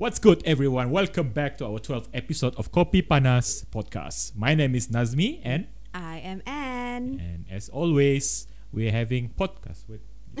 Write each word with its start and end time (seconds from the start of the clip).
What's 0.00 0.16
good, 0.16 0.40
everyone? 0.48 0.88
Welcome 0.88 1.36
back 1.36 1.60
to 1.60 1.68
our 1.68 1.76
12th 1.76 2.08
episode 2.16 2.56
of 2.56 2.72
Kopi 2.72 3.04
Panas 3.04 3.68
podcast. 3.68 4.32
My 4.32 4.56
name 4.56 4.72
is 4.72 4.88
Nazmi, 4.88 5.44
and 5.44 5.68
I 5.92 6.24
am 6.24 6.40
Anne. 6.48 7.20
and 7.20 7.44
as 7.52 7.68
always, 7.68 8.48
we're 8.72 8.96
having 8.96 9.28
podcast 9.36 9.84
with. 9.92 10.00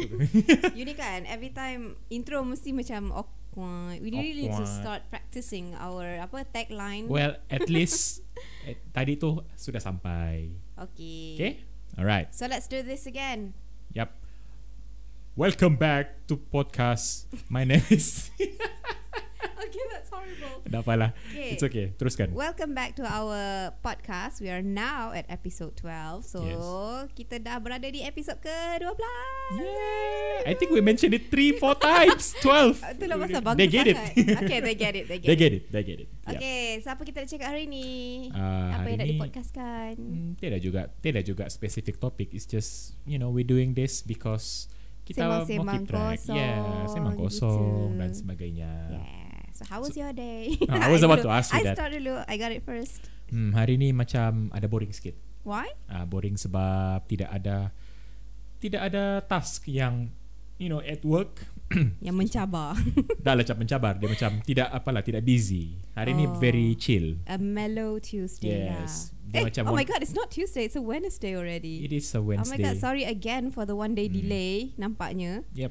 you 0.72 0.88
ni 0.88 0.96
kan 0.96 1.28
every 1.28 1.52
time 1.52 2.00
intro 2.08 2.40
mesti 2.40 2.72
macam 2.72 3.12
awkward. 3.12 4.00
We 4.00 4.08
really 4.08 4.48
need 4.48 4.56
to 4.56 4.64
start 4.64 5.04
practicing 5.12 5.76
our 5.76 6.24
apa 6.24 6.48
tagline. 6.48 7.04
well, 7.12 7.36
at 7.52 7.68
least 7.76 8.24
eh, 8.64 8.80
tadi 8.96 9.20
tu 9.20 9.44
sudah 9.60 9.84
sampai. 9.84 10.56
Okay. 10.88 11.36
Okay, 11.36 11.52
alright. 12.00 12.32
So 12.32 12.48
let's 12.48 12.64
do 12.64 12.80
this 12.80 13.04
again. 13.04 13.52
Yep. 13.92 14.08
Welcome 15.36 15.76
back 15.76 16.24
to 16.32 16.40
podcast. 16.48 17.28
My 17.52 17.68
name 17.68 17.84
is. 17.92 18.32
okay, 19.70 19.84
that's 19.88 20.10
horrible. 20.10 20.56
Tak 20.66 20.80
apalah. 20.82 21.10
Okay. 21.30 21.54
It's 21.54 21.62
okay. 21.62 21.94
Teruskan. 21.94 22.34
Welcome 22.34 22.74
back 22.74 22.98
to 22.98 23.06
our 23.06 23.70
podcast. 23.80 24.42
We 24.42 24.50
are 24.50 24.62
now 24.62 25.14
at 25.14 25.30
episode 25.30 25.78
12. 25.78 26.26
So 26.26 26.38
kita 27.14 27.38
dah 27.38 27.62
berada 27.62 27.86
di 27.86 28.02
episode 28.02 28.42
ke-12. 28.42 28.98
Yeah. 29.54 30.50
I 30.50 30.54
think 30.58 30.74
we 30.74 30.82
mentioned 30.82 31.14
it 31.14 31.30
three, 31.30 31.54
four 31.54 31.78
times. 31.82 32.34
Twelve. 32.42 32.82
Itulah 32.82 33.16
pasal 33.22 33.40
bagus 33.46 33.58
They 33.62 33.70
get 33.70 33.86
it. 33.86 33.98
okay, 34.42 34.58
they 34.58 34.74
get 34.74 34.94
it. 34.94 35.06
They 35.06 35.18
get 35.22 35.28
They 35.30 35.36
it. 35.36 35.40
get 35.40 35.52
it. 35.54 35.62
They 35.70 35.82
get 35.86 35.98
it. 36.02 36.08
Yep. 36.26 36.38
Okay, 36.38 36.62
siapa 36.82 37.02
kita 37.06 37.16
nak 37.22 37.28
cakap 37.30 37.48
hari 37.54 37.64
ni? 37.66 37.88
Ah, 38.34 38.74
Apa 38.74 38.86
hari 38.86 38.90
yang 38.90 39.00
nak 39.02 39.08
dipodcastkan? 39.14 39.92
Hmm, 39.98 40.30
tidak 40.38 40.60
juga 40.62 40.80
tidak 40.98 41.22
juga 41.22 41.44
specific 41.46 41.98
topic 41.98 42.30
it's 42.32 42.46
just 42.46 42.94
you 43.02 43.18
know 43.18 43.30
we 43.30 43.42
doing 43.42 43.74
this 43.74 44.02
because 44.02 44.70
kita 45.02 45.26
mau 45.26 45.42
track 45.42 46.22
kosong, 46.22 46.38
yeah 46.38 46.86
sembang 46.86 47.18
kosong 47.18 47.90
gitu. 47.90 47.98
dan 47.98 48.10
sebagainya 48.14 48.70
Yeah. 48.94 49.19
So 49.60 49.68
how 49.68 49.84
was 49.84 49.92
your 49.92 50.08
day? 50.10 50.56
Ah, 50.72 50.88
I 50.88 50.88
was 50.88 51.04
about 51.04 51.20
to 51.20 51.28
ask 51.28 51.52
you 51.52 51.60
I 51.60 51.68
that. 51.68 51.76
start 51.76 51.92
dulu. 51.92 52.16
I 52.24 52.34
got 52.34 52.48
it 52.48 52.64
first. 52.64 53.12
hmm, 53.28 53.52
hari 53.52 53.76
ni 53.76 53.92
macam 53.92 54.48
ada 54.50 54.64
boring 54.64 54.90
sikit 54.90 55.12
Why? 55.44 55.68
uh, 55.86 56.02
boring 56.02 56.34
sebab 56.34 57.04
tidak 57.04 57.28
ada 57.30 57.70
tidak 58.56 58.88
ada 58.88 59.20
task 59.22 59.68
yang 59.68 60.08
you 60.56 60.66
know 60.66 60.80
at 60.80 61.04
work 61.04 61.44
Yang 62.02 62.16
mencabar. 62.18 62.74
dah 63.24 63.32
lah 63.32 63.44
macam 63.46 63.56
mencabar 63.60 63.92
dia 63.94 64.08
macam 64.08 64.30
tidak 64.42 64.66
apalah 64.74 65.04
tidak 65.04 65.22
busy 65.22 65.78
hari 65.94 66.16
ni 66.16 66.24
Oh. 66.26 66.34
very 66.36 66.74
chill 66.74 67.20
A 67.28 67.36
mellow 67.36 68.00
Tuesday 68.00 68.66
Yes. 68.66 69.12
lah. 69.14 69.30
Dia 69.30 69.36
Eh, 69.38 69.42
macam 69.46 69.62
oh 69.70 69.76
my 69.76 69.86
god, 69.86 70.02
it's 70.02 70.10
not 70.10 70.26
Tuesday. 70.26 70.66
It's 70.66 70.74
a 70.74 70.82
Wednesday 70.82 71.38
already. 71.38 71.86
it 71.86 71.94
is 71.94 72.10
a 72.10 72.18
Oh 72.18 72.26
my 72.26 72.34
Wednesday 72.34 72.64
god, 72.66 72.82
sorry 72.82 73.06
again 73.06 73.54
for 73.54 73.62
the 73.62 73.76
one 73.76 73.94
day 73.94 74.10
Hmm. 74.10 74.16
delay. 74.18 74.74
Nampaknya. 74.74 75.46
yep 75.54 75.70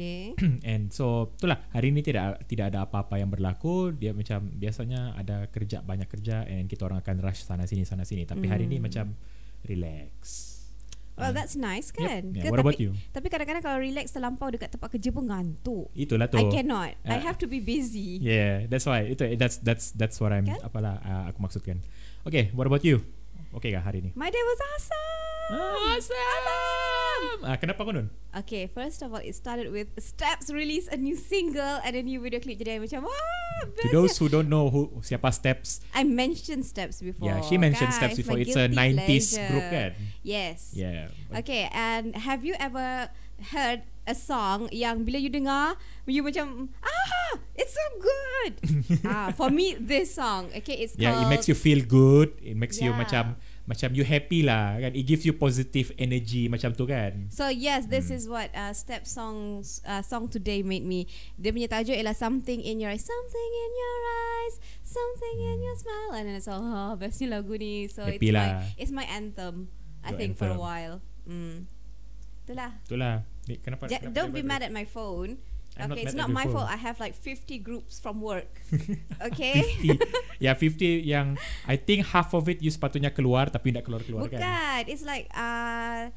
Okay. 0.00 0.32
And 0.72 0.88
so 0.88 1.28
itulah 1.36 1.60
hari 1.70 1.92
ini 1.92 2.00
tidak 2.00 2.48
tidak 2.48 2.72
ada 2.72 2.88
apa-apa 2.88 3.20
yang 3.20 3.28
berlaku. 3.28 3.92
Dia 3.92 4.16
macam 4.16 4.48
biasanya 4.50 5.12
ada 5.12 5.44
kerja 5.46 5.84
banyak 5.84 6.08
kerja 6.08 6.48
and 6.48 6.64
kita 6.66 6.88
orang 6.88 7.04
akan 7.04 7.20
rush 7.20 7.44
sana 7.44 7.68
sini 7.68 7.84
sana 7.84 8.08
sini. 8.08 8.24
Tapi 8.24 8.48
hari 8.48 8.64
ini 8.64 8.80
Hmm. 8.80 8.88
macam 8.88 9.06
relax. 9.68 10.48
Well, 11.14 11.36
Ah, 11.36 11.36
that's 11.36 11.52
nice 11.52 11.92
yep. 11.92 12.00
kan? 12.00 12.22
Yeah, 12.32 12.48
Ke- 12.48 12.48
what 12.48 12.64
tapi, 12.64 12.68
about 12.72 12.80
you? 12.80 12.90
Tapi 13.12 13.26
kadang-kadang 13.28 13.60
kalau 13.60 13.76
relax 13.76 14.08
terlampau 14.08 14.48
dekat 14.48 14.72
tempat 14.72 14.88
kerja 14.88 15.12
pun 15.12 15.28
ngantuk. 15.28 15.92
Itulah 15.92 16.32
tu. 16.32 16.40
I 16.40 16.48
cannot. 16.48 16.96
I 17.04 17.12
Ah. 17.12 17.20
have 17.20 17.36
to 17.36 17.44
be 17.44 17.60
busy. 17.60 18.16
Yeah, 18.18 18.64
that's 18.72 18.88
why. 18.88 19.04
Itu 19.04 19.28
that's 19.36 19.60
that's 19.60 19.92
that's 19.92 20.16
what 20.16 20.32
I'm 20.32 20.48
Kan? 20.48 20.64
apalah 20.64 20.96
uh, 21.04 21.24
aku 21.28 21.44
maksudkan. 21.44 21.84
Okay, 22.24 22.48
what 22.56 22.64
about 22.64 22.88
you? 22.88 23.04
Okay 23.50 23.74
kah 23.74 23.82
hari 23.82 23.98
ini? 23.98 24.10
My 24.14 24.30
day 24.30 24.38
was 24.46 24.60
awesome. 24.62 25.58
Awesome. 25.90 27.42
Ah, 27.42 27.58
kenapa 27.58 27.82
kau 27.82 27.90
nun? 27.90 28.06
Okay, 28.30 28.70
first 28.70 29.02
of 29.02 29.10
all, 29.10 29.18
it 29.18 29.34
started 29.34 29.74
with 29.74 29.90
Steps 29.98 30.54
release 30.54 30.86
a 30.86 30.94
new 30.94 31.18
single 31.18 31.82
and 31.82 31.98
a 31.98 32.02
new 32.06 32.22
video 32.22 32.38
clip. 32.38 32.62
Jadi 32.62 32.78
macam, 32.78 33.10
wah, 33.10 33.66
To 33.82 33.86
those 33.90 34.14
ya." 34.14 34.18
who 34.22 34.26
don't 34.30 34.46
know 34.46 34.70
who 34.70 35.02
siapa 35.02 35.34
Steps, 35.34 35.82
I 35.90 36.06
mentioned 36.06 36.62
Steps 36.62 37.02
before. 37.02 37.26
yeah, 37.26 37.42
she 37.42 37.58
mentioned 37.58 37.90
guys, 37.90 37.98
Steps 37.98 38.16
before. 38.22 38.38
It's 38.38 38.54
a 38.54 38.70
guilty 38.70 38.78
90s 38.78 39.02
pleasure. 39.34 39.48
group 39.50 39.66
kan? 39.66 39.90
Yes. 40.22 40.70
Yeah. 40.70 41.10
Okay, 41.34 41.66
and 41.74 42.14
have 42.14 42.46
you 42.46 42.54
ever 42.54 43.10
heard 43.50 43.82
a 44.06 44.14
song 44.14 44.70
yang 44.70 45.02
bila 45.02 45.18
you 45.18 45.28
dengar, 45.28 45.74
you 46.06 46.22
macam, 46.22 46.70
ah, 46.86 47.30
it's 47.58 47.74
so 47.74 47.86
good. 47.98 48.52
ah, 49.10 49.34
for 49.34 49.50
me, 49.50 49.74
this 49.74 50.14
song, 50.14 50.54
okay, 50.54 50.78
it's 50.78 50.94
Yeah, 50.94 51.18
called. 51.18 51.26
it 51.26 51.28
makes 51.28 51.46
you 51.50 51.58
feel 51.58 51.82
good. 51.82 52.30
It 52.38 52.54
makes 52.54 52.78
you 52.78 52.94
Yeah. 52.94 53.00
macam 53.02 53.24
macam 53.64 53.92
you 53.92 54.02
happy 54.02 54.40
lah 54.40 54.76
kan. 54.76 54.92
It 54.92 55.04
gives 55.04 55.22
you 55.22 55.32
positive 55.32 55.92
energy 55.96 56.46
macam 56.46 56.72
tu 56.72 56.84
kan. 56.84 57.28
So 57.30 57.48
yes, 57.48 57.86
this 57.86 58.08
Hmm. 58.08 58.16
is 58.16 58.24
what 58.26 58.48
uh, 58.52 58.72
Step 58.72 59.04
songs 59.04 59.80
uh, 59.82 60.00
song 60.00 60.26
today 60.26 60.60
made 60.60 60.82
me. 60.82 61.04
Dia 61.34 61.50
punya 61.50 61.66
tajuk 61.66 61.94
ialah 61.94 62.12
something 62.12 62.58
in 62.58 62.78
your 62.78 62.90
eyes, 62.90 63.02
something 63.02 63.50
in 63.52 63.72
your 63.72 63.98
eyes, 64.06 64.54
something 64.80 65.36
in 65.38 65.58
your 65.60 65.76
smile, 65.76 66.10
and 66.14 66.26
it's 66.30 66.46
all 66.46 66.60
oh, 66.60 66.92
bestnya 66.94 67.38
lagu 67.38 67.54
ni. 67.54 67.86
So 67.86 68.02
Hmm. 68.02 68.14
Happy 68.14 68.28
it's 68.28 68.34
lah. 68.34 68.46
my 68.46 68.50
it's 68.76 68.92
my 68.94 69.06
anthem. 69.06 69.54
I 70.00 70.10
Your 70.10 70.18
think 70.18 70.32
for 70.34 70.48
a 70.48 70.56
anthem. 70.56 70.64
while. 70.64 70.96
Mm. 71.28 71.56
Itulah. 72.48 72.70
Itulah. 72.88 73.14
Ni, 73.46 73.54
Kenapa, 73.60 73.84
Ja- 73.86 74.00
kenapa 74.00 74.14
don't 74.16 74.32
be 74.32 74.40
mad 74.40 74.60
at 74.60 74.70
my 74.70 74.82
phone. 74.82 75.36
I'm 75.80 75.90
not 75.90 75.96
okay, 75.96 76.04
it's 76.04 76.14
mad 76.14 76.22
not 76.24 76.30
my 76.30 76.46
fault. 76.46 76.68
I 76.68 76.76
have 76.76 76.96
like 76.98 77.14
50 77.14 77.58
groups 77.60 77.96
from 77.96 78.20
work. 78.20 78.50
Okay. 79.20 79.60
50 79.84 80.40
Ya 80.40 80.56
50 80.56 81.04
yang 81.04 81.36
I 81.68 81.76
think 81.76 82.08
half 82.08 82.32
of 82.32 82.48
it 82.48 82.60
You 82.60 82.72
sepatutnya 82.72 83.12
keluar 83.12 83.52
Tapi 83.52 83.68
tak 83.68 83.84
keluar-keluar 83.84 84.32
Bukan. 84.32 84.40
kan 84.40 84.88
It's 84.88 85.04
like 85.04 85.28
uh, 85.36 86.08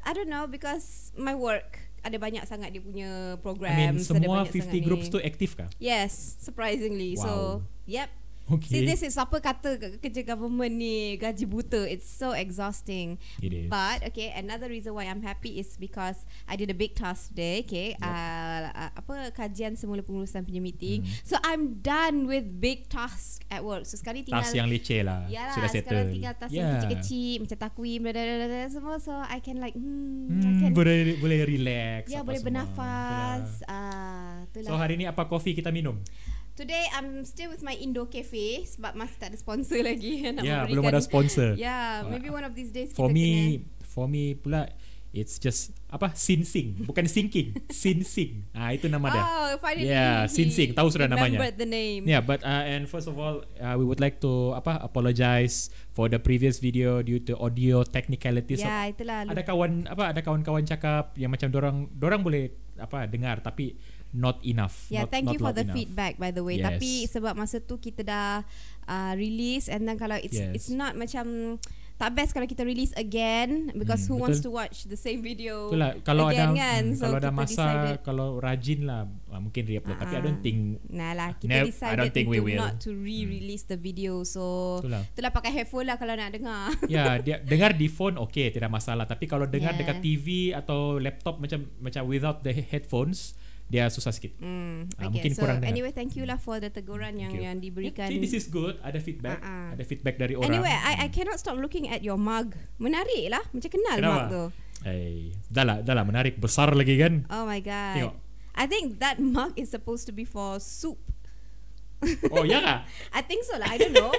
I 0.00 0.10
don't 0.12 0.28
know 0.28 0.44
because 0.44 1.08
my 1.16 1.32
work 1.32 1.80
ada 2.00 2.16
banyak 2.16 2.44
sangat 2.44 2.72
dia 2.72 2.80
punya 2.80 3.36
I 3.36 3.40
programs. 3.40 3.76
mean 3.76 4.00
semua 4.00 4.44
banyak 4.44 4.56
50 4.56 4.60
sangat 4.64 4.80
groups 4.80 5.06
ni. 5.08 5.12
tu 5.12 5.18
aktif 5.20 5.50
kah? 5.52 5.68
Yes, 5.76 6.12
surprisingly. 6.40 7.12
So, 7.12 7.28
Wow. 7.28 7.48
yep. 7.84 8.08
Okay 8.50 8.66
See, 8.68 8.82
this 8.82 9.00
is 9.00 9.14
apa 9.14 9.38
kata 9.38 9.76
ke- 9.76 9.98
kerja 10.00 10.26
government 10.26 10.72
ni 10.72 10.94
gaji 11.16 11.44
buta. 11.44 11.84
It's 11.84 12.04
so 12.04 12.32
exhausting. 12.32 13.14
It 13.38 13.54
is 13.54 13.66
But 13.66 14.02
okay, 14.04 14.30
another 14.32 14.66
reason 14.66 14.90
why 14.90 15.06
I'm 15.06 15.20
happy 15.20 15.56
is 15.56 15.76
because 15.76 16.18
I 16.44 16.54
did 16.54 16.66
a 16.66 16.74
big 16.74 16.92
task 16.92 17.30
today. 17.30 17.62
Okay, 17.62 17.88
Yep. 17.92 18.02
uh, 18.02 18.60
uh, 18.72 18.90
apa 18.96 19.14
kajian 19.32 19.74
semula 19.74 20.00
pengurusan 20.00 20.42
punya 20.42 20.58
meeting. 20.58 21.00
Hmm. 21.00 21.14
So 21.22 21.38
I'm 21.40 21.78
done 21.78 22.26
with 22.26 22.58
big 22.58 22.88
task 22.88 23.46
at 23.46 23.62
work. 23.62 23.84
So 23.84 23.94
sekarang 23.94 24.22
tinggal 24.22 24.42
Tas 24.42 24.50
yang 24.52 24.66
leceh 24.66 25.00
lah 25.00 25.26
Yalah, 25.26 25.54
Sudah 25.54 25.70
settle 25.70 25.86
sekarang 25.86 26.06
tinggal 26.10 26.34
tas 26.34 26.50
yang 26.50 26.58
Yeah. 26.60 26.74
kecil-kecil 26.76 27.36
macam 27.40 27.58
takwim 27.60 27.98
bla, 28.00 28.10
bla, 28.10 28.22
bla, 28.24 28.46
bla, 28.46 28.60
semua 28.66 28.94
so 28.96 29.12
I 29.14 29.38
can 29.38 29.56
like 29.56 29.72
hmm, 29.72 30.26
I 30.28 30.42
Hmm, 30.42 30.58
can 30.60 30.70
boleh 30.72 30.98
boleh 31.16 31.38
relax 31.44 32.08
ya 32.08 32.20
boleh 32.20 32.36
semua. 32.36 32.66
bernafas 32.66 33.62
ah 33.64 34.42
So 34.50 34.60
itulah 34.60 34.80
hari 34.80 34.94
ni 34.96 35.04
apa 35.04 35.22
kopi 35.24 35.52
kita 35.52 35.70
minum? 35.70 36.02
Today 36.56 36.84
I'm 36.94 37.22
still 37.26 37.50
with 37.50 37.62
my 37.62 37.74
Indo 37.76 38.06
Cafe 38.06 38.66
sebab 38.66 38.94
masih 38.96 39.16
tak 39.18 39.28
ada 39.34 39.38
sponsor 39.38 39.80
lagi. 39.82 40.20
Ya 40.40 40.64
memberikan 40.64 40.66
belum 40.70 40.84
ada 40.90 41.00
sponsor. 41.02 41.54
Yeah 41.58 41.82
Uh, 42.00 42.12
maybe 42.12 42.30
one 42.30 42.46
of 42.46 42.54
these 42.54 42.70
days 42.70 42.94
For 42.94 43.10
me 43.10 43.60
For 43.82 44.06
me 44.06 44.38
pula 44.38 44.70
It's 45.10 45.42
just 45.42 45.74
Apa? 45.90 46.14
Sin 46.14 46.46
Sing. 46.46 46.86
Bukan 46.86 47.02
sinking 47.10 47.58
Sin 47.82 48.06
Sing. 48.06 48.46
Ah, 48.54 48.70
Itu 48.70 48.86
nama 48.86 49.10
kena, 49.10 49.14
dia. 49.18 49.22
Oh 49.26 49.50
finally. 49.58 49.90
Yeah, 49.90 50.18
he 50.22 50.30
Sin 50.30 50.48
Sing. 50.54 50.70
Tahu 50.70 50.86
sudah 50.86 51.10
namanya. 51.10 51.50
the 51.58 51.66
name. 51.66 52.06
Yeah, 52.06 52.22
but 52.22 52.46
uh, 52.46 52.62
and 52.62 52.86
first 52.86 53.10
of 53.10 53.18
all, 53.18 53.42
uh, 53.58 53.74
we 53.74 53.82
would 53.82 53.98
like 53.98 54.22
to 54.22 54.54
apa 54.54 54.78
apologize 54.78 55.74
for 55.90 56.06
the 56.06 56.22
previous 56.22 56.62
video 56.62 57.02
due 57.02 57.18
to 57.26 57.34
audio 57.42 57.82
technicalities. 57.82 58.62
ya 58.62 58.86
itulah. 58.86 59.26
ada 59.26 59.42
kawan 59.42 59.90
apa 59.90 60.14
ada 60.14 60.20
kawan-kawan 60.22 60.62
cakap 60.62 61.10
yang 61.18 61.34
macam 61.34 61.50
dorang 61.50 61.90
dorang 61.90 62.22
boleh 62.22 62.54
apa 62.78 63.10
dengar. 63.10 63.42
Tapi 63.42 63.74
not 64.12 64.42
enough. 64.42 64.86
Yeah, 64.88 65.02
not, 65.02 65.10
thank 65.10 65.24
not 65.24 65.34
you 65.34 65.40
for 65.40 65.52
the 65.52 65.62
enough. 65.62 65.76
feedback 65.76 66.16
by 66.16 66.30
the 66.30 66.40
way. 66.40 66.56
Yes. 66.56 66.66
Tapi 66.66 66.92
sebab 67.06 67.32
masa 67.32 67.58
tu 67.58 67.76
kita 67.76 68.02
dah 68.02 68.42
uh, 68.84 69.12
release 69.14 69.66
and 69.66 69.84
then 69.84 69.94
kalau 69.94 70.16
it's 70.16 70.34
Yes. 70.34 70.50
it's 70.52 70.68
not 70.68 70.94
macam 70.94 71.56
tak 71.94 72.16
best 72.16 72.32
kalau 72.32 72.48
kita 72.48 72.64
release 72.64 72.96
again 72.96 73.68
because 73.76 74.02
Hmm, 74.02 74.16
who 74.16 74.24
wants 74.24 74.40
betul. 74.40 74.48
to 74.48 74.56
watch 74.56 74.88
the 74.88 74.96
same 74.96 75.20
video 75.20 75.68
Itulah 75.68 76.00
kalau 76.00 76.26
again 76.26 76.48
ada 76.48 76.56
kan? 76.56 76.82
hmm, 76.82 76.96
So 76.96 77.04
kalau 77.04 77.18
ada 77.18 77.28
masa 77.30 77.52
decided- 77.52 78.00
kalau 78.00 78.28
rajin 78.40 78.80
lah 78.82 79.00
uh, 79.28 79.36
mungkin 79.38 79.62
re-upload 79.62 80.00
tapi 80.00 80.14
I 80.14 80.22
don't 80.22 80.32
Ah. 80.32 80.42
think 80.42 80.58
Nah 80.88 81.12
lah 81.12 81.28
kita 81.36 81.52
I 81.52 81.68
decided 81.68 81.96
don't 82.00 82.08
think 82.10 82.26
to 82.26 82.32
we 82.32 82.40
will. 82.40 82.56
Hmm. 82.56 82.64
not 82.64 82.80
to 82.80 82.90
re-release 82.90 83.64
the 83.64 83.76
video 83.76 84.24
so 84.24 84.42
itulah. 84.80 85.04
itulah 85.06 85.28
pakai 85.30 85.52
headphone 85.54 85.84
lah 85.84 85.94
kalau 85.94 86.16
nak 86.16 86.32
dengar. 86.32 86.72
ya 86.88 87.04
dia 87.20 87.36
dengar 87.38 87.76
di 87.76 87.86
phone 87.86 88.16
okay 88.16 88.48
tidak 88.48 88.72
masalah 88.72 89.04
tapi 89.04 89.28
kalau 89.28 89.44
dengar 89.44 89.70
Yeah. 89.70 89.80
dekat 89.84 89.96
TV 90.00 90.26
atau 90.50 90.96
laptop 90.96 91.36
macam 91.36 91.68
macam 91.76 92.02
without 92.06 92.40
the 92.40 92.56
headphones 92.64 93.36
dia 93.70 93.86
susah 93.86 94.10
sikit. 94.10 94.34
Ah, 94.42 94.82
okay. 95.06 95.06
mungkin 95.14 95.30
so 95.30 95.46
kurang 95.46 95.62
dengar. 95.62 95.70
anyway, 95.70 95.94
thank 95.94 96.18
you 96.18 96.26
lah 96.26 96.42
for 96.42 96.58
the 96.58 96.74
teguran 96.74 97.14
yang 97.14 97.30
you. 97.30 97.46
yang 97.46 97.62
diberikan. 97.62 98.10
See, 98.10 98.18
this 98.18 98.34
is 98.34 98.50
good. 98.50 98.82
Ada 98.82 98.98
feedback. 98.98 99.38
Ah. 99.46 99.70
Ada 99.78 99.86
feedback 99.86 100.18
dari 100.18 100.34
orang. 100.34 100.50
Anyway, 100.50 100.74
I 100.74 101.06
I 101.06 101.08
cannot 101.14 101.38
stop 101.38 101.54
looking 101.54 101.86
at 101.86 102.02
your 102.02 102.18
mug. 102.18 102.58
Menarik 102.82 103.30
lah, 103.30 103.46
macam 103.54 103.70
kenal 103.70 103.96
Kenapa? 104.02 104.10
mug 104.10 104.26
tu. 104.26 104.44
Eh, 104.90 105.30
dah 105.46 105.62
lah, 105.62 105.76
dah 105.86 105.94
lah 105.94 106.02
menarik 106.02 106.42
besar 106.42 106.74
lagi 106.74 106.98
kan? 106.98 107.30
Oh 107.30 107.46
my 107.46 107.62
god. 107.62 107.94
Tengok. 107.94 108.14
I 108.58 108.66
think 108.66 108.98
that 108.98 109.22
mug 109.22 109.54
is 109.54 109.70
supposed 109.70 110.10
to 110.10 110.12
be 110.12 110.26
for 110.26 110.58
soup. 110.58 110.98
Oh 112.32 112.42
ya 112.48 112.58
kah? 112.64 112.78
I 113.16 113.22
think 113.22 113.46
so 113.46 113.54
lah. 113.54 113.70
I 113.70 113.78
don't 113.78 113.94
know. 113.94 114.10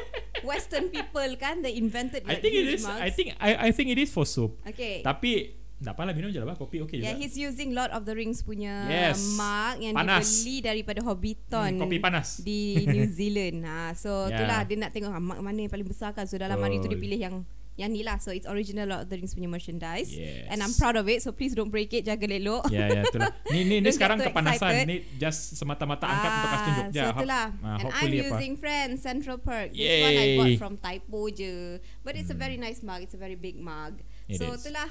Western 0.47 0.87
people 0.93 1.27
kan 1.35 1.59
they 1.59 1.75
invented 1.75 2.23
I 2.23 2.37
like 2.37 2.41
think 2.45 2.55
it 2.55 2.71
is. 2.71 2.87
mugs. 2.87 3.01
I 3.03 3.09
think 3.11 3.27
I 3.35 3.49
I 3.67 3.69
think 3.75 3.91
it 3.91 3.99
is 3.99 4.13
for 4.13 4.23
soup. 4.23 4.61
Okay. 4.63 5.01
Tapi 5.01 5.60
Tak 5.81 5.91
apalah 5.91 6.11
minum 6.11 6.29
je 6.29 6.37
lah 6.37 6.45
bah. 6.45 6.55
Kopi 6.55 6.77
okey 6.79 6.97
Yeah, 6.97 7.11
juga. 7.11 7.19
he's 7.19 7.33
using 7.33 7.73
Lord 7.73 7.89
of 7.89 8.03
the 8.03 8.13
Rings 8.13 8.39
punya 8.39 8.85
Yes. 8.85 9.33
mug 9.33 9.75
yang 9.77 9.93
Panas. 9.93 10.23
dia 10.23 10.37
beli 10.37 10.55
daripada 10.61 10.99
Hobbiton. 11.01 11.71
Hmm, 11.71 11.81
kopi 11.81 11.97
panas. 11.97 12.37
di 12.39 12.85
New 12.85 13.09
Zealand. 13.17 13.57
ha, 13.63 13.91
so 13.91 14.09
Yeah. 14.23 14.37
itulah 14.37 14.59
dia 14.63 14.77
nak 14.77 14.91
tengok 14.91 15.09
ha, 15.09 15.17
mug 15.17 15.37
mana 15.37 15.57
yang 15.59 15.69
paling 15.69 15.85
besar 15.85 16.11
kan. 16.11 16.23
So 16.23 16.37
dalam 16.37 16.55
hari 16.55 16.77
tu 16.77 16.85
dia 16.85 16.95
pilih 16.95 17.17
yang 17.19 17.35
yang 17.73 17.89
ni 17.89 18.03
lah. 18.03 18.19
So 18.19 18.29
it's 18.29 18.45
original 18.45 18.85
Lord 18.85 19.01
of 19.01 19.09
the 19.09 19.17
Rings 19.17 19.33
punya 19.33 19.47
merchandise. 19.47 20.11
Yes. 20.11 20.45
And 20.47 20.59
I'm 20.59 20.69
proud 20.71 20.93
of 20.93 21.07
it. 21.07 21.19
So 21.19 21.31
please 21.31 21.51
don't 21.51 21.69
break 21.69 21.89
it. 21.91 22.03
Jaga 22.03 22.29
elok. 22.29 22.69
Ya 22.69 22.85
ya 22.85 23.01
itulah. 23.01 23.31
Ni 23.49 23.63
ni, 23.63 23.75
ni 23.81 23.89
sekarang 23.89 24.19
kepanasan. 24.19 24.53
excited. 24.53 24.85
Ni 24.85 24.97
just 25.17 25.55
semata-mata 25.55 26.05
angkat 26.05 26.29
untuk 26.29 26.49
kasih 26.51 26.61
tunjuk 26.69 26.85
je. 26.85 26.99
Ah, 26.99 27.01
So 27.01 27.13
itulah. 27.15 27.45
Ah, 27.57 27.65
And 27.65 27.65
I'm 27.65 27.81
hopefully 27.81 28.19
apa. 28.19 28.27
using 28.29 28.53
Friends 28.55 28.97
Central 29.01 29.37
Perk. 29.39 29.71
This 29.71 29.81
one 29.97 30.13
I 30.13 30.19
Yay. 30.21 30.37
bought 30.37 30.55
from 30.59 30.73
Typo 30.77 31.19
je. 31.31 31.55
But 31.99 32.13
it's 32.15 32.29
a 32.29 32.37
very 32.37 32.59
nice 32.59 32.85
mug. 32.85 33.01
It's 33.01 33.15
a 33.15 33.21
very 33.21 33.33
big 33.33 33.57
mug. 33.57 33.97
It 34.27 34.37
so 34.37 34.51
is. 34.51 34.61
itulah. 34.61 34.85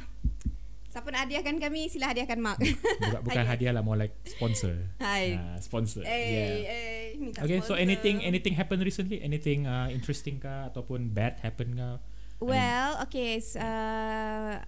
Siapa 0.91 1.07
nak 1.15 1.31
hadiahkan 1.31 1.63
kami, 1.63 1.87
sila 1.87 2.11
hadiahkan 2.11 2.43
mug. 2.43 2.59
Bukan, 2.59 3.21
bukan 3.23 3.45
Hai. 3.47 3.51
hadiah 3.55 3.71
lah 3.71 3.83
more 3.87 3.95
like 3.95 4.11
sponsor. 4.27 4.91
Hai. 4.99 5.39
Ah, 5.39 5.55
sponsor. 5.63 6.03
Eh, 6.03 6.11
yeah. 6.11 6.51
eh, 6.67 7.03
minta 7.15 7.47
Okay, 7.47 7.63
so 7.63 7.73
sponsor. 7.73 7.79
anything 7.79 8.17
anything 8.27 8.59
happen 8.59 8.83
recently? 8.83 9.23
Anything 9.23 9.71
uh, 9.71 9.87
interesting 9.87 10.43
kah 10.43 10.67
ataupun 10.67 11.15
bad 11.15 11.39
happen 11.47 11.79
kah? 11.79 12.03
Well, 12.43 12.99
okay. 13.07 13.39
So, 13.39 13.63
uh, 13.63 14.65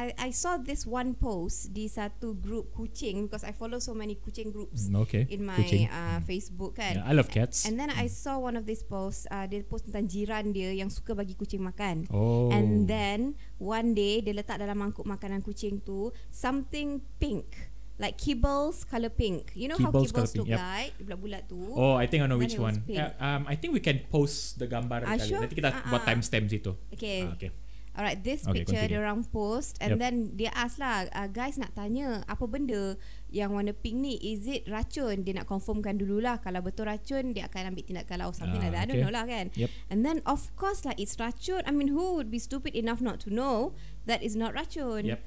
I 0.00 0.06
I 0.16 0.30
saw 0.32 0.56
this 0.56 0.88
one 0.88 1.12
post 1.12 1.70
di 1.70 1.84
satu 1.86 2.32
group 2.34 2.72
kucing 2.72 3.28
because 3.28 3.44
I 3.44 3.52
follow 3.52 3.76
so 3.78 3.92
many 3.92 4.16
kucing 4.16 4.48
groups 4.48 4.88
Mm, 4.88 4.96
okay. 5.04 5.28
in 5.28 5.44
my 5.44 5.60
Kucing. 5.60 5.86
uh, 5.86 6.24
Facebook 6.24 6.72
kan. 6.74 6.96
Yeah, 6.96 7.04
I 7.04 7.12
love 7.12 7.28
cats. 7.28 7.68
And 7.68 7.76
then 7.76 7.92
I 7.92 8.08
saw 8.08 8.40
one 8.40 8.56
of 8.56 8.64
these 8.64 8.80
posts. 8.80 9.28
Uh, 9.28 9.44
dia 9.44 9.60
post 9.62 9.84
tentang 9.84 10.08
jiran 10.08 10.50
dia 10.50 10.72
yang 10.72 10.88
suka 10.88 11.12
bagi 11.12 11.36
kucing 11.36 11.60
makan. 11.60 12.08
oh. 12.08 12.48
And 12.48 12.88
then 12.88 13.36
one 13.60 13.92
day 13.92 14.24
dia 14.24 14.32
letak 14.32 14.56
dalam 14.56 14.80
mangkuk 14.80 15.04
makanan 15.04 15.44
kucing 15.44 15.84
tu 15.84 16.08
something 16.32 17.04
pink. 17.20 17.68
Like 18.00 18.16
kibbles 18.16 18.88
color 18.88 19.12
pink. 19.12 19.52
You 19.52 19.68
know 19.68 19.76
Kibbles 19.76 20.08
how 20.08 20.24
kibbles 20.24 20.32
look 20.32 20.48
pink, 20.48 20.56
yep. 20.56 20.64
like? 20.64 20.96
Bulat-bulat 20.96 21.42
tu. 21.44 21.60
Oh, 21.76 22.00
I 22.00 22.08
think 22.08 22.24
I 22.24 22.32
know 22.32 22.40
which 22.40 22.56
one. 22.56 22.80
Yeah, 22.88 23.12
um, 23.20 23.44
I 23.44 23.60
think 23.60 23.76
we 23.76 23.82
can 23.84 24.00
post 24.08 24.56
the 24.56 24.64
gambar 24.64 25.04
Ah, 25.04 25.20
kali. 25.20 25.28
sure? 25.28 25.36
Nanti 25.36 25.52
kita 25.52 25.68
Ah, 25.68 25.84
buat 25.92 26.00
ah. 26.00 26.08
timestamp 26.08 26.48
situ. 26.48 26.72
Okay. 26.96 27.28
Ah, 27.28 27.36
okay. 27.36 27.52
Alright, 27.90 28.22
this 28.22 28.46
Okay, 28.46 28.62
picture 28.62 28.78
continue. 28.86 29.02
dia 29.02 29.02
orang 29.02 29.26
post 29.26 29.74
and 29.82 29.94
Yep. 29.94 29.98
then 29.98 30.14
dia 30.38 30.50
ask 30.54 30.78
lah, 30.78 31.10
uh, 31.10 31.26
guys 31.26 31.58
nak 31.58 31.74
tanya 31.74 32.22
apa 32.30 32.46
benda 32.46 32.94
yang 33.28 33.50
warna 33.50 33.74
pink 33.74 33.98
ni, 33.98 34.14
is 34.22 34.46
it 34.46 34.62
racun? 34.70 35.26
Dia 35.26 35.42
nak 35.42 35.50
confirmkan 35.50 35.98
dululah 35.98 36.38
kalau 36.38 36.62
betul 36.62 36.86
racun 36.86 37.34
dia 37.34 37.50
akan 37.50 37.74
ambil 37.74 37.82
tindakan 37.82 38.22
or 38.22 38.30
something 38.30 38.62
Ah, 38.62 38.70
like 38.70 38.74
that. 38.78 38.82
I 38.82 38.86
don't 38.86 38.98
okay. 38.98 39.04
know 39.04 39.14
lah 39.14 39.26
kan. 39.26 39.50
Yep. 39.58 39.70
And 39.90 40.06
then 40.06 40.22
of 40.22 40.54
course 40.54 40.86
lah 40.86 40.94
it's 40.94 41.18
racun. 41.18 41.66
I 41.66 41.74
mean 41.74 41.90
who 41.90 42.14
would 42.14 42.30
be 42.30 42.38
stupid 42.38 42.78
enough 42.78 43.02
not 43.02 43.18
to 43.26 43.28
know 43.28 43.74
that 44.06 44.22
is 44.22 44.38
not 44.38 44.54
racun? 44.54 45.10
Yep. 45.10 45.20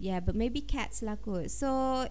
Yeah, 0.00 0.20
but 0.24 0.32
maybe 0.32 0.64
cats 0.64 1.04
lah 1.04 1.20
kot. 1.20 1.52
So 1.52 2.04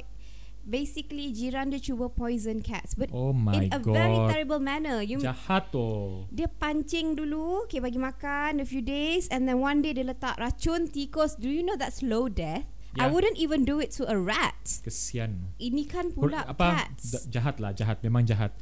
basically 0.65 1.29
jiran 1.29 1.69
dia 1.69 1.79
cuba 1.79 2.09
poison 2.09 2.59
cats 2.59 2.94
but 2.94 3.07
Oh 3.13 3.31
my 3.31 3.53
in 3.56 3.69
a 3.69 3.79
very 3.79 4.12
god. 4.12 4.29
terrible 4.29 4.57
manner. 4.59 5.00
You 5.00 5.21
Jahat 5.21 5.69
tu. 5.69 6.25
dia 6.29 6.50
pancing 6.50 7.13
dulu 7.13 7.63
Okay 7.65 7.77
bagi 7.77 7.95
makan 7.95 8.59
A 8.59 8.65
few 8.65 8.81
days 8.81 9.29
And 9.29 9.45
then 9.45 9.57
one 9.57 9.79
day 9.79 9.94
Dia 9.94 10.03
letak 10.03 10.35
racun 10.35 10.89
tikus 10.89 11.33
Do 11.33 11.47
you 11.47 11.62
know 11.62 11.73
that's 11.73 12.01
slow 12.01 12.27
death 12.27 12.65
I 12.95 13.06
Yeah. 13.06 13.12
wouldn't 13.12 13.35
even 13.35 13.62
do 13.62 13.77
it 13.77 13.91
to 13.95 14.07
a 14.07 14.15
rat 14.15 14.56
Kesian. 14.81 15.51
Ini 15.57 15.83
kan 15.83 16.09
Kur- 16.09 16.31
pula 16.31 16.44
apa 16.44 16.88
cats 16.88 17.11
d- 17.11 17.23
jahat 17.29 17.59
lah 17.59 17.71
jahat 17.71 18.00
memang 18.00 18.23
jahat 18.23 18.56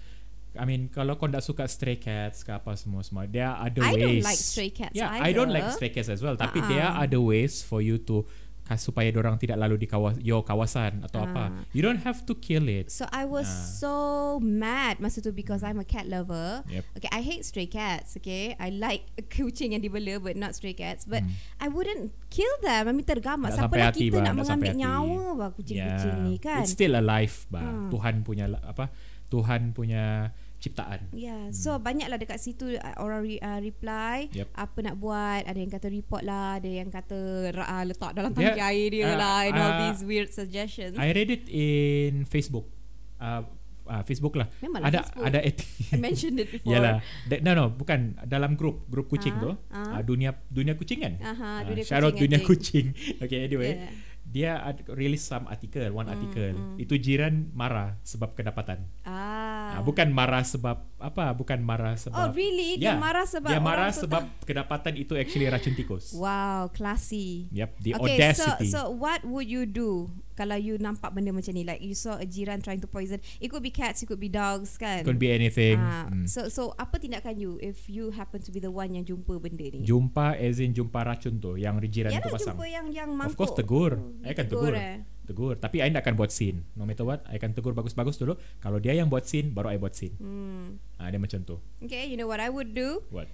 I 0.54 0.66
mean 0.66 0.90
kalau 0.90 1.14
kau 1.16 1.26
tak 1.26 1.42
suka 1.42 1.66
stray 1.66 1.98
cats 1.98 2.42
ke 2.42 2.50
apa 2.50 2.74
semua 2.74 3.02
semua 3.02 3.26
there 3.26 3.46
are 3.46 3.70
other 3.70 3.82
I 3.82 3.94
don't 3.94 4.10
ways 4.10 4.26
like 4.26 4.38
stray 4.38 4.70
cats 4.70 4.94
yeah 4.94 5.10
I 5.10 5.32
don't 5.32 5.50
like 5.50 5.66
either. 5.66 5.78
stray 5.78 5.90
cats 5.90 6.10
as 6.10 6.20
well 6.20 6.34
tapi 6.34 6.60
Ah-ah. 6.60 6.70
there 6.70 6.82
are 6.84 6.96
other 7.06 7.22
ways 7.22 7.62
for 7.62 7.78
you 7.80 7.98
to 8.06 8.26
supaya 8.74 9.12
orang 9.14 9.36
tidak 9.36 9.60
lalu 9.60 9.76
di 9.76 9.88
kawas 9.88 10.16
your 10.18 10.42
kawasan 10.42 11.04
atau 11.04 11.22
apa 11.22 11.44
Ah. 11.52 11.68
you 11.72 11.84
don't 11.84 12.00
have 12.02 12.24
to 12.24 12.34
kill 12.34 12.64
it 12.66 12.88
So 12.88 13.04
I 13.12 13.24
was 13.24 13.46
Ah. 13.46 13.60
so 13.78 13.94
mad 14.40 14.98
Masa 14.98 15.20
tu 15.20 15.30
because 15.30 15.62
I'm 15.62 15.78
a 15.78 15.86
cat 15.86 16.08
lover 16.08 16.64
Yep. 16.68 16.84
Okay 16.96 17.10
I 17.12 17.22
hate 17.22 17.44
stray 17.44 17.68
cats 17.68 18.16
Okay 18.18 18.56
I 18.56 18.72
like 18.72 19.04
kucing 19.34 19.76
yang 19.76 19.84
dibela 19.84 20.18
But 20.18 20.36
not 20.36 20.56
stray 20.56 20.74
cats 20.74 21.04
But 21.04 21.22
Hmm. 21.22 21.36
I 21.60 21.68
wouldn't 21.68 22.16
kill 22.28 22.50
them 22.60 22.88
I 22.88 22.92
mean 22.92 23.04
tergamak 23.04 23.52
Siapa 23.52 23.76
lah 23.76 23.92
hati, 23.92 24.08
kita 24.08 24.20
bah, 24.20 24.32
nak 24.32 24.36
mengambil 24.42 24.72
hati. 24.74 24.82
nyawa 24.82 25.24
bah, 25.36 25.50
Kucing-kucing 25.54 26.16
Yeah. 26.18 26.26
ni 26.26 26.36
kan 26.40 26.64
it's 26.64 26.74
still 26.74 26.96
alive 26.96 27.46
bah 27.52 27.62
Ah. 27.62 27.88
Tuhan 27.92 28.24
punya 28.24 28.48
apa 28.64 28.90
Tuhan 29.28 29.74
punya 29.74 30.30
ciptaan 30.64 31.00
Yeah, 31.12 31.52
so 31.52 31.76
banyaklah 31.78 32.16
dekat 32.16 32.40
situ 32.40 32.74
uh, 32.74 32.96
orang 32.98 33.20
re, 33.22 33.36
uh, 33.38 33.60
reply 33.60 34.32
Yep. 34.32 34.48
apa 34.50 34.78
nak 34.82 34.96
buat, 34.96 35.44
ada 35.44 35.56
yang 35.56 35.68
kata 35.70 35.88
report 35.90 36.24
lah, 36.24 36.58
ada 36.58 36.70
yang 36.70 36.88
kata 36.88 37.20
uh, 37.52 37.84
letak 37.84 38.12
dalam 38.14 38.32
tangki 38.32 38.58
air 38.58 38.88
dia 38.90 39.06
ah, 39.06 39.16
lah 39.16 39.38
and 39.44 39.56
all 39.56 39.68
ah, 39.70 39.80
these 39.84 40.00
weird 40.02 40.30
suggestions. 40.30 40.96
I 40.96 41.12
read 41.12 41.28
it 41.28 41.46
in 41.48 42.24
Facebook 42.24 42.72
uh, 43.20 43.44
uh, 43.84 44.04
Facebook 44.04 44.34
lah 44.34 44.48
Memanglah 44.58 44.88
ada 44.90 45.00
Facebook. 45.04 45.26
ada 45.28 45.40
et- 45.44 45.68
I 45.92 45.98
mentioned 46.00 46.38
it 46.38 46.48
before. 46.50 46.72
Yalah. 46.72 47.04
Da- 47.28 47.42
no 47.42 47.52
no 47.52 47.66
bukan 47.70 48.16
dalam 48.24 48.56
grup 48.56 48.88
grup 48.88 49.08
kucing 49.08 49.36
Ah, 49.36 49.44
tu. 49.44 49.50
ah. 49.70 50.00
Uh, 50.00 50.02
dunia 50.02 50.32
dunia 50.48 50.74
kucing 50.74 51.04
kan? 51.04 51.14
Ah, 51.20 51.62
dunia 51.62 51.84
shout 51.84 52.00
out 52.00 52.12
kucing, 52.12 52.16
I 52.16 52.24
dunia 52.24 52.40
think. 52.40 52.48
kucing. 52.50 52.86
okay 53.24 53.40
anyway. 53.44 53.74
Yeah. 53.78 53.94
Dia 54.24 54.52
ad, 54.58 54.88
release 54.90 55.22
some 55.22 55.46
article, 55.46 55.84
one 55.92 56.08
Mm, 56.08 56.14
article. 56.16 56.52
mm. 56.56 56.80
Itu 56.80 56.96
jiran 56.96 57.52
marah 57.52 58.00
sebab 58.02 58.34
kedapatan. 58.34 58.82
Ah. 59.04 59.33
Ah. 59.74 59.82
bukan 59.82 60.08
marah 60.08 60.42
sebab 60.42 60.78
apa? 60.98 61.32
Bukan 61.32 61.60
marah 61.60 61.94
Oh 61.94 62.02
sebab 62.02 62.32
really? 62.32 62.76
Dia 62.76 62.94
Yeah. 62.94 62.98
marah 62.98 63.24
sebab 63.24 63.50
Dia 63.50 63.60
marah 63.60 63.88
orang 63.88 63.94
tu 63.94 64.02
sebab 64.04 64.22
tak- 64.24 64.46
kedapatan 64.46 64.94
itu 64.96 65.14
actually 65.14 65.46
racun 65.46 65.74
tikus. 65.74 66.14
Wow, 66.14 66.70
classy. 66.70 67.48
Yep, 67.50 67.70
the 67.80 67.92
okay, 67.94 68.16
audacity. 68.16 68.68
so 68.68 68.80
so 68.84 68.92
what 68.92 69.24
would 69.24 69.46
you 69.46 69.64
do 69.64 70.08
kalau 70.32 70.56
you 70.56 70.76
nampak 70.76 71.10
benda 71.10 71.30
macam 71.30 71.52
ni? 71.52 71.62
Like 71.62 71.80
you 71.80 71.94
saw 71.94 72.16
a 72.16 72.26
jiran 72.26 72.60
trying 72.60 72.80
to 72.80 72.88
poison. 72.88 73.18
It 73.38 73.48
could 73.48 73.62
be 73.62 73.70
cats, 73.70 74.00
it 74.00 74.08
could 74.08 74.18
be 74.18 74.28
dogs 74.28 74.76
kan? 74.76 75.04
Could 75.04 75.18
be 75.18 75.30
anything. 75.30 75.78
Ah, 75.78 76.06
Mm. 76.06 76.26
So 76.26 76.48
so 76.48 76.74
apa 76.76 76.98
tindakan 76.98 77.36
you 77.36 77.56
if 77.60 77.86
you 77.86 78.10
happen 78.12 78.40
to 78.40 78.50
be 78.50 78.58
the 78.58 78.70
one 78.70 78.92
yang 78.92 79.04
jumpa 79.04 79.38
benda 79.38 79.66
ni? 79.66 79.84
Jumpa 79.84 80.36
as 80.36 80.58
in 80.58 80.72
jumpa 80.72 81.00
racun 81.00 81.38
tu 81.38 81.56
yang 81.56 81.78
jiran 81.84 82.10
tu 82.10 82.18
Yalah 82.18 82.32
pasang. 82.32 82.54
jumpa 82.54 82.66
yang 82.66 82.86
yang 82.90 83.10
Of 83.10 83.18
mangkuk. 83.18 83.38
course 83.38 83.54
tegur. 83.54 83.92
Oh, 83.96 84.24
I 84.24 84.32
akan 84.32 84.46
tegur 84.46 84.72
tegur. 84.72 84.74
eh. 84.76 84.96
Tegur. 85.24 85.56
Tapi 85.56 85.80
I 85.80 85.88
tak 85.88 86.04
akan 86.04 86.16
buat 86.16 86.30
scene. 86.30 86.68
No 86.76 86.84
matter 86.84 87.04
what, 87.04 87.24
I 87.26 87.40
akan 87.40 87.54
tegur 87.54 87.72
bagus-bagus 87.72 88.16
dulu. 88.16 88.36
Kalau 88.60 88.78
dia 88.78 88.92
yang 88.94 89.08
buat 89.08 89.24
scene, 89.24 89.50
baru 89.50 89.72
I 89.72 89.78
buat 89.78 89.96
scene. 89.96 90.16
Hmm. 90.20 90.80
Ah, 90.96 91.08
dia 91.08 91.18
macam 91.18 91.44
tu. 91.44 91.60
Okay, 91.80 92.04
you 92.06 92.16
know 92.16 92.28
what 92.28 92.40
I 92.40 92.48
would 92.48 92.76
do? 92.76 93.04
What? 93.08 93.32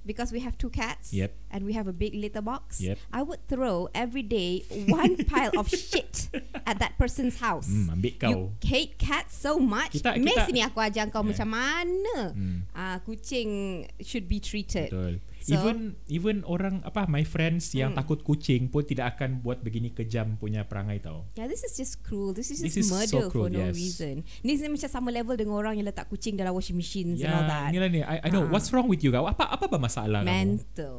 Because 0.00 0.32
we 0.32 0.40
have 0.40 0.56
two 0.56 0.72
cats 0.72 1.12
Yep. 1.12 1.28
and 1.52 1.68
we 1.68 1.76
have 1.76 1.84
a 1.84 1.92
big 1.92 2.16
litter 2.16 2.40
box. 2.40 2.80
Yep. 2.80 2.96
I 3.12 3.20
would 3.20 3.44
throw 3.48 3.92
every 3.92 4.24
day 4.24 4.64
one 4.88 5.20
pile 5.28 5.52
of 5.60 5.68
shit 5.68 6.32
at 6.64 6.80
that 6.80 6.96
person's 6.96 7.36
house. 7.36 7.68
Hmm, 7.68 7.92
ambil 7.92 8.12
kau. 8.16 8.28
You 8.32 8.38
hate 8.64 8.96
cats 8.96 9.36
so 9.36 9.60
much. 9.60 10.00
Kita- 10.00 10.16
kita- 10.16 10.48
sini 10.48 10.64
aku 10.64 10.80
ajar 10.80 11.04
kau 11.12 11.20
Yeah. 11.20 11.28
macam 11.36 11.48
mana 11.52 12.32
Hmm. 12.32 12.64
ah 12.72 12.96
kucing 13.04 13.84
should 14.00 14.24
be 14.24 14.40
treated. 14.40 14.88
Betul. 14.88 15.20
So- 15.40 15.56
even 15.56 15.76
even 16.06 16.36
orang 16.44 16.84
apa 16.84 17.04
my 17.04 17.24
friends 17.24 17.72
yang 17.72 17.92
Hmm. 17.92 17.98
takut 17.98 18.20
kucing 18.20 18.68
pun 18.68 18.84
tidak 18.84 19.16
akan 19.16 19.40
buat 19.40 19.60
begini 19.60 19.90
kejam 19.90 20.36
punya 20.36 20.62
perangai 20.62 21.00
tau. 21.00 21.24
Yeah, 21.32 21.48
this 21.48 21.64
is 21.64 21.72
just 21.74 22.04
cruel. 22.04 22.30
This 22.30 22.52
is 22.52 22.60
just 22.60 22.76
This 22.76 22.84
is 22.84 22.92
so 22.92 22.94
murder 22.94 23.26
for 23.26 23.32
cruel, 23.32 23.48
no 23.48 23.60
yes. 23.68 23.72
reason. 23.72 24.22
Ni 24.40 24.60
macam 24.60 24.86
sama 24.86 25.08
level 25.08 25.34
dengan 25.34 25.56
orang 25.56 25.74
yang 25.74 25.88
letak 25.88 26.06
kucing 26.06 26.36
dalam 26.36 26.52
washing 26.52 26.76
machines 26.76 27.18
and 27.18 27.32
all 27.32 27.44
Ya, 27.44 27.48
that. 27.48 27.68
inilah 27.72 27.88
ni. 27.88 28.00
I, 28.00 28.20
I 28.20 28.28
know. 28.28 28.44
Ah. 28.44 28.52
What's 28.52 28.68
wrong 28.70 28.84
with 28.84 29.00
you 29.00 29.10
kau? 29.10 29.24
Apa 29.24 29.48
apa 29.48 29.64
bermasalah 29.64 30.20
kamu? 30.22 30.28
Mental. 30.28 30.96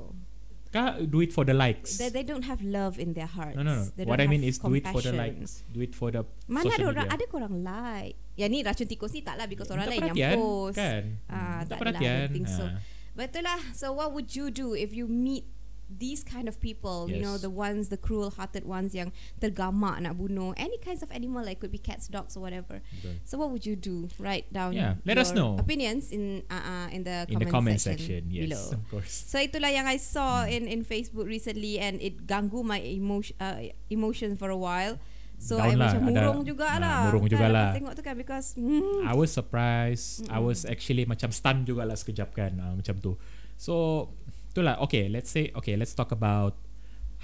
Kau 0.72 1.04
do 1.04 1.20
it 1.20 1.36
for 1.36 1.44
the 1.44 1.52
likes. 1.52 2.00
They, 2.00 2.08
they 2.08 2.24
don't 2.24 2.48
have 2.48 2.64
love 2.64 2.96
in 2.96 3.12
their 3.12 3.28
hearts. 3.28 3.60
no, 3.60 3.62
no, 3.62 3.76
no. 3.76 3.86
They 3.92 4.08
What 4.08 4.24
I 4.24 4.26
mean 4.26 4.40
is 4.40 4.56
do 4.56 4.72
it 4.72 4.88
for 4.88 5.04
the 5.04 5.12
compassion. 5.12 5.20
likes. 5.44 5.68
Do 5.68 5.84
it 5.84 5.92
for 5.92 6.10
the 6.10 6.24
Mana 6.48 6.64
ada 6.64 6.80
social 6.80 6.88
orang 6.96 7.08
ada 7.12 7.24
korang 7.28 7.54
like. 7.60 8.16
Yang 8.40 8.50
ni 8.50 8.60
racun 8.64 8.88
tikus 8.88 9.12
ni 9.12 9.20
tak 9.20 9.36
lah 9.36 9.52
because 9.52 9.68
orang 9.68 9.86
Tak 9.86 10.00
lain 10.00 10.16
yang 10.16 10.40
post. 10.40 10.80
Kan? 10.80 11.04
Ah, 11.28 11.62
tak 11.62 11.68
tak 11.68 11.76
I 11.76 11.82
perhatian. 11.84 12.20
don't 12.24 12.32
think 12.32 12.48
so. 12.48 12.64
Ah. 12.64 12.80
Betul 13.12 13.44
lah. 13.44 13.60
So 13.76 13.92
what 13.92 14.14
would 14.14 14.36
you 14.36 14.50
do 14.50 14.74
if 14.74 14.96
you 14.96 15.08
meet 15.08 15.44
these 15.92 16.24
kind 16.24 16.48
of 16.48 16.56
people, 16.64 17.12
you 17.12 17.20
know, 17.20 17.36
Yes. 17.36 17.44
the 17.44 17.52
ones, 17.52 17.92
the 17.92 18.00
cruel-hearted 18.00 18.64
ones 18.64 18.96
yang 18.96 19.12
tergamak 19.44 20.00
nak 20.00 20.16
bunuh 20.16 20.56
any 20.56 20.80
kinds 20.80 21.04
of 21.04 21.12
animal, 21.12 21.44
like 21.44 21.60
could 21.60 21.68
be 21.68 21.76
cats, 21.84 22.08
dogs, 22.08 22.40
or 22.40 22.40
whatever. 22.40 22.80
Betul. 22.96 23.20
So 23.28 23.36
what 23.36 23.52
would 23.52 23.68
you 23.68 23.76
do? 23.76 24.08
Write 24.16 24.48
down 24.56 24.72
Yeah, 24.72 24.96
let 25.04 25.20
us 25.20 25.36
your 25.36 25.44
know. 25.44 25.60
opinions 25.60 26.16
in 26.16 26.48
uh, 26.48 26.64
uh, 26.64 26.88
in 26.96 27.04
the 27.04 27.28
In 27.28 27.36
comment, 27.36 27.44
the 27.44 27.52
comment 27.52 27.80
section, 27.84 28.24
section, 28.24 28.32
yes, 28.32 28.48
below. 28.48 28.66
of 28.80 28.82
course. 28.88 29.12
So 29.12 29.36
itulah 29.44 29.68
yang 29.68 29.84
I 29.84 30.00
saw 30.00 30.48
in 30.48 30.72
in 30.72 30.88
Facebook 30.88 31.28
recently 31.28 31.76
and 31.76 32.00
it 32.00 32.24
ganggu 32.24 32.64
my 32.64 32.80
emotion 32.80 33.36
uh, 33.44 33.60
emotion 33.92 34.40
for 34.40 34.48
a 34.48 34.56
while. 34.56 34.96
So 35.42 35.58
I 35.58 35.74
Down 35.74 35.82
lah, 35.82 35.90
macam 35.98 36.02
ada- 36.06 36.22
murung 36.30 36.42
jugalah. 36.46 36.78
ah, 36.86 37.06
murung 37.10 37.26
Kan, 37.26 37.32
jugalah. 37.34 37.70
Tengok 37.74 37.94
tu 37.98 38.04
kan 38.06 38.14
because 38.14 38.54
hmm, 38.54 39.10
I 39.10 39.14
was 39.18 39.34
surprised. 39.34 40.22
I 40.30 40.38
was 40.38 40.70
actually 40.70 41.10
macam 41.10 41.34
stun 41.34 41.66
juga 41.66 41.82
lah 41.82 41.98
sekejap 41.98 42.30
kan 42.30 42.54
uh, 42.62 42.78
macam 42.78 43.02
tu. 43.02 43.18
So 43.58 44.06
itulah 44.54 44.78
okay. 44.86 45.10
Let's 45.10 45.34
say 45.34 45.50
okay. 45.58 45.74
Let's 45.74 45.98
talk 45.98 46.14
about 46.14 46.62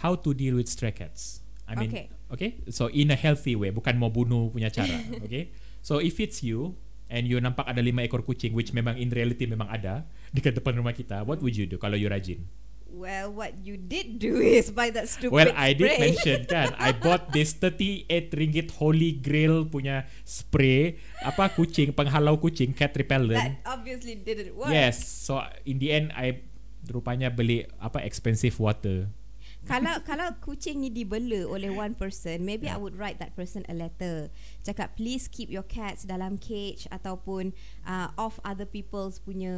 how 0.02 0.18
to 0.18 0.34
deal 0.34 0.58
with 0.58 0.66
stray 0.66 0.92
cats. 0.92 1.46
I 1.70 1.78
mean, 1.78 1.94
Okay. 1.94 2.06
okay. 2.32 2.50
So 2.74 2.90
in 2.90 3.14
a 3.14 3.18
healthy 3.20 3.54
way, 3.54 3.70
bukan 3.70 4.02
mau 4.02 4.10
bunuh 4.10 4.50
punya 4.50 4.74
cara. 4.74 4.98
okay. 5.26 5.54
So 5.86 6.02
if 6.02 6.18
it's 6.18 6.42
you 6.42 6.74
and 7.08 7.30
you 7.30 7.38
nampak 7.38 7.70
ada 7.70 7.86
lima 7.86 8.02
ekor 8.02 8.26
kucing, 8.26 8.58
which 8.58 8.74
memang 8.74 8.98
in 8.98 9.14
reality 9.14 9.46
memang 9.46 9.70
ada 9.70 10.10
dekat 10.34 10.58
depan 10.58 10.74
rumah 10.74 10.92
kita, 10.92 11.22
what 11.22 11.38
would 11.38 11.54
you 11.54 11.70
do 11.70 11.78
kalau 11.78 11.94
you 11.94 12.10
rajin? 12.10 12.50
Well, 12.88 13.30
what 13.30 13.62
you 13.62 13.78
did 13.78 14.18
do 14.18 14.40
is 14.58 14.72
buy 14.72 14.90
that 14.96 15.06
stupid 15.06 15.32
Well, 15.32 15.52
I 15.54 15.76
did 15.78 15.92
spray. 15.92 16.00
mention 16.02 16.40
kan, 16.52 16.74
I 16.80 16.92
bought 16.92 17.30
this 17.30 17.54
38 17.54 18.08
ringgit 18.34 18.72
Holy 18.80 19.14
Grail 19.14 19.68
punya 19.68 20.08
spray, 20.24 20.98
apa 21.22 21.52
kucing, 21.52 21.94
penghalau 21.94 22.40
kucing, 22.40 22.74
cat 22.74 22.96
That 22.96 23.04
repellent. 23.06 23.60
obviously 23.68 24.16
didn't 24.18 24.56
work. 24.56 24.72
Yes, 24.72 24.98
so 25.04 25.44
in 25.64 25.78
the 25.78 25.92
end 25.94 26.16
I 26.16 26.42
rupanya 26.88 27.28
beli 27.30 27.68
apa 27.78 28.02
expensive 28.02 28.56
water. 28.58 29.12
kalau 29.68 30.00
kalau 30.08 30.32
kucing 30.40 30.80
ni 30.80 30.88
dibela 30.88 31.44
oleh 31.44 31.68
one 31.68 31.92
person, 31.92 32.40
maybe 32.48 32.72
Yeah. 32.72 32.80
I 32.80 32.82
would 32.82 32.96
write 32.96 33.20
that 33.20 33.36
person 33.36 33.68
a 33.68 33.76
letter. 33.76 34.32
Cakap 34.64 34.96
please 34.96 35.28
keep 35.28 35.52
your 35.52 35.68
cats 35.68 36.08
dalam 36.08 36.40
cage 36.40 36.88
ataupun 36.88 37.52
uh, 37.84 38.08
off 38.16 38.40
other 38.48 38.64
people's 38.64 39.20
punya 39.20 39.52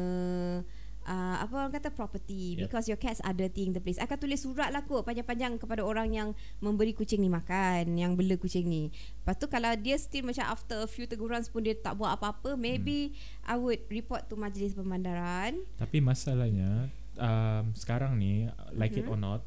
uh, 1.10 1.36
apa 1.42 1.54
orang 1.58 1.74
kata 1.74 1.90
property 1.90 2.62
Yep. 2.62 2.70
because 2.70 2.86
your 2.86 3.00
cats 3.02 3.18
are 3.26 3.34
dirtying 3.34 3.74
the 3.74 3.82
place. 3.82 3.98
Akan 3.98 4.22
tulis 4.22 4.46
surat 4.46 4.70
lah 4.70 4.86
kot 4.86 5.02
panjang-panjang 5.02 5.58
kepada 5.58 5.82
orang 5.82 6.14
yang 6.14 6.30
memberi 6.62 6.94
kucing 6.94 7.26
ni 7.26 7.28
makan, 7.28 7.98
yang 7.98 8.14
bela 8.14 8.38
kucing 8.38 8.70
ni. 8.70 8.94
Lepas 8.94 9.42
tu 9.42 9.50
kalau 9.50 9.74
dia 9.74 9.98
still 9.98 10.30
macam 10.30 10.46
after 10.46 10.86
a 10.86 10.88
few 10.88 11.10
teguran 11.10 11.42
pun 11.50 11.66
dia 11.66 11.74
tak 11.74 11.98
buat 11.98 12.14
apa-apa, 12.22 12.54
maybe 12.54 13.18
I 13.42 13.58
would 13.58 13.82
report 13.90 14.30
to 14.30 14.38
majlis 14.38 14.78
pemandaran. 14.78 15.66
Tapi 15.82 15.98
masalahnya 16.00 16.94
um, 17.18 17.74
sekarang 17.74 18.16
ni 18.22 18.46
like 18.78 18.94
it 18.94 19.10
or 19.10 19.18
not, 19.18 19.42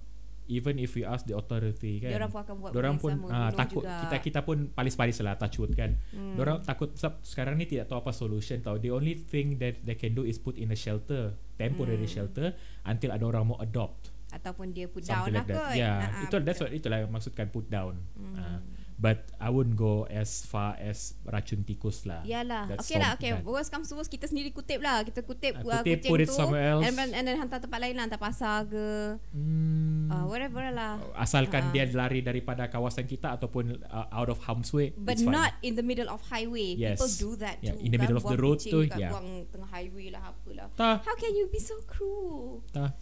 even 0.46 0.76
if 0.76 0.92
we 0.92 1.02
ask 1.02 1.22
the 1.22 1.32
authority 1.32 1.98
kan. 1.98 2.10
Diorang 2.10 2.28
pun 2.28 2.40
akan 2.40 2.54
buat 2.56 2.70
benda 2.72 2.92
pun 2.96 3.12
sama, 3.12 3.26
ah, 3.28 3.48
no 3.48 3.56
takut 3.56 3.82
juga. 3.82 4.00
kita 4.02 4.16
kita 4.18 4.40
pun 4.42 4.56
palis-palis 4.68 5.16
lah 5.20 5.34
touch 5.34 5.56
wood 5.56 5.72
kan. 5.72 5.94
Hmm. 6.10 6.34
Diorang 6.34 6.58
takut 6.60 6.90
sebab 6.92 7.20
sekarang 7.20 7.54
ni 7.54 7.64
tidak 7.64 7.86
tahu 7.86 8.00
apa 8.00 8.10
solution 8.10 8.58
tau. 8.58 8.76
The 8.76 8.90
only 8.90 9.14
thing 9.14 9.58
that 9.58 9.80
they 9.80 9.94
can 9.94 10.12
do 10.12 10.22
is 10.22 10.36
put 10.36 10.56
in 10.56 10.68
a 10.68 10.76
shelter, 10.76 11.32
temporary 11.54 12.02
Hmm. 12.02 12.14
shelter 12.26 12.46
until 12.82 13.10
ada 13.10 13.24
orang 13.24 13.44
mau 13.46 13.58
adopt. 13.58 14.10
ataupun 14.32 14.72
dia 14.72 14.88
put 14.88 15.04
down 15.04 15.28
Something 15.28 15.36
lah 15.36 15.44
like 15.44 15.52
that. 15.52 15.60
kot. 15.60 15.76
Yeah, 15.76 15.96
Ah, 16.00 16.24
itu 16.24 16.36
that's 16.40 16.56
what 16.56 16.72
itulah 16.72 17.04
maksudkan 17.04 17.52
put 17.52 17.68
down. 17.68 18.00
Hmm. 18.16 18.32
Ah, 18.34 18.58
but 18.96 19.28
I 19.36 19.52
wouldn't 19.52 19.76
go 19.76 20.08
as 20.08 20.40
far 20.40 20.72
as 20.80 21.12
racun 21.22 21.60
tikus 21.62 22.08
lah. 22.08 22.24
Yalah. 22.24 22.64
That's 22.64 22.80
Okay 22.80 22.96
lah. 22.96 23.12
Okay. 23.14 23.36
bad. 23.36 23.44
Worst 23.44 23.68
comes 23.68 23.86
to 23.86 23.94
worst 23.94 24.08
kita 24.08 24.24
sendiri 24.24 24.48
kutip 24.48 24.80
lah. 24.80 25.04
Kita 25.04 25.20
kutip, 25.20 25.60
uh, 25.60 25.84
kutip, 25.84 26.00
kucing 26.00 26.08
put 26.08 26.24
it 26.24 26.28
tu 26.28 26.34
somewhere 26.34 26.64
else. 26.64 26.80
And, 26.80 26.96
then, 26.96 27.12
and 27.12 27.24
then 27.28 27.36
hantar 27.36 27.60
tempat 27.60 27.76
lain 27.76 27.92
lah. 27.92 28.08
Hantar 28.08 28.16
pasar 28.16 28.64
ke. 28.64 29.20
Hmm. 29.36 30.01
Uh, 30.12 30.24
whatever 30.28 30.60
lah. 30.68 31.00
Asalkan 31.16 31.68
Ah. 31.68 31.72
dia 31.72 31.88
lari 31.90 32.20
daripada 32.20 32.68
kawasan 32.68 33.04
kita 33.04 33.32
ataupun 33.32 33.80
uh, 33.82 34.06
out 34.12 34.28
of 34.28 34.38
harm's 34.44 34.68
way. 34.70 34.92
But 34.92 35.16
it's 35.16 35.24
fine. 35.24 35.32
not 35.32 35.56
in 35.60 35.72
the 35.72 35.82
middle 35.82 36.06
of 36.06 36.20
highway. 36.28 36.76
Yes. 36.76 37.00
People 37.00 37.12
do 37.16 37.30
that 37.40 37.56
Yeah, 37.60 37.72
too. 37.72 37.80
in 37.80 37.90
the 37.90 37.96
middle 37.96 38.20
kan? 38.20 38.28
of 38.28 38.30
the 38.30 38.38
road 38.38 38.60
tu, 38.60 38.84
yeah. 38.84 39.08
Buang 39.08 39.48
tengah 39.48 39.70
highway 39.70 40.12
lah 40.12 40.22
apalah. 40.28 40.68
Tah, 40.76 41.00
How 41.00 41.16
can 41.16 41.32
you 41.32 41.48
be 41.48 41.56
so 41.56 41.80
cruel? 41.88 42.60
tah. 42.70 42.92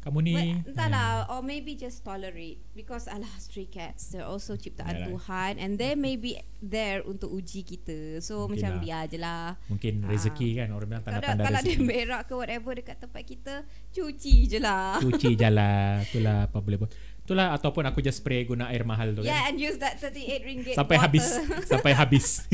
Kamu 0.00 0.18
ni 0.18 0.32
Well, 0.32 0.64
entahlah 0.64 1.06
eh, 1.22 1.30
or 1.30 1.40
maybe 1.40 1.74
just 1.74 2.00
tolerate 2.00 2.56
because 2.72 3.04
alah 3.04 3.28
stray 3.36 3.66
cats 3.66 4.08
they're 4.08 4.24
also 4.24 4.56
ciptaan 4.56 4.96
Yalah. 4.96 5.08
Tuhan 5.10 5.52
and 5.56 5.76
they 5.76 5.92
may 5.92 6.16
be 6.16 6.34
there 6.58 7.00
untuk 7.02 7.28
uji 7.28 7.60
kita 7.62 8.16
so 8.18 8.44
Mungkin 8.44 8.56
macam 8.56 8.70
lah. 8.70 8.80
biar 8.80 9.02
je 9.06 9.18
lah 9.18 9.44
mungkin 9.66 10.00
Ah. 10.00 10.08
rezeki 10.08 10.48
kan 10.56 10.68
orang 10.70 10.88
bilang 10.88 11.02
kalau 11.02 11.20
tanda-tanda 11.20 11.44
kalau 11.44 11.60
dia 11.60 11.68
rezeki. 11.74 11.84
berak 11.86 12.22
ke 12.22 12.32
whatever 12.34 12.72
dekat 12.72 12.96
tempat 12.98 13.22
kita 13.22 13.54
cuci 13.90 14.34
je 14.46 14.58
lah 14.58 14.96
Cuci 14.98 15.30
jalan, 15.34 16.00
itulah 16.06 16.38
apa 16.46 16.58
boleh 16.58 16.78
buat. 16.78 16.92
Itulah 17.20 17.52
ataupun 17.52 17.84
aku 17.84 18.00
just 18.00 18.18
spray 18.18 18.42
guna 18.42 18.66
air 18.66 18.82
mahal 18.82 19.12
tu 19.12 19.20
yeah 19.20 19.44
kan. 19.44 19.52
and 19.52 19.60
use 19.60 19.76
that 19.76 20.00
38 20.00 20.16
ringgit 20.42 20.74
Sampai 20.74 20.96
water. 20.96 21.04
habis, 21.06 21.26
sampai 21.62 21.92
habis. 21.92 22.26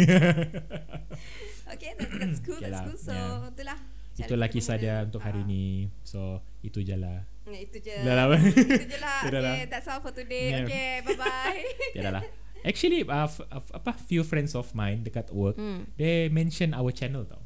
okay 1.68 1.94
that, 1.94 2.10
that's 2.12 2.40
cool 2.40 2.58
that's 2.58 2.74
lah, 2.74 2.84
cool 2.84 2.98
so 2.98 3.12
yeah. 3.12 3.48
itulah 3.48 3.78
Itulah 4.16 4.48
kisah 4.48 4.74
dia 4.74 4.94
mula. 4.94 5.06
untuk 5.06 5.20
hari 5.20 5.38
Ah. 5.38 5.46
ni. 5.46 5.64
So, 6.00 6.40
itu 6.62 6.80
je 6.80 6.96
lah. 6.96 7.28
Itu 7.46 7.78
je 7.78 7.94
Dah 8.02 8.14
lah. 8.26 8.36
itu 8.42 8.86
je 8.90 8.98
lah 8.98 9.20
Dah 9.32 9.40
lah. 9.40 9.54
okay 9.54 9.64
that's 9.70 9.86
all 9.86 10.02
for 10.02 10.10
today 10.10 10.50
Yeah. 10.50 10.66
okay 10.66 10.90
bye 11.06 11.14
bye 11.14 11.62
Tiada 11.94 12.10
lah. 12.18 12.24
Actually, 12.66 13.06
uh, 13.06 13.30
f- 13.30 13.46
f- 13.46 13.70
apa 13.70 13.94
few 13.94 14.26
friends 14.26 14.50
of 14.58 14.66
mine 14.74 15.06
dekat 15.06 15.30
work, 15.30 15.54
Hmm. 15.54 15.86
they 15.94 16.26
mention 16.26 16.74
our 16.74 16.90
channel 16.90 17.22
tau. 17.22 17.38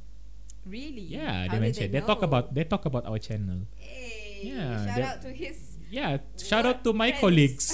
really 0.64 1.12
Yeah, 1.12 1.44
they 1.44 1.56
How 1.56 1.60
did 1.60 1.66
mention. 1.68 1.86
They, 1.92 2.00
talk 2.00 2.20
know? 2.24 2.28
about 2.32 2.44
they 2.56 2.64
talk 2.64 2.84
about 2.88 3.04
our 3.04 3.20
channel. 3.20 3.68
Hey, 3.76 4.48
Yeah, 4.48 4.80
shout 4.88 5.04
out 5.04 5.18
to 5.20 5.30
his. 5.32 5.56
Yeah, 5.92 6.22
shout 6.38 6.64
out 6.64 6.80
to 6.86 6.96
my 6.96 7.10
Friends. 7.12 7.20
colleagues. 7.20 7.66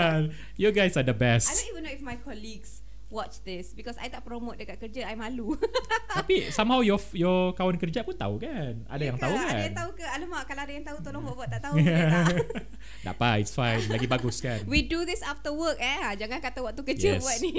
you 0.60 0.70
guys 0.72 0.96
are 0.96 1.04
the 1.04 1.12
I 1.12 1.18
best. 1.18 1.52
don't 1.52 1.68
even 1.76 1.82
know 1.84 1.92
if 1.92 2.00
my 2.00 2.16
colleagues 2.16 2.75
watch 3.06 3.38
this 3.40 3.70
because 3.70 3.94
I 3.96 4.06
tak 4.06 4.20
promote 4.20 4.56
dekat 4.56 4.78
kerja. 4.78 5.06
I 5.06 5.14
malu. 5.14 5.54
Tapi 6.16 6.50
somehow 6.50 6.80
your 6.80 6.98
your 7.12 7.52
kawan 7.52 7.76
kerja 7.76 8.02
pun 8.02 8.12
tahu 8.12 8.36
kan? 8.36 8.82
Ada 8.84 8.98
Ya 8.98 9.06
yang 9.06 9.16
ke? 9.16 9.22
tahu 9.22 9.34
kan? 9.36 9.46
Ada 9.48 9.62
yang 9.62 9.76
tahu 9.76 9.90
ke? 9.92 10.04
Alamak, 10.04 10.42
kalau 10.44 10.62
ada 10.62 10.72
yang 10.72 10.82
tahu 10.82 10.98
tolong 11.00 11.22
buat-buat 11.22 11.48
tak 11.48 11.60
tahu 11.64 11.74
boleh 11.76 12.02
tak? 12.02 12.26
tak 13.06 13.14
apa, 13.14 13.28
it's 13.36 13.52
fine. 13.52 13.86
Lagi 13.86 14.06
bagus 14.06 14.36
kan? 14.38 14.58
We 14.64 14.82
do 14.82 15.02
this 15.02 15.22
after 15.22 15.50
work 15.50 15.78
eh. 15.78 15.98
Ha, 16.02 16.14
Jangan 16.14 16.38
kata 16.40 16.58
waktu 16.60 16.82
kerja 16.84 17.08
Yes. 17.12 17.22
buat 17.22 17.38
ni. 17.40 17.54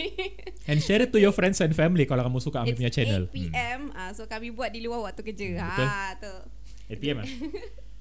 And 0.66 0.78
share 0.78 1.00
it 1.00 1.12
to 1.12 1.18
your 1.18 1.32
friends 1.32 1.58
and 1.58 1.72
family 1.72 2.04
kalau 2.04 2.22
kamu 2.22 2.38
suka 2.38 2.62
kami 2.62 2.72
It's 2.72 2.78
punya 2.78 2.92
channel. 2.92 3.24
8 3.26 3.32
PM. 3.32 3.80
Ah, 3.94 4.12
so 4.12 4.26
kami 4.26 4.52
buat 4.52 4.70
di 4.70 4.82
luar 4.82 5.00
waktu 5.06 5.24
kerja. 5.24 5.48
Hmm, 5.56 5.64
ha, 5.64 6.12
tu. 6.20 6.28
Hmm. 6.28 6.92
8 6.92 7.00
PM 7.00 7.18
ah? 7.20 7.28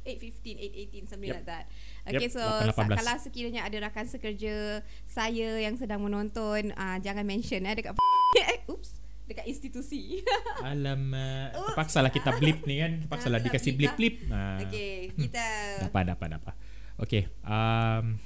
8.15, 0.07 0.55
8.18, 1.03 1.11
something 1.11 1.27
Yep. 1.27 1.37
like 1.37 1.47
that. 1.47 1.65
Yep, 2.07 2.17
Okay, 2.17 2.29
so 2.29 2.39
8.18. 2.39 2.71
sa- 2.71 2.97
kalau 2.97 3.15
sekiranya 3.19 3.63
ada 3.63 3.79
rakan 3.83 4.07
sekerja 4.07 4.79
saya 5.05 5.59
yang 5.59 5.75
sedang 5.75 5.99
menonton, 5.99 6.71
uh, 6.73 6.99
jangan 6.99 7.23
mention 7.23 7.61
eh 7.61 7.75
dekat 7.75 7.99
Oops, 8.71 8.91
dekat 9.27 9.45
institusi. 9.45 10.23
Alamak, 10.63 11.51
Oops. 11.53 11.67
terpaksa 11.69 11.99
lah 11.99 12.11
kita 12.11 12.31
blip 12.35 12.63
ni 12.63 12.79
kan. 12.79 13.03
Terpaksa 13.03 13.27
lah 13.27 13.39
Ah, 13.39 13.45
dikasih 13.45 13.73
blip 13.73 13.91
lah. 13.91 13.97
blip-blip. 13.97 14.31
Ah. 14.31 14.59
okay, 14.61 14.95
kita 15.13 15.47
Dapat, 15.83 16.03
dapat, 16.09 16.29
dapat. 16.33 16.55
Okay, 16.97 17.23
um, 17.43 18.17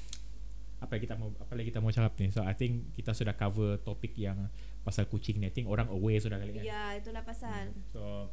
apa 0.79 0.97
kita 0.97 1.13
mau 1.15 1.29
apa 1.35 1.53
lagi 1.53 1.69
kita 1.69 1.81
mau 1.81 1.89
cakap 1.89 2.13
ni? 2.17 2.29
So 2.29 2.41
I 2.41 2.53
think 2.53 2.93
kita 2.93 3.11
sudah 3.11 3.33
cover 3.33 3.77
topik 3.79 4.13
yang 4.15 4.49
pasal 4.81 5.05
kucing 5.05 5.37
ni. 5.37 5.49
I 5.49 5.53
think 5.53 5.67
orang 5.67 5.89
aware 5.89 6.17
sudah 6.17 6.37
kali 6.37 6.53
kan. 6.55 6.65
Ya, 6.65 6.95
itulah 6.95 7.21
pasal. 7.21 7.73
So 7.89 8.29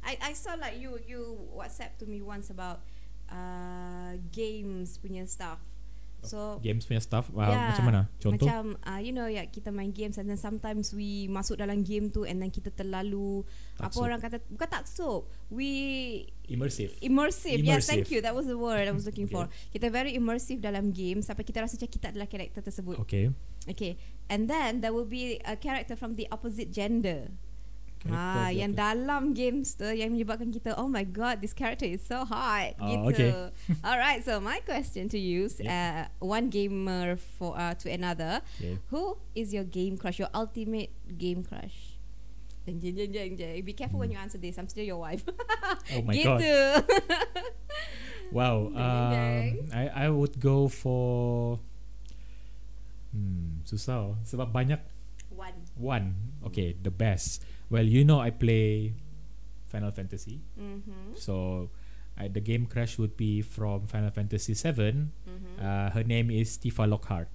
I 0.00 0.18
I 0.20 0.32
saw 0.32 0.54
like 0.54 0.76
you 0.76 0.98
you 1.00 1.22
WhatsApp 1.50 1.96
to 1.96 2.04
me 2.04 2.18
once 2.18 2.48
about 2.48 2.82
uh, 3.28 4.18
games 4.32 4.98
punya 4.98 5.24
stuff. 5.24 5.60
So 6.24 6.56
games 6.64 6.88
punya 6.88 7.04
stuff 7.04 7.28
uh, 7.36 7.44
yeah, 7.44 7.68
macam 7.68 7.84
mana? 7.84 8.00
Contoh? 8.16 8.48
Macam 8.48 8.80
uh, 8.80 8.96
you 8.96 9.12
know 9.12 9.28
ya 9.28 9.44
kita 9.44 9.68
main 9.68 9.92
games 9.92 10.16
and 10.16 10.24
then 10.24 10.40
sometimes 10.40 10.96
we 10.96 11.28
masuk 11.28 11.60
dalam 11.60 11.84
game 11.84 12.08
tu 12.08 12.24
and 12.24 12.40
then 12.40 12.48
kita 12.48 12.72
terlalu 12.72 13.44
apa 13.76 13.92
Taksub. 13.92 14.08
orang 14.08 14.18
kata 14.24 14.40
bukan 14.48 14.68
taksub. 14.72 15.28
We 15.52 15.68
Immersive. 16.48 16.96
immersive. 17.04 17.60
Yes, 17.60 17.84
thank 17.84 18.08
Immersive. 18.08 18.12
you. 18.16 18.18
That 18.24 18.32
was 18.32 18.48
the 18.48 18.56
word 18.56 18.88
I 18.88 18.96
was 18.96 19.04
looking 19.04 19.28
Okay. 19.28 19.36
for. 19.36 19.52
Kita 19.68 19.92
very 19.92 20.16
immersive 20.16 20.64
dalam 20.64 20.96
game 20.96 21.20
sampai 21.20 21.44
kita 21.44 21.60
rasa 21.60 21.76
macam 21.76 21.92
kita 21.92 22.06
adalah 22.16 22.28
karakter 22.28 22.64
tersebut. 22.64 22.96
Okay. 23.04 23.28
Okay. 23.68 24.00
And 24.32 24.48
then 24.48 24.80
there 24.80 24.96
will 24.96 25.04
be 25.08 25.44
a 25.44 25.60
character 25.60 25.92
from 25.92 26.16
the 26.16 26.24
opposite 26.32 26.72
gender. 26.72 27.36
Ha, 28.04 28.52
yang 28.52 28.76
apa? 28.76 28.92
dalam 28.92 29.32
games 29.32 29.80
tu 29.80 29.88
yang 29.88 30.12
menyebabkan 30.12 30.52
kita 30.52 30.76
oh 30.76 30.84
my 30.84 31.08
god 31.08 31.40
this 31.40 31.56
character 31.56 31.88
is 31.88 32.04
so 32.04 32.20
hot 32.28 32.76
Oh, 32.76 32.84
gitu. 33.08 33.08
okay. 33.08 33.30
Alright, 33.88 34.20
so 34.20 34.44
my 34.44 34.60
question 34.60 35.08
to 35.08 35.16
you, 35.16 35.48
Yep. 35.48 35.64
uh, 35.64 36.02
one 36.20 36.52
gamer 36.52 37.16
for 37.40 37.56
uh, 37.56 37.72
to 37.80 37.88
another, 37.88 38.44
Okay. 38.60 38.76
who 38.92 39.16
is 39.32 39.56
your 39.56 39.64
game 39.64 39.96
crush, 39.96 40.20
your 40.20 40.28
ultimate 40.36 40.92
game 41.16 41.40
crush? 41.40 41.96
Jeng, 42.68 42.80
jeng, 42.80 42.96
jeng, 42.96 43.12
jeng, 43.12 43.32
jeng. 43.36 43.60
Be 43.60 43.72
careful 43.72 44.00
when 44.00 44.08
you 44.08 44.16
answer 44.16 44.40
this. 44.40 44.56
I'm 44.56 44.68
still 44.68 44.84
your 44.84 45.00
wife. 45.00 45.24
Oh 45.92 46.00
my 46.00 46.12
gitu. 46.16 46.28
god. 46.28 46.84
Wow. 48.32 48.72
Um. 48.72 49.68
I 49.70 49.84
I 49.92 50.06
would 50.08 50.40
go 50.40 50.66
for 50.66 51.60
Hmm, 53.14 53.62
susah 53.62 54.10
oh. 54.10 54.12
sebab 54.26 54.50
banyak 54.50 54.80
One. 55.30 55.54
one. 55.78 56.06
Okay, 56.42 56.74
the 56.74 56.90
best. 56.90 57.46
Well, 57.68 57.84
you 57.84 58.04
know 58.04 58.20
I 58.20 58.30
play 58.30 58.94
Final 59.66 59.90
Fantasy. 59.90 60.40
Mm-hmm. 60.54 61.16
So 61.16 61.68
I, 62.14 62.28
the 62.28 62.40
game 62.40 62.66
crush 62.66 62.98
would 62.98 63.16
be 63.16 63.42
from 63.42 63.86
Final 63.86 64.10
Fantasy 64.10 64.54
7. 64.54 65.10
Mm-hmm. 65.26 65.54
Uh, 65.58 65.88
her 65.90 66.04
name 66.04 66.30
is 66.30 66.54
Tifa 66.58 66.86
Lockhart. 66.86 67.26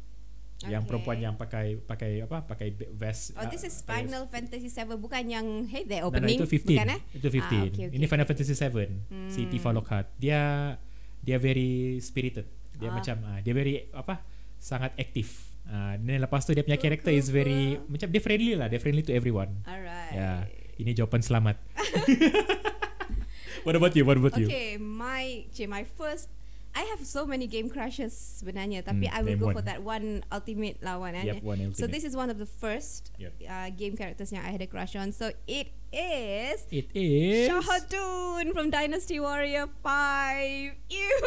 Yang 0.60 0.84
Okay. 0.84 0.90
perempuan 0.92 1.18
yang 1.24 1.36
pakai 1.40 1.80
pakai 1.80 2.20
apa? 2.20 2.44
Pakai 2.44 2.76
vest. 2.92 3.32
Oh, 3.40 3.48
this 3.48 3.64
uh, 3.64 3.72
is 3.72 3.80
Final 3.80 4.28
Fantasy 4.28 4.68
7 4.68 4.92
bukan 5.00 5.24
yang 5.24 5.48
hey 5.72 5.88
there 5.88 6.04
No, 6.04 6.12
no, 6.12 6.20
opening 6.20 6.36
itu 6.36 6.48
15. 6.52 6.68
bukan 6.68 6.88
eh? 6.92 7.02
Itu 7.16 7.28
15. 7.32 7.40
Ah, 7.40 7.48
okay, 7.48 7.84
okay, 7.88 7.96
Ini 7.96 8.06
Final 8.12 8.28
okay. 8.28 8.36
Fantasy 8.36 8.56
7. 8.60 9.32
Si 9.32 9.40
Hmm. 9.40 9.50
Tifa 9.52 9.70
Lockhart. 9.72 10.08
Dia 10.20 10.76
dia 11.20 11.38
very 11.40 12.00
spirited. 12.04 12.44
Dia 12.76 12.92
Ah. 12.92 12.96
macam 12.96 13.16
ah, 13.24 13.40
dia 13.40 13.56
very 13.56 13.88
apa? 13.92 14.20
Sangat 14.60 14.92
aktif. 15.00 15.49
Ah, 15.66 15.94
dan 15.96 16.22
lepas 16.22 16.42
tu 16.42 16.54
dia 16.54 16.62
punya 16.62 16.78
cool, 16.78 17.14
is 17.14 17.28
very 17.28 17.76
cool. 17.76 17.94
macam 17.94 18.08
dia 18.10 18.22
friendly 18.22 18.54
lah, 18.54 18.68
dia 18.68 18.80
friendly 18.80 19.02
to 19.02 19.12
everyone. 19.12 19.62
Alright. 19.66 20.14
Ya. 20.14 20.32
Ini 20.78 20.96
jawapan 20.96 21.20
selamat. 21.20 21.60
What 23.68 23.76
about 23.76 23.92
you? 23.94 24.08
What 24.08 24.16
about 24.18 24.40
you? 24.40 24.48
Okay, 24.48 24.80
my 24.80 25.44
cik, 25.52 25.68
my 25.68 25.84
first 25.84 26.32
I 26.70 26.86
have 26.94 27.02
so 27.02 27.26
many 27.26 27.50
game 27.50 27.66
crushes 27.68 28.14
sebenarnya, 28.14 28.86
tapi 28.86 29.10
Hmm, 29.10 29.18
I 29.18 29.20
will 29.26 29.36
go 29.36 29.50
one. 29.50 29.56
for 29.58 29.66
that 29.66 29.82
one 29.82 30.22
ultimate 30.30 30.78
lawan. 30.80 31.18
eh. 31.18 31.26
Yep, 31.34 31.42
one 31.42 31.58
So 31.74 31.84
ultimate. 31.86 31.92
this 31.92 32.06
is 32.06 32.14
one 32.14 32.30
of 32.30 32.38
the 32.38 32.46
first 32.46 33.10
Yep. 33.18 33.34
uh, 33.42 33.70
game 33.74 33.98
characters 33.98 34.30
yang 34.30 34.46
I 34.46 34.54
had 34.54 34.62
a 34.62 34.70
crush 34.70 34.94
on. 34.94 35.10
So 35.12 35.34
it 35.50 35.74
is 35.90 36.70
It 36.70 36.94
is 36.94 37.50
Shahadun 37.50 38.54
from 38.54 38.70
Dynasty 38.70 39.18
Warrior 39.18 39.66
5. 39.82 40.78
Ew. 40.94 41.20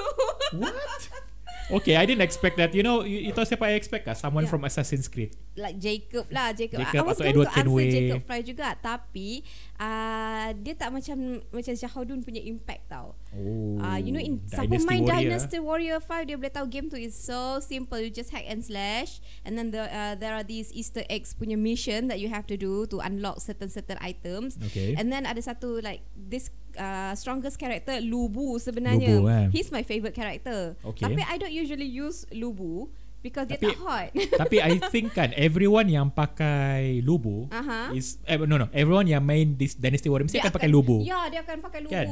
What? 0.62 0.78
Okay, 1.70 1.96
I 1.96 2.04
didn't 2.04 2.22
expect 2.22 2.56
that. 2.58 2.74
You 2.74 2.82
know, 2.82 3.04
you, 3.04 3.30
you 3.30 3.32
tahu 3.32 3.46
siapa 3.46 3.70
I 3.70 3.78
expect 3.78 4.04
kah? 4.04 4.16
Someone 4.16 4.44
Yeah. 4.44 4.52
from 4.52 4.64
Assassin's 4.64 5.06
Creed. 5.06 5.36
like 5.52 5.76
Jacob 5.76 6.24
lah 6.32 6.48
Jacob, 6.56 6.80
Jacob 6.80 6.96
I 6.96 7.04
was 7.04 7.20
going 7.20 7.28
Edward 7.28 7.44
to 7.44 7.52
answer 7.52 7.68
Kenway. 7.68 7.88
Jacob 7.92 8.20
Fry 8.24 8.40
juga 8.40 8.72
Tapi 8.72 9.44
uh, 9.76 10.48
Dia 10.56 10.74
tak 10.80 10.88
macam 10.88 11.44
Macam 11.52 11.74
Shahadun 11.76 12.24
punya 12.24 12.40
impact 12.40 12.88
tau 12.88 13.12
Oh. 13.32 13.80
Uh, 13.80 13.96
you 13.96 14.12
know 14.12 14.20
in 14.20 14.44
siapa 14.44 14.68
main 14.84 15.08
Dynasty 15.08 15.56
Warrior 15.56 16.04
5 16.04 16.28
dia 16.28 16.36
boleh 16.36 16.52
tahu 16.52 16.68
game 16.68 16.92
tu 16.92 17.00
is 17.00 17.16
so 17.16 17.64
simple 17.64 17.96
you 17.96 18.12
just 18.12 18.28
hack 18.28 18.44
and 18.44 18.60
slash 18.60 19.24
and 19.48 19.56
then 19.56 19.72
the 19.72 19.88
uh, 19.88 20.12
there 20.20 20.36
are 20.36 20.44
these 20.44 20.68
easter 20.76 21.00
eggs 21.08 21.32
punya 21.32 21.56
mission 21.56 22.12
that 22.12 22.20
you 22.20 22.28
have 22.28 22.44
to 22.44 22.60
do 22.60 22.84
to 22.92 23.00
unlock 23.00 23.40
certain 23.40 23.72
certain 23.72 23.96
items 24.04 24.60
Okay. 24.68 24.92
and 25.00 25.08
then 25.08 25.24
ada 25.24 25.40
satu 25.40 25.80
like 25.80 26.04
this 26.12 26.52
uh, 26.76 27.12
strongest 27.14 27.58
character 27.58 28.00
Lubu 28.00 28.56
sebenarnya 28.58 29.20
Lubu, 29.20 29.28
eh. 29.28 29.46
he's 29.52 29.72
my 29.72 29.82
favorite 29.82 30.14
character 30.14 30.74
Okay. 30.84 31.04
tapi 31.04 31.20
I 31.24 31.36
don't 31.36 31.52
usually 31.54 31.86
use 31.86 32.24
Lubu 32.32 32.88
because 33.22 33.46
dia 33.46 33.56
Tapi- 33.56 33.70
tak 33.70 33.78
hot 33.80 34.08
Tapi 34.42 34.56
I 34.58 34.72
think 34.90 35.14
kan 35.14 35.30
everyone 35.32 35.86
yang 35.86 36.10
pakai 36.10 37.00
lubu 37.00 37.46
Aha. 37.48 37.94
is 37.94 38.18
eh, 38.24 38.36
no 38.36 38.56
no 38.56 38.66
everyone 38.70 39.06
yang 39.06 39.22
main 39.22 39.54
this 39.54 39.74
Dynasty 39.74 40.06
Warrior 40.06 40.26
mesti 40.26 40.36
Dia 40.36 40.44
akan 40.44 40.54
pakai 40.54 40.68
lubu. 40.68 40.96
Ya, 41.02 41.30
dia 41.30 41.40
akan 41.40 41.58
pakai 41.60 41.80
lubu. 41.80 41.94
Kan? 41.94 42.06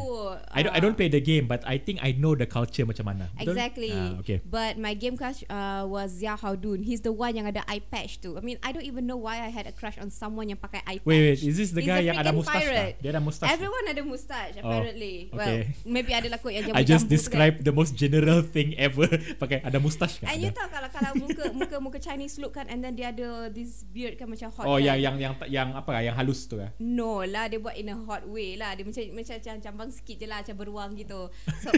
I 0.50 0.61
don't 0.61 0.71
I 0.71 0.79
don't 0.79 0.93
Ah. 0.93 0.99
play 0.99 1.09
the 1.09 1.19
game 1.19 1.45
but 1.45 1.61
I 1.64 1.76
think 1.76 1.99
I 1.99 2.12
know 2.12 2.33
the 2.33 2.47
culture 2.47 2.85
macam 2.85 3.07
mana. 3.07 3.26
Betul? 3.35 3.55
Exactly. 3.55 3.90
Ah, 3.90 4.21
okay. 4.21 4.38
But 4.43 4.76
my 4.76 4.93
game 4.93 5.14
crush 5.14 5.43
uh, 5.47 5.83
was 5.85 6.14
Zia 6.14 6.35
Haudun. 6.35 6.83
He's 6.83 7.00
the 7.00 7.11
one 7.11 7.33
yang 7.33 7.47
ada 7.47 7.64
eye 7.67 7.81
patch 7.81 8.21
tu. 8.21 8.37
I 8.37 8.43
mean, 8.43 8.61
I 8.61 8.71
don't 8.71 8.85
even 8.85 9.05
know 9.05 9.17
why 9.17 9.40
I 9.40 9.50
had 9.50 9.67
a 9.67 9.75
crush 9.75 9.99
on 9.99 10.09
someone 10.09 10.47
yang 10.47 10.59
pakai 10.59 10.85
eye 10.85 10.99
patch. 10.99 11.09
Wait 11.09 11.21
wait 11.21 11.40
is 11.40 11.57
this 11.57 11.73
the 11.73 11.81
He's 11.81 11.88
guy 11.88 12.05
yang 12.05 12.17
ada 12.17 12.31
mustache? 12.31 12.67
Dia 12.99 13.11
ada 13.11 13.19
mustache. 13.19 13.50
Everyone 13.50 13.85
ada 13.88 14.02
mustache 14.02 14.55
Oh, 14.59 14.67
apparently. 14.67 15.14
Well, 15.31 15.43
okay. 15.43 15.62
maybe 15.83 16.12
ada 16.12 16.29
lah 16.29 16.38
kot 16.38 16.52
yang 16.52 16.71
I 16.71 16.83
jambu-jambu 16.83 16.87
just 16.87 17.05
tu 17.05 17.09
kan. 17.09 17.17
described 17.17 17.59
the 17.64 17.73
most 17.73 17.93
general 17.95 18.40
thing 18.40 18.76
ever 18.76 19.09
pakai 19.43 19.59
ada 19.62 19.79
mustache 19.79 20.21
kan? 20.21 20.31
And 20.31 20.38
you 20.38 20.52
Ada. 20.52 20.59
tahu 20.61 20.69
kalau 20.71 20.88
kalau 21.00 21.14
muka 21.19 21.45
muka 21.50 21.76
muka 21.80 21.99
Chinese 21.99 22.37
look 22.37 22.52
kan 22.52 22.69
and 22.69 22.78
then 22.78 22.92
dia 22.92 23.09
ada 23.09 23.49
this 23.49 23.83
beard 23.85 24.14
kan 24.14 24.28
macam 24.28 24.52
hot 24.52 24.64
Oh 24.64 24.76
kan. 24.76 24.85
yang 24.85 24.99
yang 25.00 25.16
yang 25.16 25.35
yang 25.49 25.69
apa 25.73 25.97
yang 25.99 26.12
halus 26.12 26.45
tu 26.45 26.57
kan? 26.57 26.71
No 26.78 27.25
lah 27.25 27.49
Dia 27.49 27.57
buat 27.57 27.75
in 27.75 27.88
a 27.88 27.97
hot 27.97 28.23
way 28.25 28.54
lah 28.54 28.73
Dia 28.73 28.85
macam 28.85 29.00
Macam 29.11 29.35
macam 29.35 29.54
cambang 29.59 29.90
sikit 29.90 30.16
je 30.16 30.26
lah 30.26 30.38
Macam 30.40 30.54
beruang 30.54 30.90
gitu 30.95 31.33
So 31.59 31.73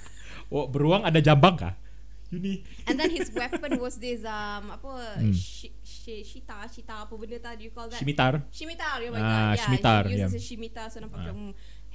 Oh 0.54 0.66
beruang 0.66 1.02
ada 1.02 1.18
jambang 1.18 1.56
kah? 1.56 1.74
You 2.28 2.40
ni. 2.40 2.64
And 2.88 2.96
then 2.96 3.08
his 3.08 3.30
weapon 3.30 3.78
was 3.78 3.96
this 3.96 4.24
um 4.24 4.72
apa 4.72 5.20
Hmm. 5.20 5.30
shi, 5.30 5.70
shi, 5.80 6.20
shita 6.20 6.66
shita 6.66 7.04
apa 7.04 7.12
benda 7.14 7.38
tadi 7.38 7.68
you 7.68 7.72
call 7.72 7.86
that 7.86 8.00
Scimitar. 8.00 8.42
Shimitar 8.50 8.98
oh 8.98 9.12
my 9.12 9.20
Ah, 9.20 9.22
god 9.22 9.54
yeah 9.54 9.54
scimitar, 9.62 10.02
he 10.04 10.16
uses 10.16 10.32
yeah. 10.32 10.40
a 10.40 10.42
shimitar 10.42 10.86
so 10.88 10.98
nampak 10.98 11.20
Ah. 11.20 11.22
macam 11.22 11.36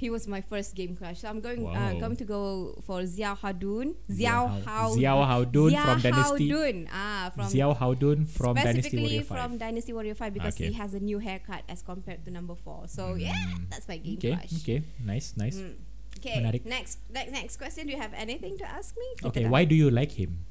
he 0.00 0.08
was 0.08 0.24
my 0.34 0.40
first 0.50 0.74
game 0.78 0.92
crush 0.96 1.20
so 1.20 1.28
I'm 1.28 1.40
going 1.44 1.60
uh, 1.68 1.92
going 2.02 2.16
to 2.16 2.24
go 2.24 2.40
for 2.86 3.00
Xiao 3.04 3.36
Hadun 3.42 3.92
Xiao 4.08 4.44
Hao- 4.66 4.94
Xiao 4.96 5.18
Haodun 5.30 5.70
Xiao 5.76 5.84
from 5.84 5.98
Dynasty- 6.06 6.48
Haodun 6.48 6.76
ah 6.90 7.30
from 7.34 7.46
Xiao 7.52 7.72
Haodun 7.80 8.18
from 8.38 8.54
Dynasty 8.56 8.96
Warrior 9.02 9.22
5. 9.22 9.36
from 9.36 9.50
Dynasty 9.64 9.92
Warrior 9.92 10.16
5 10.16 10.32
because 10.38 10.54
Okay. 10.56 10.68
he 10.72 10.74
has 10.80 10.94
a 10.96 11.02
new 11.10 11.18
haircut 11.20 11.62
as 11.68 11.82
compared 11.84 12.24
to 12.24 12.30
number 12.32 12.56
4 12.56 12.88
so 12.88 13.14
yeah 13.14 13.36
that's 13.68 13.86
my 13.92 13.98
game 14.00 14.16
okay, 14.16 14.34
crush 14.40 14.54
okay, 14.64 14.78
nice, 15.04 15.36
nice. 15.36 15.58
Mm. 15.60 15.76
Okay, 16.20 16.36
Menarik. 16.42 16.64
next, 16.66 16.98
next 17.08 17.32
next 17.32 17.54
question. 17.56 17.86
Do 17.86 17.92
you 17.96 18.00
have 18.02 18.12
anything 18.12 18.58
to 18.60 18.66
ask 18.66 18.92
me? 18.98 19.08
Okay, 19.24 19.46
why 19.48 19.64
do 19.64 19.72
you 19.78 19.88
like 19.88 20.12
him? 20.12 20.44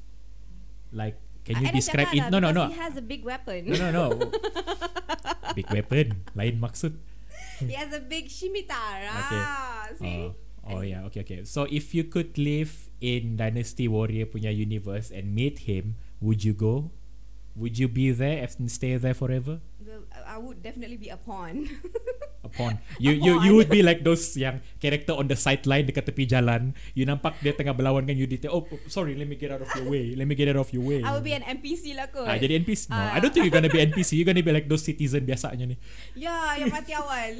Like, 0.90 1.14
can 1.46 1.62
you 1.62 1.68
I 1.68 1.70
describe 1.70 2.10
it? 2.10 2.26
No, 2.32 2.40
no, 2.42 2.50
no. 2.50 2.66
He 2.66 2.74
has 2.80 2.96
a 2.96 3.04
big 3.04 3.22
weapon. 3.22 3.68
No, 3.70 3.76
no, 3.78 3.90
no. 3.94 4.08
Big 5.54 5.66
weapon, 5.70 6.24
lain 6.34 6.58
maksud. 6.62 6.94
He 7.66 7.74
has 7.74 7.92
a 7.92 8.00
big 8.00 8.30
scimitar. 8.30 9.04
Okay. 9.04 9.42
Ah, 9.44 9.88
see? 9.98 10.06
Oh, 10.06 10.34
oh 10.64 10.80
yeah, 10.80 11.04
okay, 11.08 11.20
okay. 11.20 11.44
So 11.44 11.66
if 11.70 11.94
you 11.94 12.04
could 12.04 12.36
live 12.38 12.90
in 13.00 13.36
Dynasty 13.36 13.88
Warrior 13.88 14.26
punya 14.26 14.52
universe 14.52 15.10
and 15.10 15.34
meet 15.34 15.66
him, 15.66 15.96
would 16.20 16.44
you 16.44 16.52
go? 16.52 16.90
Would 17.56 17.78
you 17.78 17.88
be 17.88 18.12
there 18.12 18.46
and 18.46 18.70
stay 18.70 18.96
there 18.96 19.14
forever? 19.14 19.60
Well, 19.82 20.06
I 20.14 20.36
I 20.36 20.38
would 20.38 20.62
definitely 20.62 20.96
be 20.96 21.10
a 21.10 21.18
pawn. 21.18 21.66
Upon 22.50 22.82
you, 22.98 23.14
you 23.14 23.38
you 23.46 23.52
would 23.54 23.70
be 23.70 23.80
like 23.80 24.02
those 24.02 24.34
yang 24.34 24.58
character 24.82 25.14
on 25.14 25.30
the 25.30 25.38
sideline 25.38 25.86
dekat 25.86 26.10
tepi 26.10 26.26
jalan. 26.26 26.74
You 26.98 27.06
nampak 27.06 27.38
dia 27.38 27.54
tengah 27.54 27.72
berlawan 27.72 28.10
you 28.10 28.26
dia 28.26 28.50
oh 28.50 28.66
oh, 28.66 28.80
sorry 28.90 29.14
let 29.14 29.30
me 29.30 29.38
get 29.38 29.54
out 29.54 29.62
of 29.62 29.70
your 29.78 29.86
way. 29.86 30.18
Let 30.18 30.26
me 30.26 30.34
get 30.34 30.50
out 30.50 30.58
of 30.58 30.68
your 30.74 30.82
way. 30.82 31.00
I 31.06 31.14
would 31.14 31.22
be 31.22 31.32
an 31.32 31.46
NPC 31.46 31.94
lah 31.94 32.10
kot. 32.10 32.26
Ah, 32.26 32.34
jadi 32.36 32.58
NPC. 32.58 32.90
No, 32.90 32.98
Ah. 32.98 33.14
I 33.14 33.18
don't 33.22 33.30
think 33.30 33.46
you're 33.46 33.54
gonna 33.54 33.70
be 33.70 33.78
NPC. 33.80 34.18
You're 34.18 34.28
gonna 34.28 34.42
be 34.42 34.50
like 34.52 34.66
those 34.66 34.82
citizen 34.82 35.24
biasanya 35.24 35.64
ni. 35.70 35.76
Ya, 36.18 36.58
yang 36.58 36.74
mati 36.74 36.92
awal. 36.92 37.32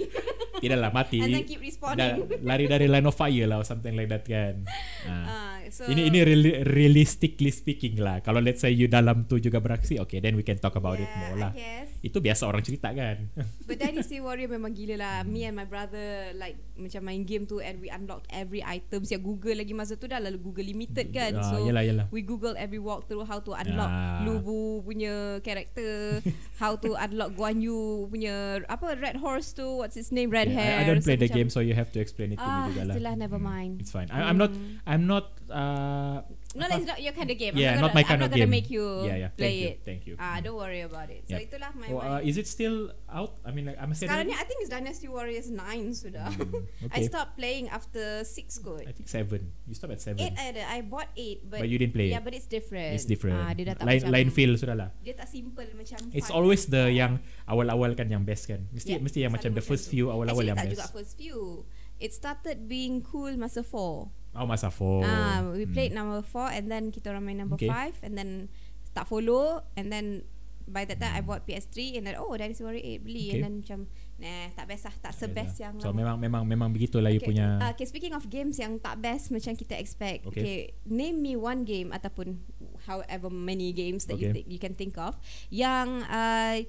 Tidak 0.62 0.78
lah 0.78 0.90
mati. 0.94 1.18
And 1.20 1.34
then 1.34 1.44
keep 1.44 1.60
respawning. 1.60 1.98
Dah 1.98 2.14
lari 2.46 2.70
dari 2.70 2.86
line 2.86 3.04
of 3.04 3.16
fire 3.18 3.46
lah 3.50 3.60
or 3.60 3.66
something 3.66 3.92
like 3.98 4.08
that 4.08 4.24
kan. 4.24 4.64
Ah. 5.04 5.59
So 5.68 5.84
Ini 5.84 6.08
ini 6.08 6.18
reali- 6.20 6.60
realistically 6.64 7.50
speaking 7.50 7.96
lah. 7.96 8.20
Kalau 8.20 8.38
let's 8.38 8.58
say 8.58 8.70
you 8.70 8.86
dalam 8.86 9.24
tu 9.24 9.36
juga 9.36 9.58
beraksi, 9.58 9.98
okay 9.98 10.18
then 10.18 10.32
we 10.32 10.42
can 10.42 10.56
talk 10.56 10.74
about 10.74 10.96
it 10.96 11.04
yeah, 11.04 11.20
more 11.22 11.36
lah. 11.38 11.52
Itu 12.00 12.18
biasa 12.18 12.44
orang 12.44 12.60
cerita 12.60 12.88
kan. 12.90 13.28
But 13.68 13.76
Dynasty 13.78 14.18
Warrior 14.18 14.48
memang 14.48 14.72
gila 14.72 14.96
lah. 14.96 15.16
Me 15.22 15.44
and 15.44 15.52
my 15.52 15.64
brother 15.64 16.32
like 16.32 16.56
macam 16.74 17.04
main 17.04 17.22
game 17.22 17.44
tu 17.44 17.58
and 17.58 17.76
we 17.76 17.88
unlocked 17.88 18.24
every 18.30 18.60
item. 18.60 19.02
Siap 19.02 19.20
Google 19.20 19.54
lagi 19.54 19.72
masa 19.72 19.94
tu 19.94 20.04
dah 20.04 20.16
lalu 20.16 20.40
Google 20.40 20.64
limited 20.64 21.10
kan. 21.10 21.34
Ah, 21.34 21.44
so 21.44 21.60
yelah, 21.60 21.82
yelah. 21.82 22.06
we 22.08 22.22
Google 22.22 22.56
every 22.56 22.78
walkthrough 22.78 23.22
how 23.22 23.38
to 23.38 23.52
unlock 23.52 23.86
Ah. 23.86 24.22
Lubu 24.22 24.80
punya 24.80 25.12
character, 25.40 26.24
how 26.56 26.74
to 26.74 26.96
unlock 26.96 27.32
Guan 27.32 27.58
Yu 27.58 27.76
punya 28.06 28.30
apa 28.64 28.94
Red 28.94 29.16
Horse 29.16 29.52
tu, 29.52 29.66
what's 29.76 29.94
his 29.94 30.08
name, 30.08 30.28
red 30.28 30.46
Yeah, 30.46 30.56
hair. 30.56 30.72
I, 30.72 30.80
I 30.80 30.86
don't 30.86 31.00
So 31.00 31.06
play 31.06 31.16
the 31.16 31.26
macam- 31.26 31.36
game 31.36 31.48
so 31.48 31.60
you 31.60 31.74
have 31.74 31.90
to 31.90 31.98
explain 31.98 32.32
it 32.32 32.38
to 32.38 32.42
Ah, 32.42 32.64
me 32.64 32.72
juga 32.72 32.82
lah. 32.82 32.94
itulah, 32.94 33.14
never 33.14 33.36
Hmm, 33.36 33.50
mind. 33.50 33.72
It's 33.78 33.90
fine. 33.90 34.08
I, 34.08 34.24
I'm 34.24 34.36
not 34.36 34.52
Hmm. 34.52 34.80
I'm 34.84 35.04
not 35.04 35.26
uh 35.50 36.22
No, 36.50 36.66
it's 36.66 36.82
not 36.82 36.98
your 36.98 37.14
kind 37.14 37.30
of 37.30 37.38
game. 37.38 37.54
Yeah, 37.54 37.78
I'm 37.78 37.86
not 37.86 37.94
my 37.94 38.02
gonna, 38.02 38.10
kind 38.10 38.18
I'm 38.18 38.26
of 38.26 38.30
not 38.30 38.34
gonna 38.34 38.50
game. 38.50 38.58
make 38.58 38.66
you 38.68 38.82
Yeah, 39.06 39.16
yeah. 39.22 39.30
play 39.30 39.46
Thank 39.46 39.62
you, 39.62 39.70
it. 39.70 39.78
thank 39.86 40.00
you. 40.02 40.14
Ah, 40.18 40.34
Mm. 40.34 40.42
don't 40.42 40.58
worry 40.58 40.82
about 40.82 41.06
it. 41.06 41.22
So 41.30 41.38
Yep. 41.38 41.46
itulah 41.46 41.70
my. 41.78 41.86
My 41.86 42.02
uh, 42.02 42.20
is 42.26 42.34
it 42.34 42.50
still 42.50 42.90
out? 43.06 43.38
I 43.46 43.54
mean 43.54 43.70
like 43.70 43.78
I'm 43.78 43.94
Sekarang 43.94 44.26
ni 44.26 44.34
I 44.34 44.42
think 44.42 44.58
it's 44.58 44.66
Dynasty 44.68 45.06
Warriors 45.06 45.46
9 45.46 45.62
sudah. 45.94 46.26
I 46.90 46.90
okay. 46.90 47.06
stopped 47.06 47.38
playing 47.38 47.70
after 47.70 48.26
6 48.26 48.66
kot. 48.66 48.82
I 48.82 48.90
think 48.90 49.06
seven. 49.06 49.54
You 49.70 49.78
stop 49.78 49.94
at 49.94 50.02
seven. 50.02 50.18
8 50.18 50.34
ada. 50.34 50.66
I 50.66 50.82
bought 50.82 51.14
8 51.14 51.46
but, 51.46 51.62
But 51.62 51.70
you 51.70 51.78
didn't 51.78 51.94
play 51.94 52.10
Yeah, 52.10 52.18
but 52.18 52.34
it's 52.34 52.50
different. 52.50 52.98
It's 52.98 53.06
different. 53.06 53.38
Ah, 53.38 53.54
dia 53.54 53.70
dah 53.70 53.78
tak 53.78 53.86
lain 53.86 54.02
macam 54.02 54.10
lain 54.10 54.28
feel 54.34 54.52
sudah 54.58 54.74
lah. 54.74 54.90
Dia 55.06 55.14
tak 55.14 55.30
simple 55.30 55.70
macam 55.70 56.02
It's 56.10 56.34
always 56.34 56.66
the 56.66 56.90
four. 56.90 56.98
yang 56.98 57.22
awal-awal 57.46 57.94
kan 57.94 58.10
yang 58.10 58.26
best 58.26 58.50
kan. 58.50 58.66
Mesti 58.74 58.98
Yeah, 58.98 59.02
mesti 59.02 59.18
yang 59.22 59.30
macam 59.30 59.54
the 59.54 59.62
first 59.62 59.86
few 59.86 60.10
awal-awal 60.10 60.42
Actually, 60.42 60.50
yang 60.50 60.58
tak 60.58 60.66
best. 60.66 60.74
juga 60.74 60.86
first 60.90 61.14
few. 61.14 61.62
It 62.00 62.10
started 62.10 62.64
being 62.66 63.04
cool 63.06 63.30
masa 63.36 63.62
4. 63.62 64.10
Oh 64.32 64.44
masa 64.44 64.68
four. 64.68 65.02
Ah, 65.02 65.42
we 65.48 65.64
Hmm. 65.64 65.72
played 65.72 65.90
number 65.90 66.22
4 66.22 66.50
and 66.52 66.66
then 66.66 66.88
kita 66.88 67.10
orang 67.10 67.24
main 67.24 67.38
number 67.38 67.54
Okay. 67.54 67.66
5 67.66 67.98
and 68.00 68.14
then 68.14 68.46
tak 68.90 69.04
follow 69.04 69.58
and 69.74 69.88
then 69.88 70.22
by 70.64 70.84
that 70.84 70.96
time 70.96 71.10
I 71.10 71.20
bought 71.20 71.42
PS3 71.42 71.98
and 71.98 72.06
then 72.06 72.14
oh 72.14 72.30
Dynasty 72.32 72.62
Warrior 72.62 72.78
8 72.78 73.02
beli 73.02 73.26
Okay. 73.26 73.32
and 73.32 73.42
then 73.42 73.54
macam 73.58 73.78
nah 74.16 74.46
tak 74.52 74.66
best 74.68 74.82
lah 74.84 74.94
tak 75.00 75.12
sebest 75.12 75.58
yang 75.58 75.74
So 75.76 75.90
lama. 75.90 75.98
memang 75.98 76.16
memang 76.20 76.42
memang 76.44 76.68
begitulah 76.70 77.10
you 77.10 77.18
punya 77.18 77.58
Uh, 77.58 77.72
okay, 77.72 77.82
speaking 77.84 78.12
of 78.12 78.28
games 78.28 78.54
yang 78.54 78.78
tak 78.78 78.98
best 78.98 79.28
macam 79.28 79.52
kita 79.52 79.74
expect. 79.74 80.22
Okay. 80.24 80.38
Okay. 80.38 80.58
name 80.84 81.18
me 81.18 81.34
one 81.34 81.64
game 81.64 81.90
ataupun 81.90 82.38
however 82.86 83.26
many 83.26 83.72
games 83.72 84.06
that 84.06 84.14
you 84.14 84.30
Okay. 84.30 84.36
think 84.36 84.46
you 84.46 84.58
can 84.58 84.72
think 84.72 84.94
of 84.94 85.18
yang 85.48 86.06
uh, 86.06 86.62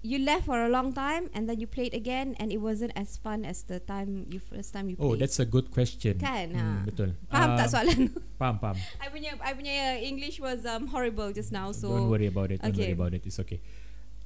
you 0.00 0.18
left 0.18 0.46
for 0.46 0.62
a 0.62 0.70
long 0.70 0.92
time 0.92 1.26
and 1.32 1.48
then 1.48 1.58
you 1.58 1.66
played 1.66 1.90
again 1.92 2.38
and 2.38 2.54
it 2.54 2.58
wasn't 2.58 2.94
as 2.94 3.18
fun 3.18 3.42
as 3.42 3.66
the 3.66 3.80
time 3.80 4.24
you 4.30 4.38
first 4.38 4.70
time 4.70 4.86
you 4.86 4.94
Oh, 4.96 5.10
played. 5.10 5.20
that's 5.20 5.38
a 5.38 5.44
good 5.44 5.70
question. 5.70 6.18
Kan, 6.18 6.54
Hmm, 6.54 6.58
ha. 6.58 6.86
betul. 6.86 7.10
Faham 7.26 7.48
tak 7.56 7.66
Um, 7.66 7.72
soalan? 7.72 8.00
Faham, 8.40 8.56
faham. 8.58 8.76
I 9.02 9.06
punya 9.10 9.34
I 9.42 9.50
punya 9.52 9.74
English 10.00 10.38
was 10.38 10.62
um, 10.64 10.86
horrible 10.86 11.34
just 11.34 11.50
now 11.50 11.74
so 11.74 11.90
don't 11.90 12.06
worry 12.06 12.26
about 12.26 12.54
it. 12.54 12.62
Don't 12.62 12.70
worry 12.70 12.94
Okay. 12.94 12.94
about 12.94 13.12
it. 13.12 13.26
It's 13.26 13.42
okay. 13.42 13.58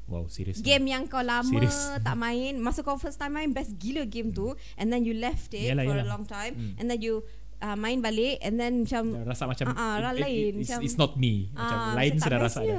Wow, 0.05 0.29
seriously. 0.29 0.61
Game 0.61 0.85
yang 0.87 1.09
kau 1.09 1.25
lama 1.25 1.47
Serious? 1.49 1.79
tak 2.05 2.19
main 2.19 2.59
Masa 2.59 2.83
kau 2.83 2.99
first 2.99 3.17
time 3.17 3.33
main 3.33 3.49
Best 3.49 3.79
gila 3.79 4.03
game 4.05 4.29
tu 4.29 4.51
And 4.75 4.91
then 4.91 5.07
you 5.07 5.15
left 5.15 5.55
it 5.55 5.73
Yalah, 5.73 5.87
For 5.87 5.95
yalah. 5.95 6.05
a 6.05 6.11
long 6.11 6.25
time 6.27 6.53
Hmm. 6.53 6.73
And 6.77 6.91
then 6.91 7.01
you 7.01 7.23
uh, 7.63 7.79
Main 7.79 8.03
balik 8.03 8.43
And 8.43 8.59
then 8.59 8.83
macam 8.83 9.15
Rasa 9.25 9.47
macam 9.47 9.73
Ah, 9.73 10.03
ah, 10.03 10.11
it- 10.13 10.19
it- 10.19 10.21
lain, 10.21 10.53
it's, 10.59 10.69
macam- 10.69 10.83
it's 10.85 10.99
not 10.99 11.15
me. 11.17 11.55
Macam 11.55 11.79
ah, 11.79 11.95
lain 11.95 12.11
macam 12.13 12.25
sudah 12.29 12.39
rasa 12.43 12.59
ada. 12.61 12.77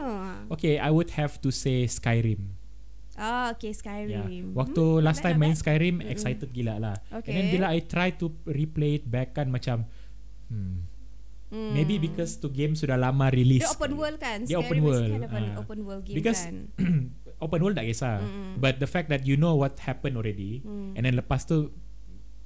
Okay, 0.52 0.76
I 0.78 0.92
would 0.92 1.16
have 1.16 1.40
to 1.42 1.50
say 1.50 1.88
Skyrim. 1.88 2.60
Ah, 3.16 3.54
okay 3.54 3.70
Yeah. 3.70 3.78
Skyrim 3.78 4.46
Waktu 4.54 4.84
Hmm, 4.84 5.04
last 5.06 5.22
time 5.22 5.38
main. 5.38 5.54
Skyrim 5.54 6.02
Mm-mm. 6.02 6.10
excited 6.10 6.50
gila 6.50 6.76
lah. 6.78 6.96
Okay. 7.14 7.30
And 7.30 7.36
then 7.36 7.46
bila 7.52 7.68
I 7.70 7.82
try 7.82 8.10
to 8.18 8.34
replay 8.44 8.98
it 8.98 9.06
back 9.06 9.34
kan 9.34 9.50
macam 9.50 9.86
hmm, 10.50 10.90
Hmm. 11.54 11.70
maybe 11.70 12.02
because 12.02 12.42
tu 12.42 12.50
game 12.50 12.74
sudah 12.74 12.98
lama 12.98 13.30
release. 13.30 13.62
Dia 13.62 13.70
open 13.70 13.94
world 13.94 14.18
kan 14.18 14.42
Dia 14.42 14.58
open 14.58 14.74
Skyrim 14.74 14.84
world, 14.84 15.06
kind 15.06 15.22
of 15.22 15.30
ah. 15.30 15.62
open 15.62 15.80
world 15.86 16.02
game 16.02 16.18
Because 16.18 16.50
kan 16.50 16.74
open 17.46 17.60
world 17.62 17.78
tak 17.78 17.86
kisah. 17.86 18.26
Mm-mm. 18.26 18.58
But 18.58 18.82
the 18.82 18.90
fact 18.90 19.14
that 19.14 19.22
you 19.30 19.38
know 19.38 19.54
what 19.54 19.78
happened 19.78 20.18
already 20.18 20.66
Hmm. 20.66 20.98
and 20.98 21.06
then 21.06 21.14
lepas 21.14 21.46
tu 21.46 21.70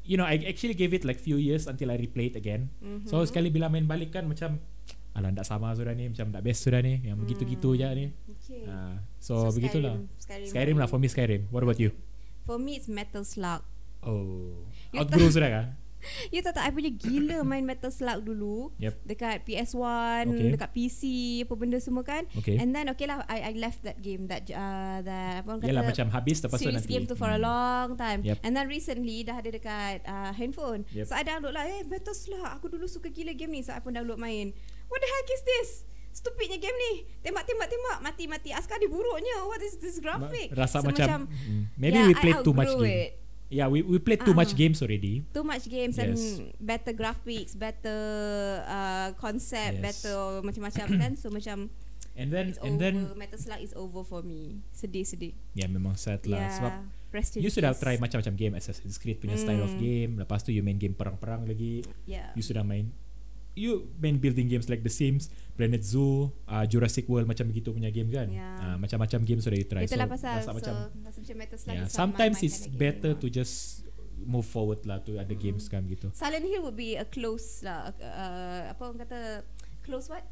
you 0.04 0.16
know 0.16 0.28
I 0.28 0.44
actually 0.44 0.76
gave 0.76 0.92
it 0.92 1.08
like 1.08 1.20
few 1.20 1.40
years 1.40 1.68
until 1.68 1.88
I 1.88 1.96
replay 1.96 2.32
it 2.32 2.36
again. 2.36 2.68
Mhm. 2.80 3.08
So 3.08 3.24
sekali 3.24 3.48
bila 3.48 3.68
main 3.68 3.88
balik 3.88 4.12
kan 4.12 4.28
macam 4.28 4.60
alah 5.18 5.34
tak 5.34 5.44
sama 5.44 5.74
sudah 5.74 5.92
ni, 5.92 6.08
macam 6.08 6.30
tak 6.30 6.42
best 6.42 6.62
sudah 6.62 6.80
ni, 6.80 7.02
yang 7.02 7.18
begitu-gitu 7.18 7.74
je 7.74 7.90
ni. 7.90 8.06
Okay. 8.38 8.64
Ah, 8.64 9.02
so, 9.18 9.50
begitulah. 9.50 9.98
Skyrim, 10.16 10.48
Skyrim 10.48 10.76
lah 10.78 10.86
for 10.86 10.98
me 10.98 11.08
Skyrim. 11.08 11.50
What 11.50 11.62
about 11.62 11.78
you? 11.78 11.90
For 12.44 12.56
me 12.56 12.78
it's 12.78 12.86
Metal 12.86 13.22
Slug. 13.22 13.66
Oh, 14.00 14.62
You 14.88 15.02
outgrow 15.02 15.28
sudah 15.28 15.50
kah? 15.50 15.68
You 16.32 16.40
tahu 16.40 16.54
tak 16.54 16.64
I 16.64 16.72
punya 16.72 16.94
gila 16.94 17.42
main 17.50 17.66
Metal 17.66 17.90
Slug 17.90 18.22
dulu 18.22 18.70
Yep. 18.78 18.94
Dekat 19.04 19.38
PS1 19.44 20.30
Okay. 20.30 20.54
Dekat 20.54 20.70
PC 20.72 21.02
Apa 21.44 21.58
benda 21.58 21.82
semua 21.82 22.06
kan 22.06 22.24
Okay. 22.38 22.56
And 22.56 22.70
then 22.70 22.86
okay 22.88 23.04
lah 23.04 23.26
I, 23.26 23.50
I 23.50 23.54
left 23.58 23.82
that 23.82 24.00
game 24.00 24.30
That 24.30 24.46
uh, 24.48 25.02
that 25.02 25.42
apa 25.42 25.50
orang 25.50 25.66
Yalah 25.66 25.84
kata 25.84 25.92
macam 25.92 26.08
habis 26.14 26.38
lepas 26.40 26.62
tu 26.62 26.70
nanti. 26.70 26.88
game 26.88 27.04
tu 27.04 27.18
for 27.18 27.28
a 27.28 27.36
Hmm. 27.36 27.44
long 27.44 27.90
time 27.98 28.22
Yep. 28.22 28.38
And 28.46 28.54
then 28.54 28.70
recently 28.70 29.26
Dah 29.26 29.42
ada 29.42 29.50
dekat 29.50 30.06
uh, 30.06 30.32
handphone 30.32 30.86
Yep. 30.94 31.06
So 31.10 31.18
I 31.18 31.26
download 31.26 31.52
lah 31.52 31.66
Eh 31.66 31.82
Metal 31.84 32.14
Slug 32.14 32.46
Aku 32.46 32.70
dulu 32.70 32.86
suka 32.86 33.10
gila 33.10 33.34
game 33.34 33.52
ni 33.52 33.66
So 33.66 33.74
I 33.74 33.82
pun 33.82 33.92
download 33.92 34.22
main 34.22 34.54
What 34.88 35.00
the 35.00 35.10
heck 35.10 35.28
is 35.30 35.44
this 35.44 35.70
Stupidnya 36.12 36.58
game 36.58 36.74
ni 36.74 36.94
Tembak 37.20 37.44
tembak 37.44 37.68
tembak 37.68 37.98
Mati 38.02 38.24
mati 38.26 38.50
Askar 38.50 38.78
dia 38.78 38.88
buruknya 38.88 39.44
What 39.44 39.62
is 39.62 39.78
this 39.78 39.98
graphic 39.98 40.50
Rasa 40.52 40.82
So 40.82 40.88
macam, 40.88 41.28
hmm, 41.28 41.64
maybe 41.76 41.96
yeah, 41.96 42.08
we 42.08 42.14
I 42.14 42.20
played 42.20 42.40
too 42.42 42.52
much 42.52 42.74
game. 42.74 42.90
it. 43.06 43.12
Yeah, 43.48 43.68
we 43.68 43.80
we 43.80 43.96
played 43.98 44.20
too 44.22 44.36
Ah. 44.36 44.40
much 44.40 44.52
games 44.54 44.82
already. 44.82 45.24
too 45.30 45.40
much 45.42 45.64
games 45.66 45.96
Yes. 45.96 46.04
and 46.04 46.20
better 46.60 46.92
graphics, 46.92 47.56
better 47.56 47.96
uh, 48.62 49.16
concept, 49.16 49.80
Yes. 49.80 49.84
better 49.86 50.44
macam-macam 50.44 50.86
kan. 51.00 51.12
So 51.16 51.32
macam 51.32 51.72
And 52.12 52.28
then 52.28 52.52
it's 52.52 52.60
and 52.60 52.76
over. 52.76 52.82
then 52.82 52.96
Metal 53.16 53.38
Slug 53.38 53.62
is 53.62 53.72
over 53.72 54.02
for 54.02 54.20
me. 54.20 54.60
Sedih-sedih. 54.72 55.32
ya 55.54 55.64
memang 55.66 55.96
sad 55.96 56.26
lah 56.26 56.44
Yeah. 56.44 56.52
sebab 56.52 56.74
Rest 57.08 57.32
in 57.34 57.40
you 57.40 57.48
sudah 57.48 57.72
try 57.72 57.96
macam-macam 57.96 58.34
game 58.36 58.52
Assassin's 58.52 58.98
Creed 58.98 59.16
punya 59.18 59.40
style 59.40 59.62
of 59.62 59.72
Mm. 59.72 59.80
game. 59.80 60.12
Lepas 60.20 60.42
tu 60.42 60.52
you 60.52 60.60
main 60.60 60.76
game 60.76 60.92
perang-perang 60.92 61.46
lagi. 61.46 61.88
Yeah. 62.04 62.36
You 62.36 62.42
sudah 62.42 62.66
main 62.66 62.92
you 63.58 63.90
main 63.98 64.22
building 64.22 64.46
games 64.46 64.70
like 64.70 64.86
The 64.86 64.94
Sims, 64.94 65.34
Planet 65.58 65.82
Zoo, 65.82 66.30
uh, 66.46 66.64
Jurassic 66.70 67.10
World 67.10 67.26
macam 67.26 67.50
begitu 67.50 67.74
punya 67.74 67.90
game 67.90 68.14
kan. 68.14 68.30
Yeah. 68.30 68.62
Uh, 68.62 68.78
macam-macam 68.78 69.20
game 69.26 69.42
sudah 69.42 69.58
you 69.58 69.66
try. 69.66 69.90
Itulah 69.90 70.06
so, 70.06 70.14
pasal. 70.14 70.34
rasa 70.38 70.46
So, 70.46 70.54
macam 70.54 70.74
rasa 71.02 71.18
macam 71.26 71.36
Metal 71.42 71.58
Slug 71.58 71.76
yeah, 71.76 71.90
not 71.90 71.98
sometimes 71.98 72.38
it's 72.46 72.70
better 72.70 73.18
to 73.18 73.28
just 73.28 73.84
move 74.22 74.46
forward 74.46 74.82
lah 74.86 75.02
to 75.06 75.18
other 75.18 75.38
games 75.38 75.66
kan 75.70 75.86
gitu. 75.90 76.14
Silent 76.14 76.46
Hill 76.46 76.62
would 76.62 76.78
be 76.78 76.94
a 76.98 77.06
close 77.10 77.66
lah. 77.66 77.94
Uh, 77.98 78.70
apa 78.70 78.82
orang 78.86 79.02
kata 79.02 79.42
close 79.82 80.10
what? 80.10 80.26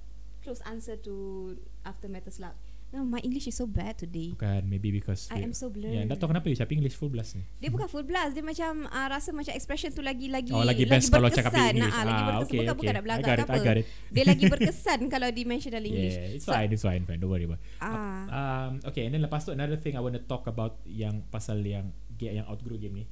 Close 0.45 0.61
answer 0.69 0.93
to 1.01 1.57
after 1.81 2.05
Metal 2.05 2.29
Slug. 2.29 2.53
No, 2.95 3.03
my 3.03 3.19
English 3.19 3.51
is 3.51 3.59
so 3.59 3.67
bad 3.67 3.99
today. 3.99 4.31
Bukan 4.31 4.71
maybe 4.71 4.87
because 4.87 5.27
I 5.27 5.43
am 5.43 5.51
so 5.51 5.67
blurred. 5.67 5.91
Ya, 5.91 6.07
tak 6.07 6.15
tahu 6.15 6.31
kenapa 6.31 6.47
you 6.47 6.55
cakap 6.55 6.71
English 6.71 6.95
full 6.95 7.11
blast 7.11 7.35
ni. 7.35 7.43
Dia 7.59 7.67
bukan 7.67 7.91
full 7.91 8.07
blast 8.07 8.31
Dia 8.31 8.39
macam 8.39 8.87
uh, 8.87 9.07
Rasa 9.11 9.35
macam 9.35 9.51
expression 9.51 9.91
tu 9.91 9.99
lagi 9.99 10.31
Lagi 10.31 10.55
Oh, 10.55 10.63
lagi 10.63 10.87
best 10.87 11.11
kalau 11.11 11.27
cakap 11.27 11.51
berkesan. 11.51 11.75
English. 11.75 11.91
Nah, 11.91 12.03
lagi 12.07 12.15
Ah, 12.15 12.27
berkesan 12.31 12.39
okay, 12.39 12.55
Bukan, 12.55 12.71
okay. 12.71 12.79
bukan 12.79 12.93
nak 12.95 13.03
belagak 13.03 13.35
it, 13.35 13.43
apa 13.43 13.55
it. 13.83 13.87
Dia 14.15 14.23
lagi 14.23 14.43
berkesan 14.55 14.99
Kalau 15.11 15.27
di 15.27 15.43
mention 15.43 15.71
dalam 15.75 15.87
English 15.91 16.15
Yeah, 16.15 16.35
it's 16.39 16.47
So, 16.47 16.55
fine, 16.55 16.69
it's 16.71 16.85
fine, 16.87 17.03
fine. 17.03 17.19
Don't 17.19 17.27
worry 17.27 17.43
about. 17.43 17.59
Ah. 17.83 17.91
Um, 18.31 18.71
okay, 18.87 19.03
and 19.03 19.11
then 19.11 19.27
lepas 19.27 19.43
tu 19.43 19.51
another 19.51 19.75
thing 19.75 19.99
I 19.99 20.01
want 20.01 20.15
to 20.15 20.23
talk 20.23 20.47
about 20.47 20.79
yang 20.87 21.19
pasal 21.27 21.59
yang 21.59 21.91
yang 22.15 22.47
outgrow 22.47 22.79
game 22.79 23.03
ni. 23.03 23.05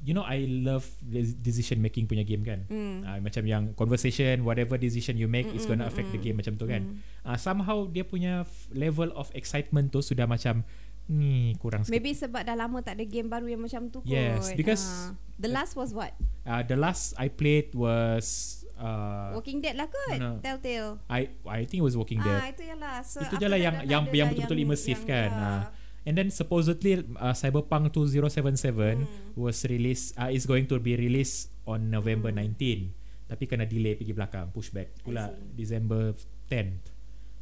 You 0.00 0.16
know 0.16 0.24
I 0.24 0.48
love 0.48 0.88
the 1.04 1.20
decision 1.22 1.84
making 1.84 2.08
punya 2.08 2.24
game 2.24 2.40
kan. 2.40 2.64
Mm. 2.66 3.04
Uh, 3.04 3.18
macam 3.20 3.42
yang 3.44 3.62
conversation, 3.76 4.48
whatever 4.48 4.80
decision 4.80 5.20
you 5.20 5.28
make 5.28 5.44
Mm, 5.44 5.56
is 5.56 5.68
mm, 5.68 5.76
gonna 5.76 5.84
mm, 5.84 5.90
affect 5.92 6.08
the 6.10 6.16
mm. 6.16 6.24
game 6.24 6.36
macam 6.40 6.56
tu 6.56 6.64
kan. 6.64 6.82
Mm. 6.82 6.96
Uh, 7.20 7.36
somehow 7.36 7.84
dia 7.84 8.00
punya 8.02 8.48
level 8.72 9.12
of 9.12 9.28
excitement 9.36 9.92
tu 9.92 10.00
sudah 10.00 10.24
macam 10.24 10.64
ni 11.04 11.52
kurang 11.58 11.84
sikit. 11.84 11.92
Maybe 11.92 12.16
sebab 12.16 12.46
dah 12.46 12.56
lama 12.56 12.80
tak 12.80 12.96
ada 12.96 13.04
game 13.04 13.28
baru 13.28 13.50
yang 13.50 13.60
macam 13.60 13.90
tu 13.90 14.00
kot 14.00 14.08
Yes, 14.08 14.56
because- 14.56 15.12
Ah. 15.12 15.28
The 15.40 15.48
last 15.48 15.72
was 15.72 15.90
what? 15.92 16.12
Uh, 16.44 16.60
the 16.60 16.76
last 16.76 17.16
I 17.16 17.32
played 17.32 17.72
was 17.72 18.60
uh, 18.76 19.32
Walking 19.32 19.60
Dead 19.60 19.72
lah 19.72 19.88
kot 19.88 20.16
no. 20.20 20.36
Telltale 20.40 21.00
I 21.08 21.32
I 21.44 21.64
think 21.64 21.80
it 21.80 21.86
was 21.88 21.96
Walking 21.96 22.20
Dead. 22.20 22.40
Ah 22.40 22.48
itu 22.52 22.62
je 22.64 22.76
lah 22.76 23.00
so, 23.00 23.24
Itu 23.24 23.40
je 23.40 23.48
lah 23.48 23.56
yang 23.56 23.84
yang 23.88 24.04
yang 24.12 24.28
lah 24.28 24.36
betul-betul 24.36 24.60
immersive 24.60 25.00
kan. 25.04 25.28
ya. 25.32 25.52
And 26.02 26.16
then 26.16 26.28
supposedly 26.28 27.04
uh, 27.14 27.32
Cyberpunk 27.32 27.92
2077 27.92 28.56
Hmm. 28.96 29.04
was 29.36 29.62
released 29.64 30.16
uh, 30.16 30.28
is 30.28 30.44
going 30.44 30.64
to 30.66 30.80
be 30.80 30.96
released 30.96 31.52
on 31.64 31.88
November 31.88 32.32
Hmm. 32.32 32.48
19 32.56 32.96
tapi 33.26 33.46
kena 33.46 33.62
delay 33.62 33.94
pergi 33.94 34.10
belakang 34.10 34.50
pushback 34.50 34.90
pula. 35.00 35.30
December 35.54 36.18
10th. 36.46 36.90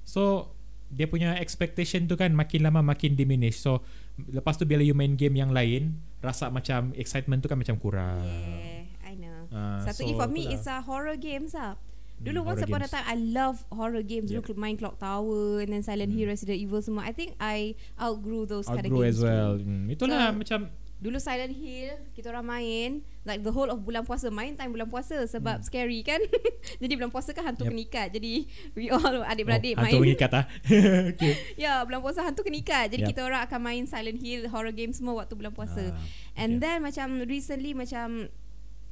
So 0.05 0.53
dia 0.89 1.05
punya 1.05 1.37
expectation 1.37 2.05
tu 2.05 2.13
kan 2.13 2.33
makin 2.33 2.61
lama 2.61 2.81
makin 2.83 3.13
diminish. 3.13 3.57
So 3.57 3.81
lepas 4.21 4.57
tu 4.57 4.65
bila 4.65 4.81
you 4.81 4.93
main 4.93 5.17
game 5.17 5.37
yang 5.37 5.49
lain 5.49 5.97
rasa 6.21 6.51
macam 6.51 6.93
excitement 6.93 7.41
tu 7.41 7.49
kan 7.49 7.57
macam 7.57 7.81
kurang. 7.81 8.21
Yeah, 8.21 8.85
I 9.01 9.13
know. 9.17 9.49
Ah, 9.49 9.81
Satu 9.81 10.03
so 10.03 10.05
lagi 10.05 10.15
for 10.17 10.29
me 10.29 10.43
is 10.51 10.69
uh, 10.69 10.85
horror 10.85 11.17
games 11.17 11.57
lah. 11.57 11.81
Dulu 12.19 12.39
once 12.43 12.61
upon 12.61 12.81
a 12.81 12.81
games. 12.81 12.93
time 12.93 13.07
I 13.07 13.17
love 13.17 13.63
horror 13.69 14.03
games. 14.03 14.27
Dulu 14.27 14.43
Yep. 14.43 14.57
main 14.57 14.75
Clock 14.75 14.99
Tower 14.99 15.61
and 15.61 15.71
then 15.71 15.83
Silent 15.83 16.11
Hmm. 16.11 16.19
Hill, 16.19 16.29
Resident 16.29 16.59
Evil 16.59 16.81
semua. 16.81 17.03
I 17.03 17.13
think 17.13 17.39
I 17.39 17.73
outgrew 17.97 18.43
those 18.45 18.67
kind 18.67 18.81
of 18.81 18.87
Outgrow 18.87 19.03
as 19.03 19.17
games. 19.17 19.23
well. 19.23 19.51
too. 19.55 19.65
Hmm, 19.65 19.85
itulah 19.89 20.25
So, 20.27 20.37
macam 20.37 20.61
Dulu 20.99 21.15
Silent 21.17 21.55
Hill 21.55 21.95
kita 22.11 22.27
orang 22.27 22.43
main 22.43 22.91
like 23.23 23.47
the 23.47 23.55
whole 23.55 23.71
of 23.71 23.87
bulan 23.87 24.03
puasa 24.03 24.35
main 24.35 24.59
time 24.59 24.75
bulan 24.75 24.91
puasa 24.91 25.15
sebab 25.25 25.63
scary 25.63 26.03
kan. 26.03 26.19
Jadi 26.83 26.93
bulan 26.99 27.07
puasa 27.09 27.31
kan 27.31 27.47
hantu. 27.47 27.63
Yep. 27.63 27.71
kenikat. 27.71 28.09
Jadi 28.11 28.33
we 28.75 28.91
all 28.91 29.23
adik-beradik 29.23 29.79
oh, 29.79 29.87
main. 29.87 29.95
hantu 29.95 30.03
mengikat 30.03 30.31
ah. 30.35 30.45
okay. 31.15 31.55
Ya, 31.55 31.87
bulan 31.87 32.03
puasa 32.03 32.27
hantu 32.27 32.43
kenikat. 32.43 32.91
Jadi 32.91 33.07
Yep. 33.07 33.11
kita 33.15 33.21
orang 33.23 33.47
akan 33.47 33.61
main 33.63 33.87
Silent 33.87 34.19
Hill 34.19 34.51
horror 34.51 34.75
game 34.75 34.91
semua 34.91 35.15
waktu 35.15 35.39
bulan 35.39 35.55
puasa. 35.55 35.95
Ah, 35.95 36.03
And 36.35 36.59
okay. 36.59 36.67
then 36.67 36.83
macam 36.83 37.07
recently 37.31 37.79
macam 37.79 38.27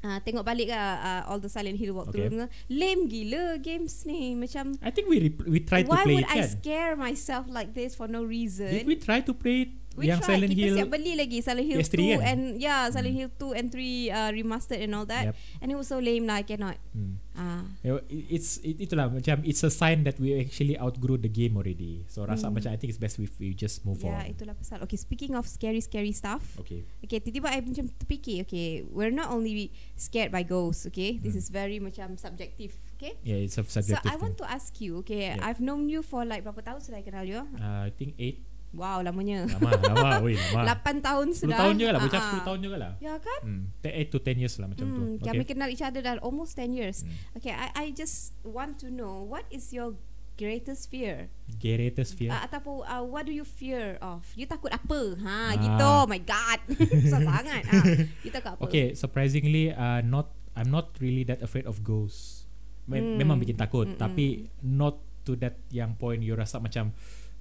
uh, 0.03 0.19
tengok 0.21 0.43
balik 0.43 0.69
lah 0.69 0.89
uh, 0.99 1.31
all 1.31 1.39
the 1.39 1.49
Silent 1.49 1.77
Hill 1.77 1.95
waktu 1.95 2.29
Okay. 2.29 2.49
lame 2.69 3.07
gila 3.07 3.57
games 3.59 4.05
ni 4.05 4.35
macam 4.35 4.77
I 4.81 4.91
think 4.91 5.07
we 5.07 5.31
rep- 5.31 5.47
we 5.47 5.61
tried 5.61 5.87
to 5.87 5.93
why 5.93 6.05
play 6.05 6.21
would 6.21 6.27
it 6.27 6.35
I 6.35 6.39
kan. 6.43 6.49
scare 6.51 6.93
myself 6.95 7.47
like 7.47 7.73
this 7.73 7.95
for 7.95 8.07
no 8.07 8.21
reason? 8.21 8.69
Did 8.69 8.87
we 8.87 8.97
try 8.97 9.21
to 9.21 9.33
play 9.33 9.69
it 9.69 9.73
We 9.97 10.07
yang 10.07 10.21
tried, 10.21 10.39
Silent 10.39 10.53
kita 10.53 10.61
Hill? 10.63 10.77
siap 10.77 10.89
beli 10.89 11.13
lagi 11.13 11.39
Silent 11.41 11.67
Hill 11.67 11.81
PS3 11.81 11.97
2 11.97 12.05
kan? 12.13 12.21
and 12.23 12.41
yeah 12.57 12.85
Silent 12.89 13.15
Hmm. 13.17 13.21
Hill 13.25 13.31
2 13.33 13.57
and 13.57 13.67
3 13.73 13.81
uh, 14.11 14.31
remastered 14.31 14.81
and 14.81 14.93
all 14.93 15.07
that 15.07 15.25
Yep. 15.27 15.35
and 15.59 15.67
it 15.69 15.77
was 15.77 15.87
so 15.87 15.97
lame 15.97 16.25
lah 16.25 16.37
I 16.37 16.45
cannot 16.45 16.77
Hmm. 16.93 17.17
ah 17.33 17.65
It's 18.09 18.61
it, 18.61 18.77
itulah 18.79 19.09
macam 19.09 19.41
it's 19.43 19.61
a 19.61 19.69
sign 19.69 20.05
that 20.05 20.17
we 20.17 20.37
actually 20.37 20.77
outgrew 20.77 21.17
the 21.17 21.29
game 21.29 21.55
already. 21.55 22.05
So 22.07 22.23
rasa 22.23 22.47
Hmm. 22.47 22.57
macam 22.57 22.71
I 22.71 22.77
think 22.77 22.91
it's 22.91 22.99
best 22.99 23.17
if 23.17 23.33
we 23.37 23.53
just 23.53 23.83
move 23.83 24.01
yeah 24.01 24.21
on. 24.21 24.33
itulah 24.33 24.53
pasal 24.53 24.81
okay 24.81 24.97
speaking 24.97 25.33
of 25.33 25.45
scary 25.45 25.81
scary 25.81 26.13
stuff 26.13 26.45
Okay. 26.57 26.85
Okay, 27.01 27.19
tiba-tiba 27.19 27.49
I 27.49 27.61
macam 27.61 27.87
terfikir, 27.89 28.43
okay, 28.43 28.83
we're 28.87 29.11
not 29.11 29.31
only 29.31 29.69
scared 29.95 30.29
by 30.29 30.43
ghosts, 30.43 30.85
okay? 30.85 31.17
This 31.17 31.33
Hmm. 31.33 31.41
is 31.41 31.49
very 31.49 31.79
macam 31.79 32.17
subjective, 32.17 32.75
okay? 32.95 33.15
Yeah, 33.23 33.39
it's 33.39 33.55
a 33.55 33.63
So 33.63 33.79
subjective 33.79 34.09
I 34.09 34.17
want 34.17 34.37
to 34.37 34.47
ask 34.47 34.75
you, 34.77 35.01
okay, 35.01 35.33
Yeah. 35.33 35.41
I've 35.41 35.59
known 35.59 35.87
you 35.87 36.01
for 36.01 36.23
like 36.23 36.43
berapa 36.43 36.61
tahun 36.61 36.81
sudah 36.81 36.99
I 36.99 37.05
kenal 37.05 37.23
you? 37.23 37.47
Uh, 37.55 37.87
I 37.87 37.93
think 37.93 38.19
8 38.19 38.56
Wow, 38.77 39.01
lamanya. 39.01 39.49
lama 39.49 39.71
lama 39.81 40.09
woi 40.21 40.37
lama. 40.37 40.77
8 40.85 41.01
tahun 41.01 41.27
10 41.33 41.41
sudah. 41.43 41.59
tahun 41.59 41.75
je 41.75 41.85
lah, 41.87 41.97
Ah, 41.97 42.05
bocah 42.05 42.21
ah. 42.21 42.33
10 42.37 42.47
tahun 42.47 42.59
juga 42.61 42.77
lah. 42.77 42.93
Ya 42.99 43.15
kan? 43.17 43.41
Hmm, 43.41 43.63
8 43.81 44.13
to 44.13 44.19
10 44.21 44.37
years 44.37 44.55
lah 44.57 44.67
macam 44.69 44.85
tu. 44.87 45.01
Hmm, 45.01 45.15
Okay. 45.17 45.27
kami 45.27 45.43
kenal 45.43 45.69
each 45.69 45.81
other 45.81 45.99
dah 45.99 46.21
almost 46.21 46.55
10 46.55 46.71
years. 46.71 47.03
Hmm. 47.03 47.17
Okay, 47.35 47.51
I 47.51 47.67
I 47.75 47.87
just 47.91 48.17
want 48.43 48.77
to 48.79 48.89
know 48.89 49.25
what 49.25 49.49
is 49.49 49.71
your 49.71 49.97
greatest 50.35 50.87
fear? 50.87 51.33
Greatest 51.57 52.13
fear. 52.13 52.29
Uh, 52.29 52.45
ataupun 52.45 52.85
uh, 52.85 53.01
what 53.01 53.25
do 53.25 53.33
you 53.33 53.43
fear 53.43 53.97
of? 53.99 54.21
You 54.35 54.45
takut 54.45 54.69
apa? 54.69 55.01
Ah. 55.19 55.51
Ha, 55.51 55.57
gitu. 55.57 55.81
Oh 55.83 56.05
my 56.05 56.21
god. 56.21 56.61
Susah 57.03 57.25
sangat. 57.25 57.63
Ha. 57.65 57.81
You 58.21 58.31
takut 58.31 58.55
apa? 58.55 58.61
Okay, 58.63 58.93
surprisingly 58.93 59.73
uh, 59.73 60.01
not 60.01 60.29
I'm 60.53 60.69
not 60.69 60.93
really 60.99 61.25
that 61.25 61.41
afraid 61.41 61.65
of 61.65 61.81
ghosts. 61.81 62.45
Me- 62.85 62.97
Hmm. 62.97 63.17
Memang 63.17 63.37
bikin 63.37 63.57
takut, 63.57 63.89
Mm-mm. 63.89 63.99
tapi 63.99 64.47
not 64.63 64.95
to 65.25 65.35
that 65.37 65.59
yang 65.69 65.93
point 65.93 66.21
you 66.21 66.33
rasa 66.33 66.57
macam 66.57 66.95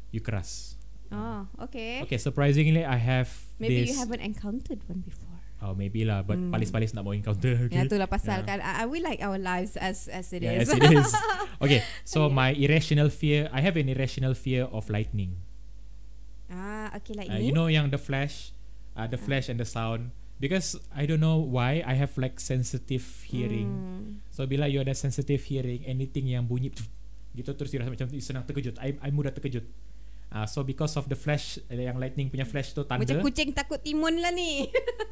you 0.09 0.17
keras. 0.17 0.79
Oh, 1.15 1.39
okay. 1.63 2.03
Okay, 2.03 2.19
surprisingly 2.19 2.83
I 2.83 2.99
have 2.99 3.31
Maybe 3.55 3.81
this 3.81 3.91
you 3.91 3.97
haven't 3.97 4.19
encountered 4.19 4.83
one 4.85 4.99
before. 4.99 5.31
Oh 5.63 5.71
maybe 5.71 6.03
lah 6.03 6.19
But 6.21 6.35
Hmm. 6.35 6.51
palis-palis 6.51 6.91
nak 6.91 7.07
mau 7.07 7.15
encounter 7.15 7.55
okay. 7.65 7.79
Ya 7.79 7.87
itulah 7.87 8.11
pasal 8.11 8.43
Yeah. 8.43 8.47
kan 8.51 8.59
I, 8.59 8.83
I 8.83 8.85
we 8.85 8.99
like 8.99 9.23
our 9.23 9.39
lives 9.39 9.79
as 9.79 10.11
as 10.11 10.29
it 10.35 10.43
Yeah, 10.43 10.59
is. 10.59 10.67
as 10.67 10.75
it 10.75 10.83
is. 10.83 11.09
Okay 11.63 11.79
So 12.03 12.27
my 12.27 12.51
irrational 12.51 13.07
fear 13.07 13.47
I 13.49 13.63
have 13.63 13.79
an 13.79 13.87
irrational 13.87 14.35
fear 14.35 14.67
of 14.67 14.91
lightning 14.91 15.39
ah, 16.51 16.91
okay 16.93 17.15
uh, 17.25 17.39
me. 17.39 17.47
You 17.49 17.53
know 17.55 17.71
yang 17.71 17.89
the 17.89 17.97
flash 17.97 18.51
uh, 18.93 19.07
The 19.07 19.17
flash 19.17 19.47
and 19.47 19.55
the 19.57 19.65
sound 19.65 20.11
Because 20.35 20.75
I 20.91 21.07
don't 21.07 21.23
know 21.23 21.39
why 21.39 21.79
I 21.87 21.95
have 21.95 22.11
like 22.19 22.43
sensitive 22.43 23.07
hearing 23.23 23.71
Hmm. 23.71 24.27
So 24.29 24.43
bila 24.43 24.67
you 24.67 24.83
ada 24.83 24.91
sensitive 24.91 25.39
hearing 25.47 25.87
Anything 25.87 26.27
yang 26.27 26.45
bunyi 26.45 26.75
Gitu 27.31 27.51
terus 27.55 27.71
you 27.71 27.79
rasa 27.79 27.91
macam 27.91 28.11
senang 28.19 28.43
terkejut 28.43 28.75
I, 28.77 28.99
I 28.99 29.09
mudah 29.09 29.31
terkejut 29.31 29.63
uh, 30.29 30.45
So 30.45 30.61
because 30.61 30.93
of 30.93 31.05
the 31.05 31.15
flash 31.15 31.57
Yang 31.67 31.97
lightning 31.97 32.27
punya 32.27 32.43
flash 32.43 32.71
tu 32.71 32.81
tanda 32.81 33.01
Macam 33.01 33.21
kucing 33.21 33.51
takut 33.51 33.79
timun 33.79 34.17
lah 34.17 34.29
ni. 34.29 34.65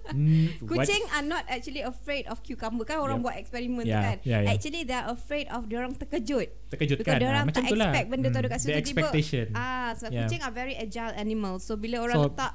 mm, 0.08 0.45
what- 0.63 0.82
kucing 0.82 1.04
are 1.12 1.21
not 1.23 1.43
actually 1.47 1.82
afraid 1.82 2.26
of 2.26 2.39
cucumber 2.39 2.84
kan 2.84 2.97
orang 2.97 3.19
Yep. 3.19 3.23
buat 3.23 3.36
eksperimen 3.38 3.84
Yeah, 3.84 3.93
tu 3.93 3.99
kan. 3.99 4.17
yeah, 4.23 4.39
yeah. 4.41 4.52
Actually 4.52 4.82
they 4.84 4.93
are 4.93 5.10
afraid 5.10 5.47
of 5.47 5.65
dia 5.65 5.78
orang 5.78 5.93
terkejut. 5.93 6.47
Terkejut 6.69 6.97
kan 7.02 7.17
dia 7.17 7.28
orang 7.28 7.43
Ah, 7.43 7.47
Macam 7.47 7.62
tak 7.62 7.69
tu 7.69 7.76
lah 7.76 7.89
expect 7.89 8.08
benda 8.08 8.28
tu 8.28 8.34
Hmm, 8.34 8.43
dekat 8.43 8.58
situ 8.58 8.67
The 8.67 8.73
tiba-tiba. 8.76 8.99
expectation 9.04 9.45
Ah, 9.52 9.89
sebab 9.93 10.10
Yeah. 10.10 10.21
kucing 10.23 10.41
are 10.41 10.54
very 10.54 10.76
agile 10.76 11.13
animals. 11.13 11.62
So 11.62 11.76
bila 11.76 12.02
orang 12.02 12.17
So, 12.17 12.26
letak 12.30 12.52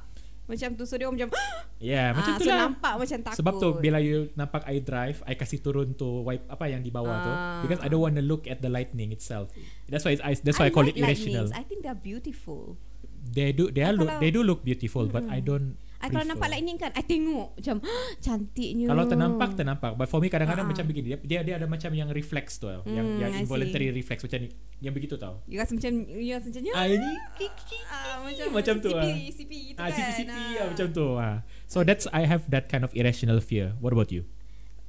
Macam 0.48 0.68
tu 0.74 0.84
So 0.88 0.96
dia 0.96 1.04
orang 1.04 1.16
macam 1.20 1.30
Yeah, 1.78 2.10
macam 2.10 2.32
ah, 2.34 2.38
tu 2.40 2.44
so 2.44 2.50
lah. 2.50 2.58
nampak 2.66 2.92
macam 2.96 3.18
takut 3.22 3.38
Sebab 3.38 3.52
tu 3.60 3.68
bila 3.78 3.98
you 4.00 4.32
nampak 4.34 4.64
I 4.64 4.80
drive, 4.80 5.22
I 5.22 5.36
kasih 5.36 5.60
turun 5.60 5.94
tu 5.94 6.24
wipe 6.24 6.42
apa 6.48 6.64
yang 6.66 6.80
di 6.80 6.88
bawah 6.88 7.16
tu 7.20 7.30
Ah. 7.30 7.60
because 7.62 7.78
I 7.78 7.86
don't 7.86 8.00
want 8.00 8.16
to 8.16 8.24
look 8.24 8.48
at 8.48 8.58
the 8.58 8.66
lightning 8.66 9.12
itself. 9.12 9.52
That's 9.86 10.02
why 10.02 10.16
I, 10.18 10.34
that's 10.34 10.56
why 10.56 10.68
I, 10.68 10.74
call 10.74 10.88
like 10.88 10.96
it 10.96 11.04
irrational. 11.04 11.46
lightnings. 11.46 11.54
I 11.54 11.62
think 11.62 11.84
they're 11.84 11.94
beautiful 11.94 12.74
They 13.20 13.52
do 13.52 13.68
they 13.68 13.84
are 13.84 13.92
look 13.92 14.08
they 14.18 14.32
do 14.32 14.40
look 14.40 14.64
beautiful 14.64 15.04
but 15.04 15.28
I 15.28 15.38
don't 15.38 15.76
I 15.98 16.14
kalau 16.14 16.26
nampak 16.30 16.46
lightning 16.46 16.78
kan 16.78 16.94
I 16.94 17.02
tengok 17.02 17.58
Macam 17.58 17.76
Cantiknya 18.24 18.86
Kalau 18.86 19.04
ternampak 19.10 19.50
ternampak 19.58 19.92
But 19.98 20.06
for 20.06 20.22
me 20.22 20.30
kadang-kadang 20.30 20.66
Ah. 20.66 20.70
macam 20.70 20.84
begini 20.86 21.06
dia, 21.10 21.18
dia 21.18 21.40
dia 21.42 21.54
ada 21.58 21.66
macam 21.66 21.90
yang 21.90 22.06
reflex 22.14 22.62
tu 22.62 22.70
tau. 22.70 22.86
yang 22.86 23.02
Hmm, 23.02 23.18
yang 23.18 23.30
I 23.34 23.42
involuntary 23.42 23.90
reflex 23.90 24.22
macam 24.22 24.46
ni 24.46 24.48
yang 24.78 24.94
begitu 24.94 25.18
tau. 25.18 25.42
You 25.50 25.58
rasa 25.58 25.74
macam 25.74 25.90
You 26.06 26.38
rasa 26.38 26.54
macam 26.54 26.62
Ah 26.70 26.86
ini 26.86 27.02
ah, 27.90 28.22
macam, 28.22 28.46
macam 28.54 28.74
tu, 28.78 28.90
CP, 28.94 29.02
ah. 29.02 29.16
CP 29.34 29.52
gitu 29.74 29.78
ah 29.78 29.86
kan 29.90 29.96
sipi-sipi 29.98 30.30
ah. 30.30 30.60
ah, 30.62 30.66
macam 30.70 30.86
tu 30.94 31.06
ah. 31.18 31.36
So 31.66 31.82
that's 31.82 32.06
I 32.14 32.30
have 32.30 32.46
that 32.54 32.70
kind 32.70 32.86
of 32.86 32.94
irrational 32.94 33.42
fear. 33.42 33.74
What 33.82 33.90
about 33.90 34.14
you? 34.14 34.22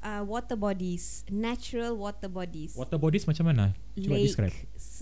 Uh, 0.02 0.24
water 0.24 0.56
bodies, 0.56 1.24
natural 1.28 1.96
water 1.96 2.28
bodies. 2.28 2.76
Water 2.76 2.98
bodies 2.98 3.24
macam 3.26 3.52
mana? 3.52 3.66
Cuba 3.96 4.16
lake, 4.16 4.26
describe. 4.32 4.56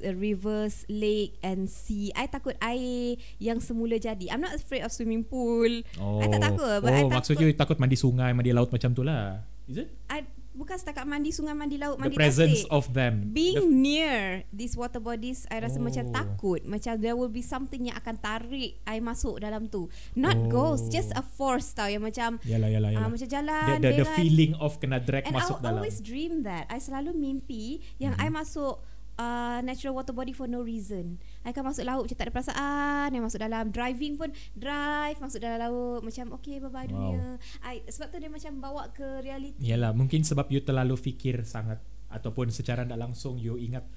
uh, 0.04 0.14
rivers, 0.18 0.76
lake 0.90 1.38
and 1.42 1.70
sea. 1.70 2.10
I 2.14 2.26
takut 2.28 2.58
air 2.58 3.18
yang 3.38 3.62
semula 3.62 3.98
jadi. 3.98 4.30
I'm 4.30 4.42
not 4.42 4.58
afraid 4.58 4.82
of 4.82 4.92
swimming 4.94 5.26
pool. 5.26 5.70
Oh, 6.02 6.22
I 6.22 6.30
tak 6.30 6.42
takut, 6.42 6.82
but 6.82 6.92
oh 6.94 6.98
I 6.98 7.04
takut- 7.10 7.40
you 7.42 7.54
takut 7.54 7.78
mandi 7.78 7.98
sungai, 7.98 8.34
mandi 8.34 8.54
laut 8.54 8.70
macam 8.70 8.94
tu 8.94 9.02
lah. 9.06 9.42
Is 9.68 9.84
it? 9.84 9.90
I 10.08 10.24
bukan 10.58 10.74
setakat 10.74 11.06
mandi 11.06 11.30
sungai, 11.30 11.54
mandi 11.54 11.78
laut, 11.78 11.96
The 11.96 12.04
mandi 12.04 12.18
presence 12.18 12.66
tasik. 12.66 12.74
of 12.74 12.90
them. 12.92 13.30
Being 13.30 13.62
The- 13.62 13.78
near 13.78 14.18
these 14.50 14.74
water 14.74 14.98
bodies 14.98 15.46
I 15.48 15.62
rasa 15.62 15.78
Oh. 15.78 15.86
macam 15.86 16.10
takut 16.10 16.66
Macam 16.66 16.98
there 16.98 17.14
will 17.14 17.30
be 17.30 17.40
something 17.40 17.86
yang 17.86 17.96
akan 17.96 18.18
tarik 18.18 18.82
I 18.84 18.98
masuk 18.98 19.38
dalam 19.38 19.70
tu 19.70 19.86
Not 20.14 20.36
Oh. 20.36 20.50
ghost 20.50 20.90
Just 20.90 21.14
a 21.14 21.22
force 21.22 21.72
tau 21.72 21.86
Yang 21.86 22.10
macam 22.10 22.30
Yalah, 22.42 22.68
yalah, 22.68 22.90
ah, 22.90 22.94
yalah. 22.98 23.10
Macam 23.14 23.30
jalan 23.30 23.78
the, 23.78 23.86
the, 23.86 23.92
the 24.02 24.08
feeling 24.14 24.58
of 24.58 24.76
kena 24.78 24.98
drag 24.98 25.24
And 25.24 25.34
I 25.34 25.40
masuk 25.40 25.62
dalam. 25.62 25.78
always 25.78 26.02
dream 26.02 26.42
that 26.42 26.66
I 26.68 26.78
selalu 26.78 27.14
mimpi 27.14 27.80
Yang 27.98 28.18
Mhm. 28.18 28.24
I 28.24 28.28
masuk 28.34 28.76
uh, 29.16 29.60
Natural 29.62 29.94
water 29.94 30.12
body 30.12 30.32
for 30.32 30.46
no 30.46 30.62
reason 30.62 31.18
I 31.48 31.56
akan 31.56 31.64
masuk 31.66 31.84
laut 31.84 32.04
Macam 32.04 32.14
tak 32.14 32.28
ada 32.28 32.34
perasaan 32.34 33.08
Yang 33.10 33.24
masuk 33.24 33.40
dalam 33.40 33.66
Driving 33.72 34.14
pun 34.14 34.30
Drive 34.52 35.18
Masuk 35.18 35.40
dalam 35.40 35.60
laut 35.64 36.04
Macam 36.04 36.36
okay 36.36 36.60
bye 36.60 36.68
bye 36.68 36.84
Wow. 36.84 36.92
dunia 36.92 37.24
I, 37.64 37.88
Sebab 37.88 38.12
tu 38.12 38.20
dia 38.20 38.28
macam 38.28 38.52
Bawa 38.60 38.92
ke 38.92 39.24
reality 39.24 39.56
Yalah, 39.64 39.96
mungkin 39.96 40.22
sebab 40.22 40.48
you 40.50 40.60
terlalu 40.60 41.00
fikir 41.00 41.42
sangat 41.42 41.80
ataupun 42.08 42.48
secara 42.50 42.84
tak 42.84 42.96
langsung 42.96 43.36
you 43.36 43.56
ingat 43.56 43.88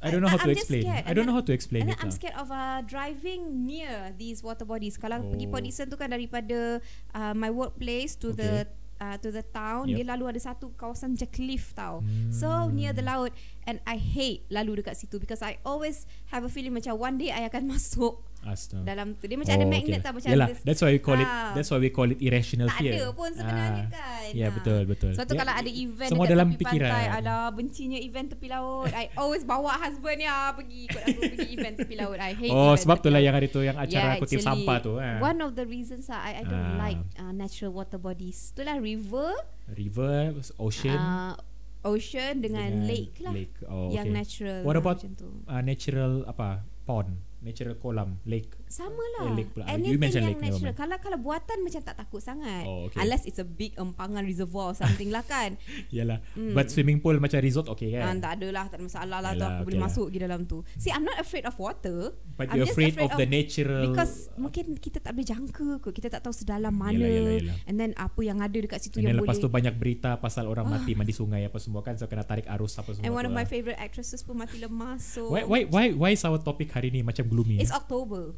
I 0.00 0.10
don't 0.10 0.20
know 0.20 0.28
how 0.28 0.38
to 0.38 0.46
I'm 0.46 0.54
just 0.54 0.70
explain. 0.70 0.84
scared. 0.86 1.04
I 1.04 1.12
don't 1.12 1.26
know 1.26 1.34
how 1.34 1.42
to 1.42 1.52
explain 1.52 1.82
And 1.86 1.90
it 1.92 1.98
I'm 1.98 2.10
lah. 2.10 2.16
scared 2.16 2.36
of 2.36 2.48
uh, 2.48 2.80
driving 2.82 3.66
near 3.66 4.14
these 4.14 4.40
water 4.40 4.62
bodies. 4.62 4.94
Kalau 4.94 5.20
Oh. 5.20 5.28
pergi 5.28 5.46
Port 5.46 5.62
Dickson 5.62 5.86
tu 5.86 5.94
kan 5.94 6.08
daripada 6.08 6.78
uh, 7.12 7.34
my 7.34 7.50
workplace 7.50 8.14
to 8.16 8.30
the 8.30 8.66
uh, 9.00 9.16
to 9.18 9.32
the 9.32 9.42
town, 9.42 9.88
Yep. 9.88 9.96
dia 9.96 10.04
lalu 10.04 10.24
ada 10.36 10.40
satu 10.42 10.74
kawasan 10.76 11.16
macam 11.16 11.28
cliff 11.32 11.72
tau. 11.72 12.04
Hmm. 12.04 12.30
So 12.30 12.68
near 12.68 12.92
the 12.92 13.02
laut 13.02 13.32
and 13.64 13.80
I 13.88 13.96
hate 13.96 14.44
lalu 14.52 14.84
dekat 14.84 15.00
situ 15.00 15.16
because 15.16 15.40
I 15.40 15.56
always 15.64 16.04
have 16.28 16.44
a 16.44 16.50
feeling 16.52 16.76
macam 16.76 16.98
one 16.98 17.16
day 17.16 17.32
I 17.32 17.48
akan 17.48 17.66
masuk 17.72 18.27
Astaga. 18.40 18.84
dalam 18.84 19.12
tu. 19.12 19.24
Dia 19.24 19.34
macam 19.34 19.50
ada 19.50 19.66
magnet 19.66 19.98
tau 19.98 20.12
macam 20.12 20.24
Oh, 20.24 20.32
Yalah, 20.32 20.48
this- 20.48 20.62
that's 20.62 20.80
why 20.80 20.90
we 20.90 21.00
call 21.00 21.16
it 21.16 21.26
Ah. 21.26 21.52
that's 21.52 21.68
why 21.68 21.78
we 21.78 21.88
call 21.88 22.06
it 22.06 22.18
irrational 22.18 22.66
tak 22.66 22.78
fear. 22.78 22.94
ada 22.94 23.06
pun 23.10 23.30
sebenarnya 23.30 23.82
Ah. 23.82 23.90
kan. 23.90 24.22
Ya, 24.30 24.46
Ah. 24.46 24.50
betul, 24.52 24.80
betul. 24.84 25.12
Sebab 25.12 25.24
tu 25.24 25.34
Ya, 25.34 25.40
kalau 25.40 25.54
ada 25.54 25.70
event 25.70 26.08
semua 26.08 26.22
dekat 26.22 26.32
dalam 26.32 26.48
tepi 26.48 26.58
pikiran. 26.60 26.90
pantai, 26.90 27.06
ada 27.10 27.34
bencinya 27.50 27.98
event 27.98 28.28
tepi 28.28 28.46
laut, 28.46 28.90
I 28.90 29.04
always 29.14 29.42
bawa 29.42 29.72
husband 29.76 30.18
ya 30.18 30.34
pergi 30.50 30.78
ikut 30.84 31.02
aku 31.02 31.20
pergi 31.28 31.48
event 31.50 31.74
tepi 31.76 31.94
laut. 31.94 32.18
I 32.18 32.32
hate 32.32 32.50
Oh, 32.50 32.74
sebab 32.74 32.96
tu 32.98 33.08
lah 33.08 33.18
yang 33.18 33.32
hari 33.32 33.46
tu 33.46 33.60
yang 33.60 33.74
acara 33.74 34.16
kutip 34.16 34.38
actually, 34.38 34.46
sampah 34.62 34.76
tu. 34.80 34.92
eh. 34.96 35.18
One 35.18 35.38
of 35.40 35.52
the 35.52 35.64
reasons 35.64 36.06
I, 36.06 36.38
I 36.38 36.44
don't 36.44 36.54
Ah. 36.70 36.78
like 36.78 37.02
uh, 37.16 37.32
natural 37.32 37.70
water 37.70 37.96
bodies. 37.96 38.52
Itulah 38.52 38.78
river, 38.78 39.34
River, 39.68 40.32
ocean, 40.58 40.96
uh, 40.96 41.36
ocean 41.84 42.38
dengan, 42.38 42.84
lake 42.84 43.20
lah. 43.20 43.30
Lake. 43.30 43.52
Oh, 43.64 43.88
Yang 43.88 44.06
okay. 44.06 44.16
natural. 44.16 44.58
What 44.62 44.76
about 44.76 44.96
macam 44.98 45.12
tu. 45.14 45.28
uh, 45.44 45.60
natural 45.60 46.12
apa? 46.24 46.64
Pond, 46.82 47.20
natural 47.48 47.76
kolam, 47.76 48.20
lake. 48.22 48.52
Sama 48.66 48.92
Eh, 48.92 49.08
lah. 49.16 49.32
lake 49.32 49.50
pula. 49.50 49.64
You 49.64 49.72
Anything 49.72 49.96
mention 49.98 50.22
yang 50.22 50.30
lake, 50.30 50.44
natural. 50.44 50.74
Kalau 50.74 50.96
kalau 50.98 51.18
buatan 51.18 51.58
macam 51.58 51.80
tak 51.80 51.96
takut 51.96 52.20
sangat. 52.20 52.62
Oh, 52.62 52.86
okay. 52.86 53.00
Unless 53.00 53.24
it's 53.24 53.38
a 53.38 53.46
big 53.46 53.72
empangan 53.74 54.22
reservoir 54.22 54.70
or 54.70 54.76
something 54.76 55.08
lah 55.08 55.24
kan. 55.24 55.56
Yalah. 55.90 56.20
Hmm. 56.30 56.52
But 56.52 56.68
swimming 56.68 56.98
pool 56.98 57.16
macam 57.16 57.40
resort 57.40 57.66
okay 57.66 57.96
Ah, 57.96 58.06
kan? 58.06 58.20
tak 58.20 58.32
ada 58.36 58.48
lah, 58.50 58.64
tak 58.66 58.76
ada 58.76 58.84
masalah 58.84 59.18
lah 59.18 59.32
tu 59.32 59.38
Yalah, 59.38 59.48
aku 59.48 59.56
okay 59.56 59.66
boleh 59.66 59.78
lah. 59.78 59.84
masuk 59.86 60.04
pergi 60.06 60.18
dalam 60.20 60.40
tu. 60.44 60.58
See, 60.74 60.90
I'm 60.90 61.02
not 61.02 61.16
afraid 61.16 61.44
of 61.44 61.56
water. 61.56 61.98
But 62.34 62.46
I'm 62.46 62.54
you're 62.54 62.66
just 62.66 62.76
afraid, 62.76 62.94
of, 62.94 63.10
the 63.12 63.26
natural 63.26 63.82
Because 63.88 64.12
mungkin 64.36 64.76
kita 64.76 64.98
tak 64.98 65.10
boleh 65.10 65.26
jangka 65.26 65.48
kot. 65.80 65.90
Kita 65.90 66.08
tak 66.08 66.20
tahu 66.20 66.30
sedalam 66.32 66.70
mana. 66.70 66.94
Yelah, 66.94 67.08
yelah, 67.08 67.32
yelah. 67.40 67.56
And 67.64 67.76
then 67.76 67.96
apa 67.96 68.20
yang 68.20 68.38
ada 68.38 68.54
dekat 68.54 68.78
situ 68.80 68.98
And 68.98 69.04
yang 69.04 69.16
then 69.16 69.22
lepas 69.22 69.38
boleh. 69.38 69.44
tu 69.44 69.50
banyak 69.50 69.74
berita 69.74 70.10
pasal 70.16 70.44
orang 70.44 70.68
mati 70.68 70.92
mandi 70.92 71.10
sungai 71.10 71.42
apa 71.42 71.56
semua 71.56 71.80
kan 71.80 71.94
so 71.94 72.04
kena 72.04 72.22
tarik 72.22 72.44
arus 72.48 72.76
apa 72.76 72.92
semua 72.92 73.02
And 73.02 73.12
one 73.12 73.22
tu 73.22 73.28
of 73.28 73.34
my 73.34 73.42
lah. 73.42 73.48
favourite 73.48 73.78
actresses 73.78 74.20
pun 74.20 74.36
mati 74.36 74.56
lemas. 74.56 75.00
So 75.08 75.30
why, 75.30 75.42
why 75.42 75.64
why 75.64 75.84
why 75.90 76.10
is 76.10 76.22
our 76.22 76.38
topic 76.38 76.68
hari 76.70 76.90
ni 76.90 77.00
macam 77.00 77.24
gloomy 77.38 77.62
It's 77.62 77.70
eh? 77.70 77.78
October. 77.78 78.34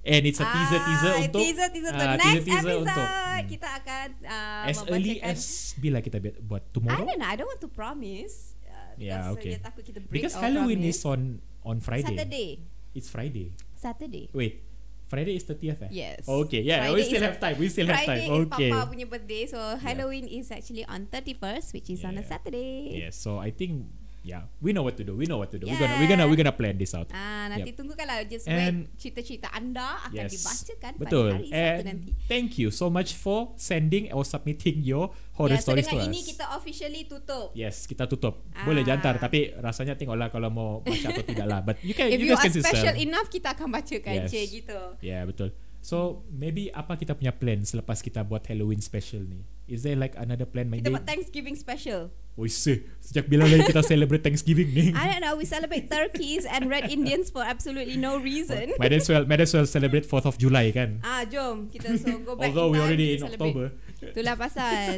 and 0.00 0.22
it's 0.24 0.40
a 0.40 0.46
teaser 0.46 0.80
teaser 0.80 1.12
Ah, 1.12 1.20
untuk 1.20 1.40
teaser 1.42 1.68
teaser 1.68 1.92
untuk 1.92 2.08
ah, 2.08 2.16
next 2.16 2.24
teaser 2.24 2.44
teaser 2.48 2.56
episode 2.56 2.80
untuk 2.80 3.04
hmm. 3.04 3.44
kita 3.44 3.68
akan 3.76 4.06
uh, 4.24 4.64
as 4.64 4.78
early 4.88 5.14
as 5.20 5.40
bila 5.76 5.98
kita 6.00 6.16
buat 6.40 6.64
I 6.64 6.72
tomorrow 6.72 7.04
don't 7.04 7.18
know. 7.18 7.28
I 7.28 7.34
don't 7.36 7.44
want 7.46 7.60
to 7.60 7.68
promise. 7.68 8.56
Uh, 8.64 8.96
Yeah, 8.96 9.20
because, 9.20 9.26
uh, 9.28 9.34
okay. 9.36 9.52
Takut 9.60 9.82
kita 9.84 9.98
break 10.00 10.14
because 10.16 10.34
our 10.34 10.48
Halloween 10.48 10.80
promise. 10.80 10.96
is 10.96 11.04
on 11.04 11.20
on 11.62 11.76
Friday 11.78 12.08
Saturday. 12.08 12.48
it's 12.96 13.06
Friday 13.06 13.52
Saturday. 13.76 14.26
wait 14.32 14.64
Friday 15.06 15.36
is 15.36 15.44
30th 15.44 15.86
eh 15.86 15.90
Yes. 15.92 16.24
okay 16.24 16.60
yeah 16.60 16.88
we 16.88 16.98
Friday 16.98 17.04
still 17.04 17.20
is- 17.20 17.28
have 17.28 17.36
time 17.38 17.56
we 17.56 17.66
still 17.68 17.88
have 17.88 18.00
Friday 18.02 18.24
time 18.24 18.32
is 18.32 18.46
okay 18.48 18.70
Papa 18.72 18.88
punya 18.88 19.06
birthday, 19.06 19.42
so 19.44 19.58
Halloween 19.76 20.24
is 20.26 20.48
actually 20.48 20.84
on 20.84 21.04
31st, 21.06 21.66
which 21.72 21.88
is 21.88 22.00
on 22.02 22.16
a 22.16 22.24
Yeah. 22.24 22.28
Saturday. 22.28 23.04
yes 23.04 23.14
so 23.14 23.36
I 23.36 23.52
think 23.52 23.86
yeah 24.28 24.44
we 24.60 24.76
know 24.76 24.84
what 24.84 24.92
to 24.92 25.00
do 25.00 25.16
we 25.16 25.24
know 25.24 25.40
what 25.40 25.48
to 25.48 25.56
do 25.56 25.64
we're 25.64 25.72
Yeah. 25.72 25.88
gonna 25.88 25.96
we're 25.96 26.10
gonna 26.10 26.26
we're 26.28 26.36
gonna 26.36 26.52
plan 26.52 26.76
this 26.76 26.92
out 26.92 27.08
Ah, 27.10 27.48
nanti 27.48 27.72
Yep. 27.72 27.80
tunggu 27.80 27.96
kalau 27.96 28.20
just 28.28 28.44
And- 28.44 28.84
wait 28.84 29.00
cerita-cerita 29.00 29.48
anda 29.48 30.04
akan 30.04 30.28
Yes. 30.28 30.36
dibacakan 30.36 30.92
Betul. 31.00 31.28
pada 31.32 31.36
hari 31.40 31.48
Sabtu 31.48 31.64
And 31.64 31.84
nanti. 31.88 32.10
thank 32.28 32.50
you 32.56 32.68
so 32.68 32.92
much 32.92 33.16
for 33.16 33.56
sending 33.56 34.12
or 34.12 34.20
submitting 34.22 34.84
your 34.84 35.08
horror 35.32 35.56
so 35.56 35.72
stories 35.72 35.88
to 35.88 35.96
dengan 35.96 36.04
us. 36.04 36.12
ini 36.12 36.20
kita 36.26 36.44
officially 36.52 37.02
tutup. 37.06 37.54
Yes, 37.54 37.86
kita 37.86 38.04
tutup. 38.04 38.42
Ah. 38.52 38.66
Boleh 38.66 38.82
jantar 38.82 39.16
tapi 39.16 39.54
rasanya 39.56 39.94
tengoklah 39.94 40.28
kalau 40.28 40.50
mau 40.50 40.70
baca 40.82 41.08
atau 41.08 41.22
tidak 41.22 41.46
lah. 41.46 41.60
But 41.62 41.78
you 41.80 41.94
can 41.94 42.10
If 42.10 42.18
you 42.18 42.26
you 42.26 42.34
guys 42.34 42.42
are 42.42 42.50
can 42.50 42.58
special 42.58 42.96
enough, 42.98 43.30
kita 43.30 43.54
akan 43.54 43.70
bacakan, 43.70 44.26
Yes. 44.26 44.28
cik 44.28 44.46
gitu. 44.60 44.80
Yeah, 45.00 45.22
betul. 45.24 45.54
So, 45.88 46.20
maybe 46.28 46.68
apa 46.76 47.00
kita 47.00 47.16
punya 47.16 47.32
plan 47.32 47.64
selepas 47.64 48.04
kita 48.04 48.20
buat 48.20 48.44
Halloween 48.44 48.76
special 48.84 49.24
ni? 49.24 49.40
Is 49.64 49.88
there 49.88 49.96
like 49.96 50.12
another 50.20 50.44
plan? 50.44 50.68
Kita 50.68 50.84
Maybe. 50.84 50.92
buat 50.92 51.08
Thanksgiving 51.08 51.56
special. 51.56 52.12
Oh, 52.36 52.44
se, 52.44 52.84
sejak 53.00 53.24
bila 53.24 53.48
lagi 53.48 53.64
kita 53.64 53.80
celebrate 53.80 54.20
Thanksgiving 54.20 54.68
ni? 54.68 54.92
I 54.92 55.16
don't 55.16 55.24
know, 55.24 55.40
we 55.40 55.48
celebrate 55.48 55.88
turkeys 55.88 56.44
and 56.44 56.68
red 56.68 56.92
Indians 56.92 57.32
for 57.32 57.40
absolutely 57.40 57.96
no 57.96 58.20
reason. 58.20 58.76
might 58.76 58.92
as 58.92 59.08
well, 59.08 59.24
might 59.24 59.40
as 59.40 59.48
well 59.56 59.64
celebrate 59.64 60.04
4th 60.04 60.28
of 60.28 60.36
July 60.36 60.68
kan? 60.76 61.00
Ah, 61.00 61.24
jom 61.24 61.72
kita 61.72 61.96
so 61.96 62.20
go 62.20 62.36
back 62.36 62.52
Although 62.52 62.68
we 62.68 62.84
already 62.84 63.16
kita 63.16 63.16
in 63.16 63.20
celebrate. 63.24 63.48
October. 63.48 63.66
Itulah 64.12 64.34
pasal. 64.36 64.92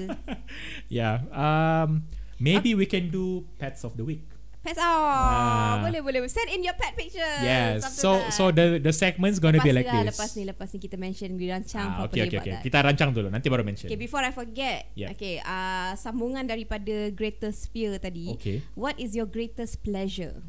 yeah. 0.98 1.22
Um, 1.30 2.10
maybe 2.42 2.74
we 2.74 2.90
can 2.90 3.14
do 3.14 3.46
pets 3.62 3.86
of 3.86 3.94
the 3.94 4.02
week. 4.02 4.26
Pets 4.60 4.76
oh, 4.76 4.84
Ah. 4.84 5.80
boleh 5.80 6.04
boleh. 6.04 6.20
Send 6.28 6.52
in 6.52 6.60
your 6.60 6.76
pet 6.76 6.92
pictures. 6.92 7.40
Yes. 7.40 7.80
So 7.96 8.20
that. 8.20 8.28
so 8.28 8.42
the 8.52 8.76
the 8.76 8.92
segment's 8.92 9.40
gonna 9.40 9.56
lepas 9.56 9.64
be 9.64 9.72
like 9.72 9.88
lah, 9.88 10.04
this. 10.04 10.12
Lepas 10.12 10.30
ni, 10.36 10.42
lepas 10.44 10.68
ni 10.68 10.78
kita 10.84 10.96
mention 11.00 11.32
we 11.40 11.48
rancang 11.48 11.88
Ah, 11.88 12.04
okay, 12.04 12.28
okay, 12.28 12.36
okay. 12.36 12.52
that. 12.60 12.62
Kita 12.64 12.84
rancang 12.84 13.16
dulu. 13.16 13.32
Nanti 13.32 13.48
baru 13.48 13.64
mention. 13.64 13.88
Okay, 13.88 13.96
before 13.96 14.20
I 14.20 14.36
forget. 14.36 14.92
Yeah. 14.92 15.16
Okay, 15.16 15.40
uh, 15.40 15.96
sambungan 15.96 16.44
daripada 16.44 17.08
greatest 17.16 17.72
fear 17.72 17.96
tadi. 17.96 18.36
Okay. 18.36 18.60
What 18.76 19.00
is 19.00 19.16
your 19.16 19.24
greatest 19.24 19.80
pleasure? 19.80 20.44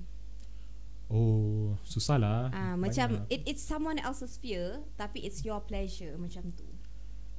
Oh, 1.08 1.80
susah 1.88 2.20
lah. 2.20 2.52
Ah, 2.52 2.76
Banyak. 2.76 2.84
macam 2.84 3.08
it 3.32 3.48
it's 3.48 3.64
someone 3.64 3.96
else's 4.00 4.36
fear 4.40 4.80
tapi 4.96 5.24
it's 5.24 5.44
your 5.48 5.64
pleasure 5.64 6.16
macam 6.20 6.52
tu. 6.56 6.68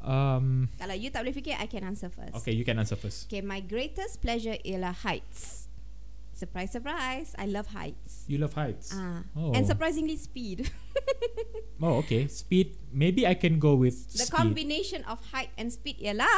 Um, 0.02 0.72
Kalau 0.80 0.96
you 0.98 1.12
tak 1.14 1.22
boleh 1.22 1.36
fikir, 1.36 1.54
I 1.54 1.68
can 1.70 1.86
answer 1.86 2.10
first. 2.10 2.34
okay, 2.34 2.50
you 2.50 2.64
can 2.66 2.80
answer 2.80 2.98
first. 2.98 3.28
Okay, 3.30 3.38
my 3.44 3.60
greatest 3.62 4.18
pleasure 4.18 4.56
ialah 4.64 4.92
heights. 5.04 5.71
Surprise, 6.42 6.74
surprise. 6.74 7.28
I 7.38 7.46
love 7.46 7.70
heights. 7.70 8.26
You 8.26 8.42
love 8.42 8.58
heights. 8.58 8.90
Ah, 8.90 9.22
Oh. 9.38 9.54
and 9.54 9.62
surprisingly 9.62 10.18
speed. 10.18 10.66
Oh, 11.78 12.02
okay. 12.02 12.26
Speed. 12.26 12.78
Maybe 12.90 13.26
I 13.26 13.34
can 13.34 13.58
go 13.62 13.74
with 13.78 14.10
the 14.10 14.26
speed. 14.26 14.34
combination 14.34 15.02
of 15.06 15.22
height 15.30 15.50
and 15.58 15.70
speed 15.70 15.98
ialah 16.02 16.30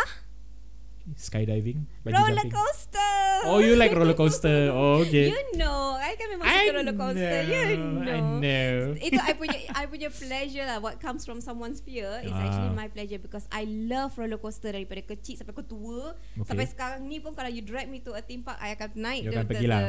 Skydiving. 1.12 1.85
bungee 2.01 2.17
roller 2.17 2.33
jumping. 2.40 2.57
coaster. 2.57 3.12
Oh, 3.45 3.61
you 3.61 3.77
like 3.77 3.93
roller 3.93 4.17
coaster. 4.17 4.73
Oh, 4.73 5.05
okay. 5.05 5.29
You 5.29 5.53
know, 5.55 5.95
I 5.95 6.17
kan 6.17 6.33
memang 6.33 6.49
suka 6.49 6.73
roller 6.73 6.97
coaster. 6.97 7.40
you 7.45 7.77
know. 7.77 8.09
I 8.09 8.21
know. 8.40 8.73
Itu 9.07 9.21
I 9.21 9.33
punya 9.37 9.59
I 9.71 9.85
punya 9.85 10.09
pleasure 10.09 10.64
lah. 10.64 10.81
What 10.81 10.99
comes 10.99 11.23
from 11.23 11.38
someone's 11.38 11.79
fear 11.79 12.09
is 12.21 12.33
Ah. 12.33 12.40
actually 12.40 12.73
my 12.73 12.88
pleasure 12.88 13.21
because 13.21 13.45
I 13.53 13.69
love 13.69 14.17
roller 14.17 14.40
coaster 14.40 14.73
daripada 14.73 15.05
kecil 15.05 15.37
sampai 15.37 15.53
aku 15.53 15.61
tua. 15.62 16.17
Okay. 16.35 16.49
Sampai 16.49 16.67
sekarang 16.67 17.05
ni 17.05 17.21
pun 17.21 17.37
kalau 17.37 17.49
you 17.49 17.61
drag 17.61 17.87
me 17.87 18.01
to 18.01 18.11
a 18.11 18.25
theme 18.25 18.40
park, 18.40 18.57
I 18.57 18.73
akan 18.73 18.88
naik 18.97 19.23
You 19.23 19.31
the, 19.31 19.37
akan 19.37 19.47
pergi 19.47 19.67
lah. 19.69 19.81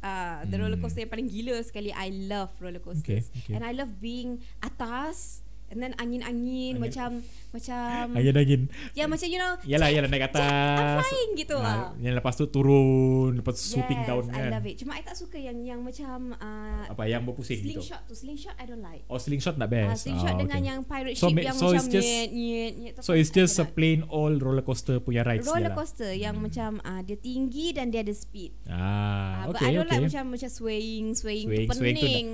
uh, 0.00 0.36
the 0.48 0.56
roller 0.56 0.80
Hmm. 0.80 0.82
coaster 0.82 1.04
yang 1.04 1.12
paling 1.12 1.28
gila 1.28 1.60
sekali. 1.60 1.92
I 1.92 2.08
love 2.24 2.56
roller 2.56 2.80
coasters. 2.80 3.04
Okay, 3.04 3.20
okay. 3.44 3.52
And 3.52 3.60
I 3.60 3.76
love 3.76 4.00
being 4.00 4.40
atas 4.58 5.43
And 5.66 5.80
then 5.80 5.92
angin-angin 5.96 6.76
Angin. 6.76 6.78
macam 6.78 7.08
macam 7.50 8.04
Angin-angin. 8.18 8.68
ya 8.92 9.04
macam 9.04 9.26
you 9.26 9.36
know 9.36 9.56
Yalah, 9.64 9.88
yalah 9.88 10.06
naik 10.06 10.22
I'm 10.22 10.30
atas. 10.30 11.02
flying 11.02 11.30
gitu 11.34 11.56
lah. 11.56 11.90
Ah, 11.90 11.98
yang 11.98 12.14
lepas 12.14 12.34
tu 12.34 12.46
turun, 12.46 13.34
lepas 13.34 13.52
tu 13.52 13.64
swooping 13.72 13.96
yes, 13.96 14.06
down 14.06 14.24
I 14.26 14.34
kan. 14.36 14.50
love 14.52 14.66
it. 14.66 14.76
Cuma 14.76 14.92
I 14.92 15.02
tak 15.02 15.16
suka 15.16 15.34
yang 15.34 15.58
yang 15.60 15.80
macam 15.80 16.32
uh, 16.32 16.84
Apa 16.86 17.04
yang 17.04 17.22
berpusing 17.22 17.58
gitu. 17.58 17.80
slingshot 17.80 18.00
tu. 18.04 18.14
Slingshot 18.14 18.54
I 18.54 18.64
don't 18.64 18.80
like. 18.80 19.02
Oh, 19.06 19.16
slingshot 19.16 19.56
nak 19.56 19.66
Uh, 19.66 19.74
best. 19.88 20.04
slingshot 20.04 20.30
Ah, 20.30 20.38
dengan 20.38 20.58
okay. 20.58 20.68
yang 20.68 20.78
pirate 20.84 21.14
So 21.14 21.26
ship 21.26 21.34
ma- 21.34 21.42
yang 21.42 21.56
so 21.56 21.66
macam 21.66 21.84
just- 21.88 22.06
nyet 22.06 22.28
nyet 22.30 22.72
nyet. 22.76 22.94
So 23.00 23.12
it's 23.12 23.28
I 23.28 23.34
just 23.34 23.56
a 23.56 23.66
plain 23.66 24.04
old 24.06 24.38
roller 24.38 24.62
coaster 24.62 24.98
punya 24.98 25.22
rides 25.22 25.44
roller 25.44 25.68
lah. 25.68 25.74
coaster 25.74 26.12
yang 26.12 26.36
Hmm. 26.36 26.46
macam 26.46 26.70
uh, 26.80 27.00
dia 27.00 27.16
tinggi 27.16 27.72
dan 27.72 27.88
dia 27.88 28.00
ada 28.00 28.12
speed. 28.12 28.52
Ah, 28.68 29.42
Uh, 29.42 29.50
but 29.50 29.58
I 29.58 29.64
okay, 29.64 29.70
don't 29.72 29.82
okay. 29.82 29.96
like 29.96 30.04
macam 30.06 30.24
macam 30.30 30.48
swaying, 30.48 31.06
swaying, 31.12 31.46
Swaying, 31.46 31.66
tu 31.66 31.74
swaying 31.74 31.96
tu 31.96 32.04
pening. 32.04 32.28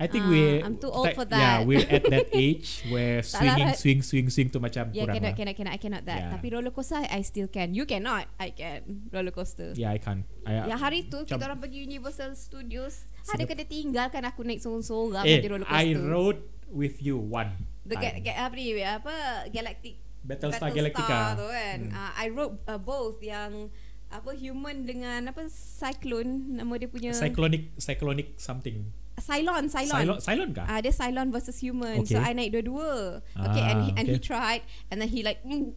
I 0.00 0.08
think 0.08 0.24
Ah, 0.24 0.32
we 0.32 0.40
I'm 0.58 0.74
too 0.74 0.88
old 0.88 1.12
for 1.12 1.28
Yeah, 1.28 1.60
that. 1.60 1.68
we're 1.68 1.84
at 1.84 2.08
that 2.08 2.32
age 2.48 2.88
where 2.88 3.20
lah, 3.20 3.28
swinging, 3.28 3.70
swing, 3.76 4.00
swing, 4.00 4.26
swing 4.26 4.48
tu 4.48 4.56
macam 4.56 4.88
Yeah, 4.90 5.04
kurang 5.04 5.14
cannot, 5.14 5.28
lah. 5.28 5.36
cannot, 5.36 5.54
cannot, 5.54 5.72
I 5.72 5.78
cannot 5.78 6.02
that. 6.04 6.20
Yeah. 6.20 6.32
Tapi 6.32 6.46
roller 6.48 6.72
coaster 6.72 7.04
I 7.04 7.20
still 7.20 7.46
can. 7.46 7.70
You 7.70 7.84
cannot. 7.84 8.24
I 8.34 8.48
can. 8.50 8.80
Roller 9.08 9.28
coaster. 9.30 9.76
Yeah, 9.76 9.92
I 9.92 10.00
can't. 10.00 10.24
I, 10.42 10.64
Ya 10.64 10.74
hari 10.74 11.04
tu 11.04 11.20
kita 11.22 11.36
orang 11.38 11.60
pergi 11.60 11.84
Universal 11.84 12.32
Studios 12.32 13.04
Ada 13.26 13.44
kena 13.44 13.62
tinggalkan 13.62 14.24
aku 14.24 14.40
naik 14.40 14.58
seorang-seorang 14.58 15.20
eh, 15.22 15.38
di 15.38 15.48
roller 15.48 15.68
I 15.68 15.92
coaster. 15.92 16.00
rode 16.02 16.40
with 16.66 16.96
you 16.98 17.20
one 17.20 17.52
The 17.84 17.94
ga- 17.94 18.16
ga- 18.18 18.40
apa 18.40 18.54
ni 18.54 18.64
apa 18.78 19.12
Galactic 19.48 20.00
Battlestar 20.20 20.68
Battlestar 20.68 20.70
Galactica. 20.70 21.18
tu 21.34 21.46
kan. 21.46 21.78
Hmm. 21.82 21.92
Uh, 21.94 22.12
I 22.14 22.26
rode 22.28 22.56
uh, 22.64 22.76
both 22.76 23.20
yang 23.20 23.68
apa 24.08 24.32
human 24.32 24.82
dengan 24.82 25.28
apa 25.28 25.44
cyclone 25.46 26.56
nama 26.56 26.72
dia 26.74 26.88
punya 26.88 27.12
Cyclonic, 27.12 27.76
cyclonic 27.76 28.34
something. 28.36 28.90
Cylon 29.20 29.68
Cylon. 29.68 29.94
Cylon, 29.94 30.18
Cylon 30.18 30.50
kah? 30.50 30.66
Ah, 30.66 30.78
dia 30.80 30.90
Cylon 30.90 31.28
versus 31.30 31.56
human. 31.60 32.02
So 32.04 32.16
Okay. 32.16 32.24
I 32.24 32.32
naik 32.32 32.50
dua-dua. 32.52 33.20
Okay, 33.36 33.64
and 33.64 33.78
Ah, 33.78 33.84
he, 33.84 33.90
and 33.94 34.06
he 34.08 34.18
tried, 34.18 34.62
and 34.90 34.98
then 34.98 35.08
he 35.08 35.22
like, 35.22 35.40
mm, 35.46 35.72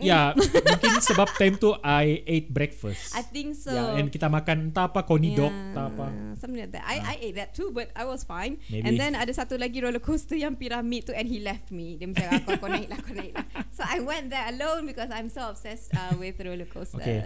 Ya, 0.00 0.32
mungkin 0.64 0.96
sebab 1.04 1.28
time 1.36 1.60
tu 1.60 1.76
I 1.84 2.24
ate 2.24 2.48
breakfast. 2.48 3.12
I 3.12 3.20
think 3.20 3.52
so. 3.52 3.68
Ya, 3.68 4.00
and 4.00 4.08
kita 4.08 4.32
makan 4.32 4.72
entah 4.72 4.88
apa 4.88 5.04
coney 5.04 5.36
dog, 5.36 5.52
Yeah, 5.52 5.76
entah 5.76 5.86
apa. 5.92 6.06
Something 6.40 6.64
like 6.64 6.72
that. 6.72 6.88
I 6.88 6.96
I 7.04 7.14
ate 7.20 7.36
that 7.36 7.52
too, 7.52 7.68
but 7.68 7.92
I 7.92 8.08
was 8.08 8.24
fine. 8.24 8.56
Maybe. 8.72 8.80
And 8.86 8.96
then 8.96 9.12
ada 9.12 9.28
satu 9.28 9.60
lagi 9.60 9.84
roller 9.84 10.00
coaster 10.00 10.40
yang 10.40 10.56
piramid 10.56 11.04
tu, 11.04 11.12
and 11.12 11.28
he 11.28 11.44
left 11.44 11.68
me. 11.68 12.00
Dia 12.00 12.08
macam 12.08 12.32
ah, 12.32 12.56
kau 12.56 12.70
naik 12.72 12.88
lah, 12.88 12.98
kau 13.04 13.12
naik 13.12 13.34
lah. 13.36 13.44
So 13.76 13.84
I 13.84 14.00
went 14.00 14.32
there 14.32 14.48
alone 14.48 14.88
because 14.88 15.12
I'm 15.12 15.28
so 15.28 15.52
obsessed 15.52 15.92
uh, 15.92 16.16
with 16.16 16.40
roller 16.40 16.64
coasters. 16.64 17.04
Okay. 17.04 17.20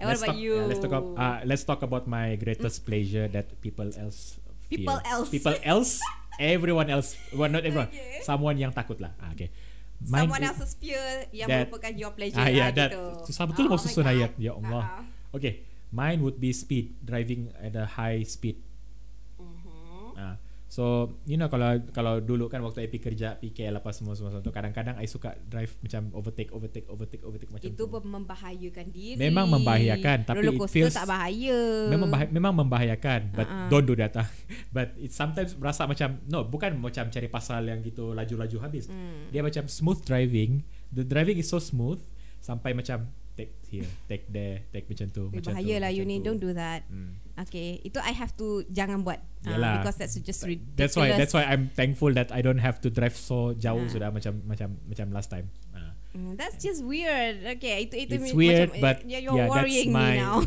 And 0.00 0.08
what 0.08 0.16
Let's 0.16 0.24
about 0.24 0.36
talk, 0.36 0.44
you? 0.44 0.54
yeah, 0.56 0.68
let's 0.72 0.80
talk 0.80 0.92
about 0.92 1.08
uh, 1.16 1.38
let's 1.44 1.64
talk 1.68 1.80
about 1.84 2.04
my 2.08 2.26
greatest 2.36 2.84
pleasure 2.84 3.28
that 3.28 3.48
people 3.60 3.88
else 3.96 4.40
People 4.66 4.98
else. 5.02 5.28
People 5.28 5.56
else. 5.62 5.98
Everyone 6.36 6.88
else. 6.88 7.16
Well, 7.30 7.48
not 7.48 7.62
everyone. 7.62 7.88
Okay. 7.88 8.20
Someone 8.20 8.56
yang 8.56 8.70
takut 8.70 8.98
lah. 8.98 9.14
Ah, 9.16 9.32
okay. 9.32 9.48
Someone 10.02 10.36
i- 10.36 10.48
else's 10.50 10.76
fear 10.76 11.00
yang 11.32 11.48
that- 11.48 11.72
merupakan 11.72 11.92
your 11.96 12.12
pleasure 12.12 12.36
Ah, 12.36 12.52
yeah, 12.52 12.68
lah 12.68 12.76
that. 12.76 12.90
gitu. 12.92 13.04
Susah 13.24 13.44
betul 13.48 13.64
mau 13.64 13.74
Oh 13.74 13.80
my 13.80 13.84
susun 13.86 14.04
God. 14.04 14.12
ayat. 14.12 14.30
Ya 14.36 14.52
Allah. 14.52 14.84
Ah. 14.84 15.02
Okay. 15.32 15.64
Mine 15.88 16.20
would 16.20 16.36
be 16.36 16.50
speed. 16.50 16.98
Driving 17.00 17.48
at 17.56 17.72
a 17.72 17.86
high 17.88 18.20
speed. 18.20 18.60
So, 20.76 21.16
you 21.24 21.40
know 21.40 21.48
kalau 21.48 21.80
kalau 21.88 22.20
dulu 22.20 22.52
kan 22.52 22.60
waktu 22.60 22.84
IP 22.84 23.00
kerja 23.00 23.40
PKL 23.40 23.80
apa 23.80 23.96
semua 23.96 24.12
semua 24.12 24.44
tu 24.44 24.52
kadang-kadang 24.52 25.00
I 25.00 25.08
suka 25.08 25.32
drive 25.48 25.72
macam 25.80 26.12
overtake 26.12 26.52
overtake 26.52 26.84
overtake 26.92 27.24
overtake 27.24 27.48
macam 27.48 27.64
Itu 27.64 27.88
tu. 27.88 27.96
membahayakan 28.04 28.86
diri. 28.92 29.16
Memang 29.16 29.48
membahayakan, 29.56 30.28
tapi 30.28 30.44
roller 30.44 30.52
it 30.52 30.60
coaster 30.60 30.76
feels- 30.76 30.92
tak 30.92 31.08
bahaya. 31.08 31.88
Memang 31.88 32.12
bahaya, 32.12 32.28
memang 32.28 32.52
membahayakan 32.60 33.32
but 33.32 33.48
Uh-uh. 33.48 33.72
don't 33.72 33.88
do 33.88 33.96
that 33.96 34.12
ah. 34.20 34.28
But 34.76 34.92
it 35.00 35.16
sometimes 35.16 35.56
rasa 35.56 35.88
macam 35.88 36.20
no 36.28 36.44
bukan 36.44 36.76
macam 36.76 37.08
cari 37.08 37.32
pasal 37.32 37.64
yang 37.64 37.80
gitu 37.80 38.12
laju-laju 38.12 38.68
habis. 38.68 38.92
Hmm. 38.92 39.32
Dia 39.32 39.40
macam 39.40 39.64
smooth 39.72 40.04
driving. 40.04 40.60
The 40.92 41.08
driving 41.08 41.40
is 41.40 41.48
so 41.48 41.56
smooth 41.56 42.04
sampai 42.44 42.76
macam 42.76 43.08
take 43.36 43.52
here, 43.68 43.84
take 44.08 44.24
there, 44.26 44.64
take 44.72 44.88
macam 44.88 45.06
tu, 45.08 45.28
Eh, 45.28 45.38
macam 45.38 45.52
bahaya 45.52 45.76
tu. 45.76 45.82
lah 45.84 45.90
you 45.92 46.02
ni. 46.02 46.16
Don't 46.18 46.40
do 46.40 46.50
that 46.50 46.88
Hmm. 46.88 47.20
Okay 47.36 47.84
Itu 47.84 48.00
I 48.00 48.16
have 48.16 48.32
to 48.40 48.64
Jangan 48.66 49.04
buat 49.04 49.20
Ah, 49.44 49.54
Yalah. 49.54 49.74
Because 49.78 50.00
that's 50.00 50.16
just 50.16 50.40
ridiculous 50.40 50.72
That's 50.74 50.96
why 50.96 51.12
that's 51.12 51.30
why 51.30 51.44
I'm 51.44 51.68
thankful 51.70 52.08
that 52.16 52.32
I 52.32 52.40
don't 52.40 52.58
have 52.58 52.80
to 52.80 52.88
drive 52.88 53.12
so 53.12 53.52
jauh 53.52 53.76
Ah. 53.78 53.92
sudah 53.92 54.08
macam 54.08 54.40
macam 54.42 54.80
macam 54.82 55.06
last 55.12 55.28
time. 55.28 55.52
Ah. 55.70 55.92
Mm, 56.16 56.32
That's 56.34 56.56
just 56.56 56.80
weird 56.80 57.44
Okay 57.54 57.84
itu 57.84 58.08
itu 58.08 58.16
It's 58.16 58.32
weird, 58.32 58.72
macam, 58.72 58.80
but 58.80 58.96
yeah, 59.04 59.20
You're 59.20 59.36
yeah, 59.36 59.52
worrying 59.52 59.92
me 59.92 60.00
my- 60.00 60.16
now 60.16 60.40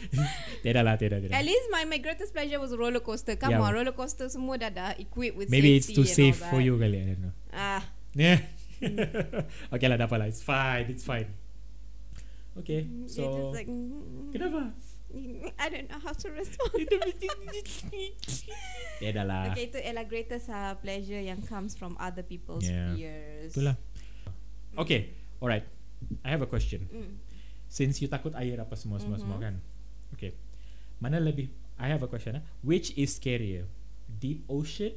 Tidak 0.64 0.80
lah, 0.80 0.96
tidak, 0.96 1.20
tidak. 1.20 1.36
At 1.36 1.44
least 1.44 1.68
my, 1.68 1.84
my 1.84 2.00
greatest 2.00 2.32
pleasure 2.32 2.56
was 2.56 2.72
roller 2.72 3.04
coaster 3.04 3.36
Come 3.36 3.52
Yeah. 3.52 3.60
on 3.60 3.76
roller 3.76 3.92
coaster 3.92 4.32
Semua 4.32 4.56
dah 4.56 4.72
dah 4.72 4.96
Equipped 4.96 5.36
with 5.36 5.48
Maybe 5.52 5.76
it's 5.76 5.86
safety 5.86 6.00
too 6.00 6.06
and 6.06 6.16
safe 6.32 6.38
all 6.40 6.48
for 6.48 6.60
you 6.64 6.80
kali. 6.80 6.96
I 6.96 7.04
don't 7.12 7.20
know. 7.20 7.34
Ah, 7.52 7.84
Yeah. 8.16 8.40
okay 9.72 9.86
lah, 9.86 9.96
dapat 9.96 10.16
lah. 10.16 10.26
It's 10.26 10.40
fine. 10.40 10.88
It's 10.88 11.04
fine. 11.04 11.28
Okay, 12.52 12.84
They're 12.84 13.08
so 13.08 13.48
like 13.50 13.64
mm, 13.64 14.28
kenapa? 14.28 14.76
I 15.60 15.66
don't 15.72 15.88
know 15.88 16.00
how 16.00 16.12
to 16.12 16.28
respond 16.36 16.72
Tidak 19.00 19.24
lah. 19.24 19.52
Okay 19.52 19.68
itu 19.68 19.78
ialah 19.80 20.04
greatest 20.04 20.48
uh, 20.48 20.72
pleasure 20.80 21.20
Yang 21.20 21.48
comes 21.48 21.72
from 21.76 21.96
other 22.00 22.24
people's 22.24 22.64
Yeah. 22.64 22.92
fears 22.96 23.52
Itulah. 23.56 23.76
Okay, 24.76 25.12
alright. 25.40 25.64
I 26.24 26.28
have 26.32 26.40
a 26.40 26.48
question. 26.48 26.88
mm. 26.88 27.12
Since 27.68 28.00
you 28.00 28.08
takut 28.08 28.36
air 28.36 28.60
apa 28.60 28.76
semua 28.76 29.00
semua 29.00 29.16
semua 29.16 29.40
Mhm. 29.40 29.44
kan. 29.48 29.54
Okay. 30.12 30.36
Mana 31.00 31.16
lebih? 31.20 31.48
I 31.80 31.88
have 31.88 32.04
a 32.04 32.08
question. 32.08 32.36
ah. 32.36 32.44
Which 32.60 32.92
is 32.94 33.16
scarier? 33.16 33.64
Deep 34.08 34.44
ocean 34.44 34.92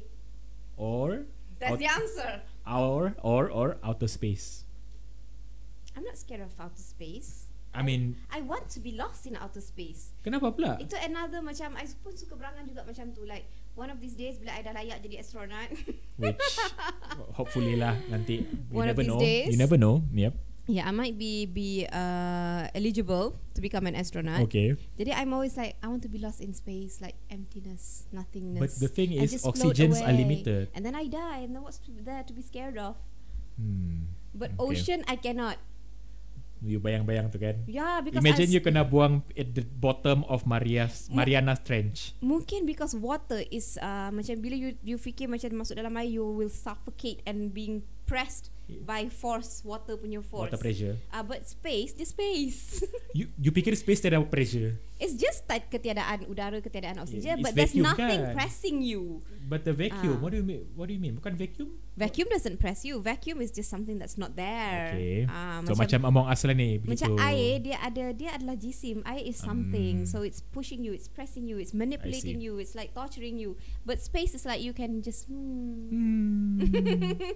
or 0.76 1.24
That's 1.56 1.72
out- 1.72 1.80
the 1.80 1.88
answer 1.88 2.30
or 2.68 3.16
or 3.24 3.48
or 3.48 3.68
outer 3.80 4.08
space? 4.08 4.68
I'm 5.96 6.04
not 6.04 6.20
scared 6.20 6.44
of 6.44 6.52
outer 6.60 6.76
space 6.84 7.45
I 7.76 7.84
mean, 7.84 8.16
I 8.32 8.40
want 8.40 8.72
to 8.72 8.80
be 8.80 8.96
lost 8.96 9.28
in 9.28 9.36
outer 9.36 9.60
space 9.60 10.16
kenapa 10.24 10.48
pula? 10.56 10.80
Itu 10.80 10.96
another 10.96 11.44
macam 11.44 11.76
I 11.76 11.84
pun 12.00 12.16
suka 12.16 12.32
berangan 12.34 12.64
juga 12.64 12.82
macam 12.88 13.12
tu 13.12 13.28
Like 13.28 13.44
one 13.76 13.92
of 13.92 14.00
these 14.00 14.16
days 14.16 14.40
Bila 14.40 14.56
I 14.56 14.64
dah 14.64 14.72
layak 14.72 15.04
jadi 15.04 15.20
astronaut 15.20 15.68
Which 16.20 16.40
hopefully 17.36 17.76
lah 17.76 17.94
nanti. 18.08 18.48
You 18.72 18.80
One 18.80 18.88
of 18.88 18.96
never 18.96 19.04
these 19.04 19.12
know. 19.12 19.20
days. 19.20 19.48
You 19.52 19.58
never 19.60 19.76
know. 19.76 20.00
Yep. 20.10 20.32
Yeah 20.66 20.82
I 20.82 20.90
might 20.90 21.14
be 21.14 21.46
be 21.46 21.86
uh, 21.86 22.66
eligible 22.74 23.38
To 23.54 23.60
become 23.62 23.86
an 23.86 23.94
astronaut 23.94 24.42
Okay. 24.50 24.74
Jadi 24.98 25.14
I'm 25.14 25.30
always 25.30 25.54
like 25.54 25.78
I 25.78 25.86
want 25.86 26.02
to 26.02 26.10
be 26.10 26.18
lost 26.18 26.42
in 26.42 26.56
space 26.58 26.98
Like 26.98 27.14
emptiness 27.30 28.10
Nothingness 28.10 28.58
But 28.58 28.72
the 28.82 28.90
thing 28.90 29.14
is, 29.14 29.30
oxygens 29.46 30.02
are 30.02 30.10
limited. 30.10 30.74
And 30.74 30.82
then 30.82 30.98
I 30.98 31.06
die 31.06 31.46
And 31.46 31.54
then 31.54 31.62
what's 31.62 31.78
there 31.86 32.24
to 32.26 32.32
be 32.34 32.42
scared 32.42 32.80
of 32.80 32.98
Hmm. 33.56 34.12
But 34.36 34.52
Okay. 34.60 34.68
ocean 34.68 35.00
I 35.08 35.16
cannot 35.16 35.56
You 36.66 36.82
bayang-bayang 36.82 37.30
tu 37.30 37.38
kan. 37.38 37.62
Yeah 37.70 38.02
because 38.02 38.18
Imagine 38.18 38.50
I 38.50 38.54
you 38.58 38.60
kena 38.60 38.82
buang 38.82 39.22
at 39.38 39.54
the 39.54 39.62
bottom 39.62 40.26
of 40.26 40.42
Maria's 40.44 41.06
Mariana's 41.08 41.62
Trench. 41.62 42.12
Mungkin 42.18 42.66
because 42.66 42.92
water 42.98 43.46
is 43.54 43.78
uh, 43.78 44.10
macam 44.10 44.42
bila 44.42 44.58
you 44.58 44.74
you 44.82 44.98
fikir 44.98 45.30
macam 45.30 45.54
masuk 45.54 45.78
dalam 45.78 45.94
air 45.94 46.10
you 46.10 46.26
will 46.26 46.50
suffocate 46.50 47.22
and 47.22 47.54
being 47.54 47.86
pressed 48.06 48.50
by 48.66 49.06
force 49.06 49.62
water 49.62 49.94
punya 49.94 50.18
force. 50.22 50.50
Water 50.50 50.58
pressure. 50.58 50.98
Ah 51.14 51.20
uh, 51.20 51.24
but 51.26 51.46
space, 51.46 51.94
the 51.94 52.06
space. 52.06 52.82
You 53.16 53.32
you 53.40 53.48
fikir 53.48 53.72
space 53.78 54.04
tiada 54.04 54.20
pressure. 54.28 54.76
it's 54.96 55.16
just 55.16 55.44
that 55.48 55.68
ketiadaan 55.68 56.24
udara, 56.28 56.60
ketiadaan 56.60 57.00
oksigen 57.00 57.40
it's 57.40 57.44
but 57.44 57.52
there's 57.52 57.72
vacuum 57.72 57.84
nothing 57.84 58.20
kan? 58.20 58.34
pressing 58.36 58.76
you. 58.80 59.20
But 59.46 59.62
the 59.62 59.76
vacuum, 59.76 60.18
Ah. 60.18 60.22
what 60.24 60.34
do 60.34 60.42
you 60.42 60.46
mean? 60.46 60.66
What 60.74 60.90
do 60.90 60.92
you 60.96 60.98
mean? 60.98 61.20
Bukan 61.20 61.38
vacuum? 61.38 61.78
Vacuum 61.96 62.28
doesn't 62.28 62.58
press 62.58 62.82
you. 62.82 62.98
Vacuum 63.00 63.40
is 63.40 63.54
just 63.54 63.70
something 63.70 63.96
that's 63.96 64.18
not 64.18 64.34
there. 64.36 64.92
Okay. 64.92 65.24
Ah, 65.30 65.62
so 65.64 65.72
macam 65.78 66.02
Among 66.02 66.26
Us 66.28 66.44
lah 66.44 66.52
ni 66.52 66.76
begitu. 66.76 67.08
Macam 67.08 67.24
air 67.24 67.62
dia 67.62 67.76
ada 67.80 68.04
dia 68.12 68.36
adalah 68.36 68.56
jisim. 68.58 69.00
Air 69.06 69.22
is 69.24 69.38
something. 69.38 70.04
Hmm. 70.04 70.08
So 70.08 70.26
it's 70.26 70.42
pushing 70.42 70.82
you, 70.82 70.92
it's 70.92 71.08
pressing 71.08 71.46
you, 71.46 71.56
it's 71.56 71.72
manipulating 71.72 72.42
you, 72.42 72.58
it's 72.60 72.74
like 72.74 72.92
torturing 72.92 73.38
you. 73.40 73.54
But 73.86 74.02
space 74.02 74.34
is 74.34 74.44
like 74.44 74.60
you 74.60 74.74
can 74.74 75.00
just 75.00 75.30
hmm. 75.30 75.88
Hmm. 75.88 76.56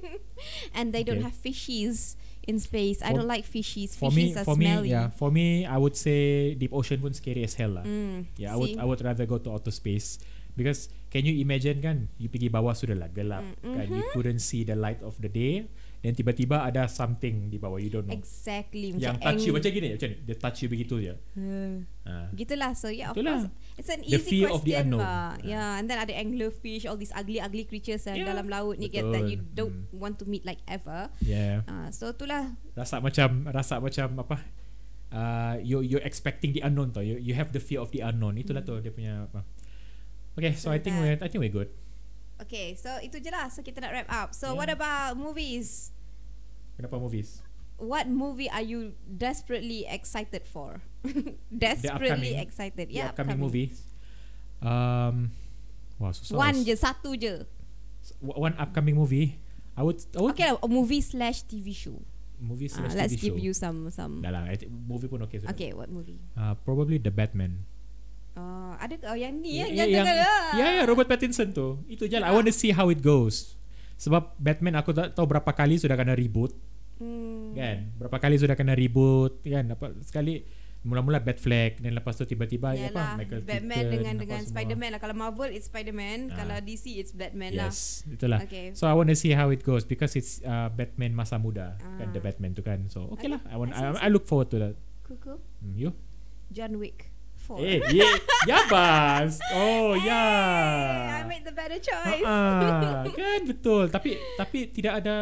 and 0.76 0.92
they 0.92 1.04
don't 1.06 1.19
Okay. 1.19 1.19
Have 1.22 1.36
fishies 1.36 2.16
in 2.48 2.56
space. 2.58 3.04
I 3.04 3.12
don't 3.12 3.28
like 3.28 3.44
fishies. 3.44 3.94
for 3.94 4.10
me, 4.10 4.32
Fishies 4.32 4.40
are 4.40 4.46
for 4.48 4.56
me, 4.56 4.66
smelly. 4.66 4.88
yeah, 4.90 5.10
for 5.12 5.30
me, 5.30 5.66
I 5.68 5.76
would 5.76 5.94
say 5.94 6.54
deep 6.56 6.72
ocean 6.72 7.00
pun 7.00 7.12
scary 7.12 7.44
as 7.44 7.54
hell 7.54 7.76
lah. 7.78 7.84
Mm, 7.84 8.26
Yeah, 8.36 8.52
I 8.52 8.56
would? 8.56 8.72
I 8.80 8.84
would 8.88 9.00
rather 9.04 9.26
go 9.28 9.38
to 9.38 9.52
outer 9.52 9.70
space 9.70 10.18
because 10.56 10.88
can 11.10 11.22
you 11.24 11.38
imagine 11.38 11.78
kan 11.80 12.10
you 12.18 12.26
pergi 12.26 12.50
bawah 12.50 12.74
sudah 12.74 12.98
lah 12.98 13.08
gelap 13.12 13.44
Mm, 13.62 13.74
kan 13.76 13.86
you 13.86 14.02
mhm. 14.02 14.12
couldn't 14.16 14.42
see 14.42 14.64
the 14.66 14.74
light 14.74 14.98
of 15.04 15.14
the 15.22 15.30
day 15.30 15.68
dan 16.00 16.12
tiba-tiba 16.12 16.64
ada 16.64 16.88
something 16.88 17.46
di 17.46 17.56
bawah 17.56 17.76
you 17.76 17.88
don't 17.88 18.04
know 18.04 18.12
Exactly. 18.12 18.88
yang 18.90 19.14
Macam 19.14 19.20
touch 19.20 19.44
you 19.44 19.52
macam 19.52 19.68
gini 19.70 19.88
macam 19.92 20.08
ni 20.08 20.16
dia 20.18 20.34
touch 20.34 20.58
you 20.58 20.68
begitu 20.68 20.94
je 20.98 21.12
Hmm. 21.32 21.84
ha. 22.02 22.32
Gitulah 22.32 22.72
so 22.72 22.88
yeah 22.88 23.08
of 23.08 23.14
Itulah. 23.14 23.44
course 23.44 23.52
it's 23.76 23.88
an 23.88 24.00
The 24.00 24.16
easy 24.16 24.24
fear 24.40 24.48
of 24.48 24.60
the 24.60 24.72
question 24.72 24.84
unknown. 24.88 25.04
lah. 25.04 25.28
Ah. 25.30 25.32
Yeah 25.42 25.70
and 25.76 25.84
then 25.84 25.98
ada 25.98 26.12
anglerfish 26.12 26.84
all 26.84 26.96
these 26.96 27.12
ugly 27.12 27.36
ugly 27.36 27.64
creatures 27.64 28.00
yang 28.02 28.16
Yeah, 28.16 28.32
dalam 28.32 28.48
laut 28.48 28.76
ni 28.76 28.88
get 28.88 29.04
that 29.06 29.24
you 29.24 29.38
betul. 29.38 29.52
don't 29.54 29.76
Hmm. 29.86 30.00
want 30.00 30.14
to 30.16 30.24
meet 30.24 30.42
like 30.42 30.64
ever. 30.64 31.12
yeah 31.20 31.60
Uh, 31.64 31.92
so 31.92 32.08
itulah 32.08 32.56
rasa 32.72 32.96
macam 32.98 33.28
rasa 33.46 33.76
macam 33.76 34.08
apa 34.18 34.36
uh, 35.10 35.54
you 35.60 35.80
you 35.80 36.00
expecting 36.00 36.50
the 36.50 36.62
unknown 36.62 36.90
tau 36.90 37.00
you 37.00 37.20
you 37.20 37.32
have 37.32 37.52
the 37.52 37.60
fear 37.60 37.76
of 37.76 37.92
the 37.92 38.00
unknown 38.00 38.34
itulah 38.34 38.64
tu 38.64 38.72
dia 38.78 38.88
punya 38.88 39.28
apa 39.28 39.44
okay 40.32 40.56
so 40.56 40.72
I 40.72 40.80
think 40.80 40.96
we 40.96 41.12
I 41.12 41.28
think 41.28 41.38
we're 41.38 41.52
good 41.52 41.68
Okay, 42.40 42.72
so 42.72 42.88
itu 43.04 43.20
je 43.20 43.28
lah. 43.28 43.52
So 43.52 43.60
kita 43.60 43.84
nak 43.84 43.92
wrap 43.92 44.08
up. 44.08 44.28
So 44.32 44.48
Yeah. 44.48 44.56
what 44.56 44.72
about 44.72 45.12
movies? 45.12 45.92
Kenapa 46.80 46.96
movies? 46.96 47.44
What 47.76 48.08
movie 48.08 48.48
are 48.48 48.64
you 48.64 48.96
desperately 49.04 49.84
excited 49.84 50.48
for? 50.48 50.80
desperately 51.52 52.32
upcoming- 52.32 52.40
excited. 52.40 52.88
The 52.88 52.96
Yeah, 52.96 53.12
upcoming 53.12 53.36
movies. 53.36 53.84
Um, 54.60 55.28
wah 55.96 56.12
susah. 56.12 56.36
One 56.36 56.60
lah. 56.60 56.64
je, 56.64 56.74
satu 56.76 57.16
je. 57.16 57.44
One 58.20 58.56
upcoming 58.56 58.96
movie. 58.96 59.36
I 59.76 59.84
would. 59.84 60.00
I 60.16 60.20
would 60.24 60.32
Okay 60.32 60.48
lah, 60.48 60.60
a 60.60 60.68
movie 60.68 61.04
slash 61.04 61.44
TV 61.44 61.72
show. 61.76 62.00
Movie 62.40 62.72
Uh, 62.72 62.80
slash 62.80 62.96
let's 62.96 63.12
TV 63.16 63.20
give 63.28 63.36
show. 63.36 63.44
you 63.44 63.52
some 63.52 63.92
some. 63.92 64.24
Dah 64.24 64.32
lah, 64.32 64.48
movie 64.68 65.08
pun 65.08 65.20
okay. 65.28 65.40
sudah. 65.44 65.52
Okay, 65.52 65.76
what 65.76 65.92
movie? 65.92 66.16
Uh, 66.32 66.56
probably 66.64 66.96
The 66.96 67.12
Batman. 67.12 67.64
Uh, 68.32 68.76
ada? 68.80 68.96
Oh, 69.12 69.16
yang 69.16 69.36
ni 69.40 69.60
Ya, 69.60 69.68
yang 69.68 69.68
ya, 69.68 69.72
yang, 69.72 69.88
yang, 69.92 70.06
tengah 70.08 70.56
ya, 70.56 70.66
ya, 70.80 70.82
Robert 70.88 71.08
Pattinson 71.08 71.52
tu. 71.52 71.80
Itu 71.88 72.08
je 72.08 72.16
lah. 72.16 72.28
I 72.28 72.36
want 72.36 72.48
to 72.48 72.56
see 72.56 72.72
how 72.72 72.88
it 72.88 73.04
goes. 73.04 73.56
Sebab 74.00 74.36
Batman 74.40 74.80
aku 74.80 74.96
tak 74.96 75.12
tahu 75.12 75.28
berapa 75.28 75.52
kali 75.52 75.76
sudah 75.76 75.96
kena 75.96 76.16
reboot. 76.16 76.56
Hmm. 77.00 77.56
Kan? 77.56 77.96
Berapa 77.96 78.16
kali 78.20 78.36
sudah 78.36 78.54
kena 78.54 78.76
reboot. 78.76 79.40
Kan? 79.40 79.72
Apa, 79.72 79.96
sekali 80.04 80.44
mula-mula 80.80 81.20
Batfleck. 81.20 81.80
Dan 81.80 81.92
lepas 81.92 82.16
tu 82.16 82.24
tiba-tiba 82.24 82.72
Yalah, 82.72 82.88
apa, 82.88 83.04
Michael 83.20 83.40
Batman 83.44 83.76
Keaton, 83.76 83.92
dengan 83.92 84.14
dengan 84.16 84.40
semua. 84.40 84.52
Spider-Man 84.52 84.88
lah. 84.96 85.00
Kalau 85.00 85.14
Marvel 85.16 85.50
it's 85.52 85.68
Spider-Man, 85.68 86.18
Ah. 86.32 86.36
kalau 86.40 86.56
DC 86.60 86.96
it's 86.96 87.12
Batman 87.12 87.52
lah. 87.56 87.68
Yes, 87.68 88.04
itulah. 88.08 88.40
Okay. 88.44 88.72
So 88.72 88.88
I 88.88 88.96
want 88.96 89.08
to 89.08 89.16
see 89.16 89.32
how 89.32 89.48
it 89.48 89.60
goes 89.60 89.84
because 89.84 90.16
it's 90.16 90.40
uh, 90.40 90.68
Batman 90.68 91.12
masa 91.12 91.36
muda 91.36 91.76
kan 92.00 92.08
Ah. 92.08 92.12
the 92.12 92.20
Batman 92.20 92.56
tu 92.56 92.64
kan. 92.64 92.88
So 92.88 93.12
okay, 93.12 93.28
Okay, 93.28 93.28
lah. 93.36 93.40
I 93.48 93.56
want 93.60 93.76
I 93.76 93.92
I 93.92 94.06
I, 94.06 94.08
look 94.08 94.24
forward 94.24 94.48
to 94.52 94.58
that. 94.60 94.74
Cool, 95.04 95.18
cool. 95.20 95.38
Hmm, 95.60 95.76
you? 95.76 95.90
John 96.48 96.80
Wick 96.80 97.09
4. 97.50 97.66
Eh, 97.66 97.78
yeah, 97.90 98.14
Yabas. 98.46 99.42
Oh, 99.50 99.98
Hey, 99.98 100.06
I 100.06 100.06
yeah. 100.06 101.26
made 101.26 101.42
the 101.42 101.50
better 101.50 101.82
choice. 101.82 102.22
Ah, 102.22 103.02
kan 103.18 103.40
betul. 103.42 103.90
Tapi 103.90 104.14
tapi 104.38 104.70
tidak 104.70 105.02
ada 105.02 105.16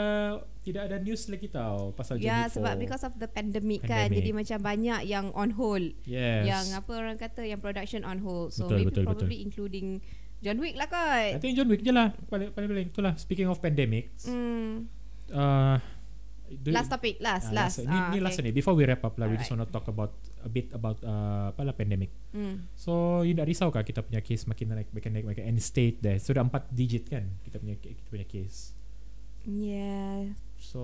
tidak 0.60 0.82
ada 0.84 0.96
news 1.00 1.24
lagi 1.32 1.48
tau 1.48 1.96
pasal 1.96 2.20
Ya 2.20 2.20
John 2.20 2.36
Wick 2.44 2.54
sebab 2.60 2.74
4. 2.76 2.82
because 2.84 3.02
of 3.08 3.14
the 3.16 3.24
pandemic, 3.24 3.80
kan 3.88 4.12
Pandemic. 4.12 4.16
Jadi 4.20 4.30
macam 4.36 4.58
banyak 4.60 5.00
yang 5.08 5.26
on 5.32 5.50
hold 5.56 5.96
yes. 6.04 6.44
Yang 6.44 6.64
apa 6.76 6.92
orang 6.92 7.16
kata 7.16 7.40
Yang 7.48 7.60
production 7.64 8.04
on 8.04 8.20
hold 8.20 8.52
So 8.52 8.68
Betul, 8.68 8.76
maybe 8.76 8.92
betul, 8.92 9.04
probably 9.08 9.40
including 9.40 10.04
John 10.44 10.60
Wick 10.60 10.76
lah 10.76 10.86
kot 10.92 11.34
I 11.34 11.40
think 11.40 11.56
John 11.56 11.72
Wick 11.72 11.80
je 11.80 11.90
lah 11.90 12.12
paling 12.28 12.52
paling 12.52 12.68
paling 12.68 12.86
itulah 12.92 13.16
speaking 13.16 13.48
of 13.48 13.58
pandemic. 13.58 14.12
hmm. 14.28 14.86
Uh, 15.28 15.76
do- 16.50 16.72
Last 16.72 16.88
topic 16.88 17.20
Last 17.20 17.52
ah, 17.52 17.64
Last 17.64 17.84
Ni, 17.84 17.92
Ah, 17.92 18.08
ni 18.10 18.18
okay. 18.18 18.20
last 18.24 18.40
ni. 18.40 18.50
Before 18.50 18.72
we 18.72 18.88
wrap 18.88 19.04
up 19.04 19.14
lah, 19.16 19.28
we 19.28 19.36
just 19.36 19.52
Alright. 19.52 19.60
want 19.60 19.68
to 19.68 19.74
talk 19.74 19.86
about 19.86 20.12
a 20.40 20.48
bit 20.48 20.72
about 20.72 20.96
uh, 21.04 21.52
apa 21.52 21.60
lah 21.62 21.74
pandemic. 21.76 22.08
hmm. 22.32 22.64
So 22.72 23.22
you 23.22 23.36
tak 23.36 23.46
risau 23.46 23.68
kah 23.68 23.84
kita 23.84 24.00
punya 24.00 24.24
case 24.24 24.48
makin 24.48 24.72
naik 24.72 24.88
makin 24.90 25.10
naik 25.12 25.26
makin 25.28 25.44
end 25.44 25.60
state 25.60 26.00
dah. 26.00 26.16
Sudah 26.16 26.40
empat 26.40 26.70
digit 26.72 27.06
kan 27.06 27.26
kita 27.44 27.60
punya 27.60 27.76
kita 27.76 28.08
punya 28.08 28.24
case. 28.24 28.72
Yeah 29.48 30.34
So 30.58 30.82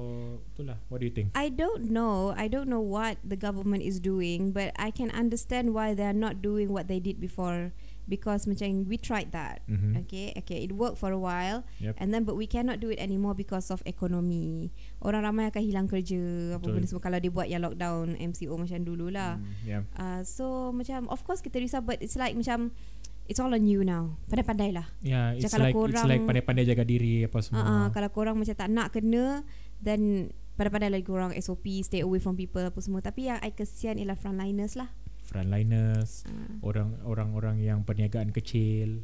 itulah. 0.55 0.79
What 0.87 1.03
do 1.03 1.11
you 1.11 1.15
think? 1.15 1.35
I 1.35 1.51
don't 1.51 1.91
know. 1.91 2.31
I 2.39 2.47
don't 2.47 2.71
know 2.71 2.81
what 2.81 3.19
the 3.27 3.35
government 3.35 3.83
is 3.83 3.99
doing, 3.99 4.55
but 4.55 4.71
I 4.79 4.95
can 4.95 5.11
understand 5.11 5.75
why 5.75 5.99
they 5.99 6.07
are 6.07 6.15
not 6.17 6.39
doing 6.39 6.71
what 6.71 6.87
they 6.87 7.03
did 7.03 7.19
before 7.19 7.75
because 8.05 8.45
macam 8.45 8.85
we 8.85 8.97
tried 8.97 9.33
that. 9.33 9.65
Mhm. 9.65 10.05
Okay, 10.05 10.37
okay, 10.37 10.61
it 10.61 10.73
worked 10.73 10.97
for 10.97 11.09
a 11.09 11.19
while, 11.19 11.65
Yep. 11.81 11.97
and 11.97 12.13
then 12.13 12.23
but 12.23 12.35
we 12.35 12.45
cannot 12.45 12.79
do 12.79 12.89
it 12.89 13.01
anymore 13.01 13.33
because 13.33 13.69
of 13.69 13.81
economy. 13.85 14.69
Orang 15.01 15.25
ramai 15.25 15.49
akan 15.49 15.63
hilang 15.63 15.87
kerja, 15.87 16.21
apa 16.55 16.67
benda 16.67 16.85
semua 16.85 17.01
kalau 17.01 17.17
dia 17.17 17.33
buat 17.33 17.49
yang 17.49 17.65
lockdown 17.65 18.15
MCO 18.15 18.55
macam 18.55 18.81
dulu 18.81 19.09
lah. 19.09 19.41
Mm, 19.41 19.53
yeah. 19.65 19.83
Uh, 19.95 20.21
so 20.21 20.71
macam 20.71 21.09
of 21.09 21.25
course 21.25 21.41
kita 21.41 21.57
risau, 21.57 21.81
but 21.81 21.97
it's 22.01 22.17
like 22.17 22.37
macam 22.37 22.73
it's 23.25 23.41
all 23.41 23.49
on 23.49 23.65
you 23.65 23.81
now. 23.81 24.21
Pandai-pandai 24.29 24.77
lah. 24.77 24.85
Yeah, 25.01 25.33
it's 25.33 25.49
like 25.57 25.73
it's 25.73 25.77
korang- 25.77 26.09
like 26.09 26.23
pandai-pandai 26.23 26.65
jaga 26.69 26.85
diri 26.85 27.25
apa 27.25 27.41
semua. 27.41 27.65
Uh, 27.65 27.69
uh, 27.69 27.87
kalau 27.89 28.13
korang 28.13 28.37
macam 28.37 28.53
tak 28.53 28.69
nak 28.69 28.93
kena, 28.93 29.41
then 29.81 30.29
pandai-pandai 30.55 30.93
lagi 30.93 31.07
korang 31.09 31.33
SOP, 31.35 31.67
stay 31.81 32.05
away 32.05 32.21
from 32.21 32.37
people 32.37 32.61
apa 32.61 32.79
semua. 32.85 33.01
Tapi 33.01 33.33
yang 33.33 33.41
I 33.41 33.51
kesian 33.51 33.97
ialah 33.97 34.15
frontliners 34.15 34.77
lah. 34.77 34.93
Frontliners, 35.35 36.23
Uh, 36.23 36.63
orang 36.63 36.95
orang-orang 37.03 37.57
yang 37.59 37.83
perniagaan 37.83 38.31
kecil. 38.31 39.03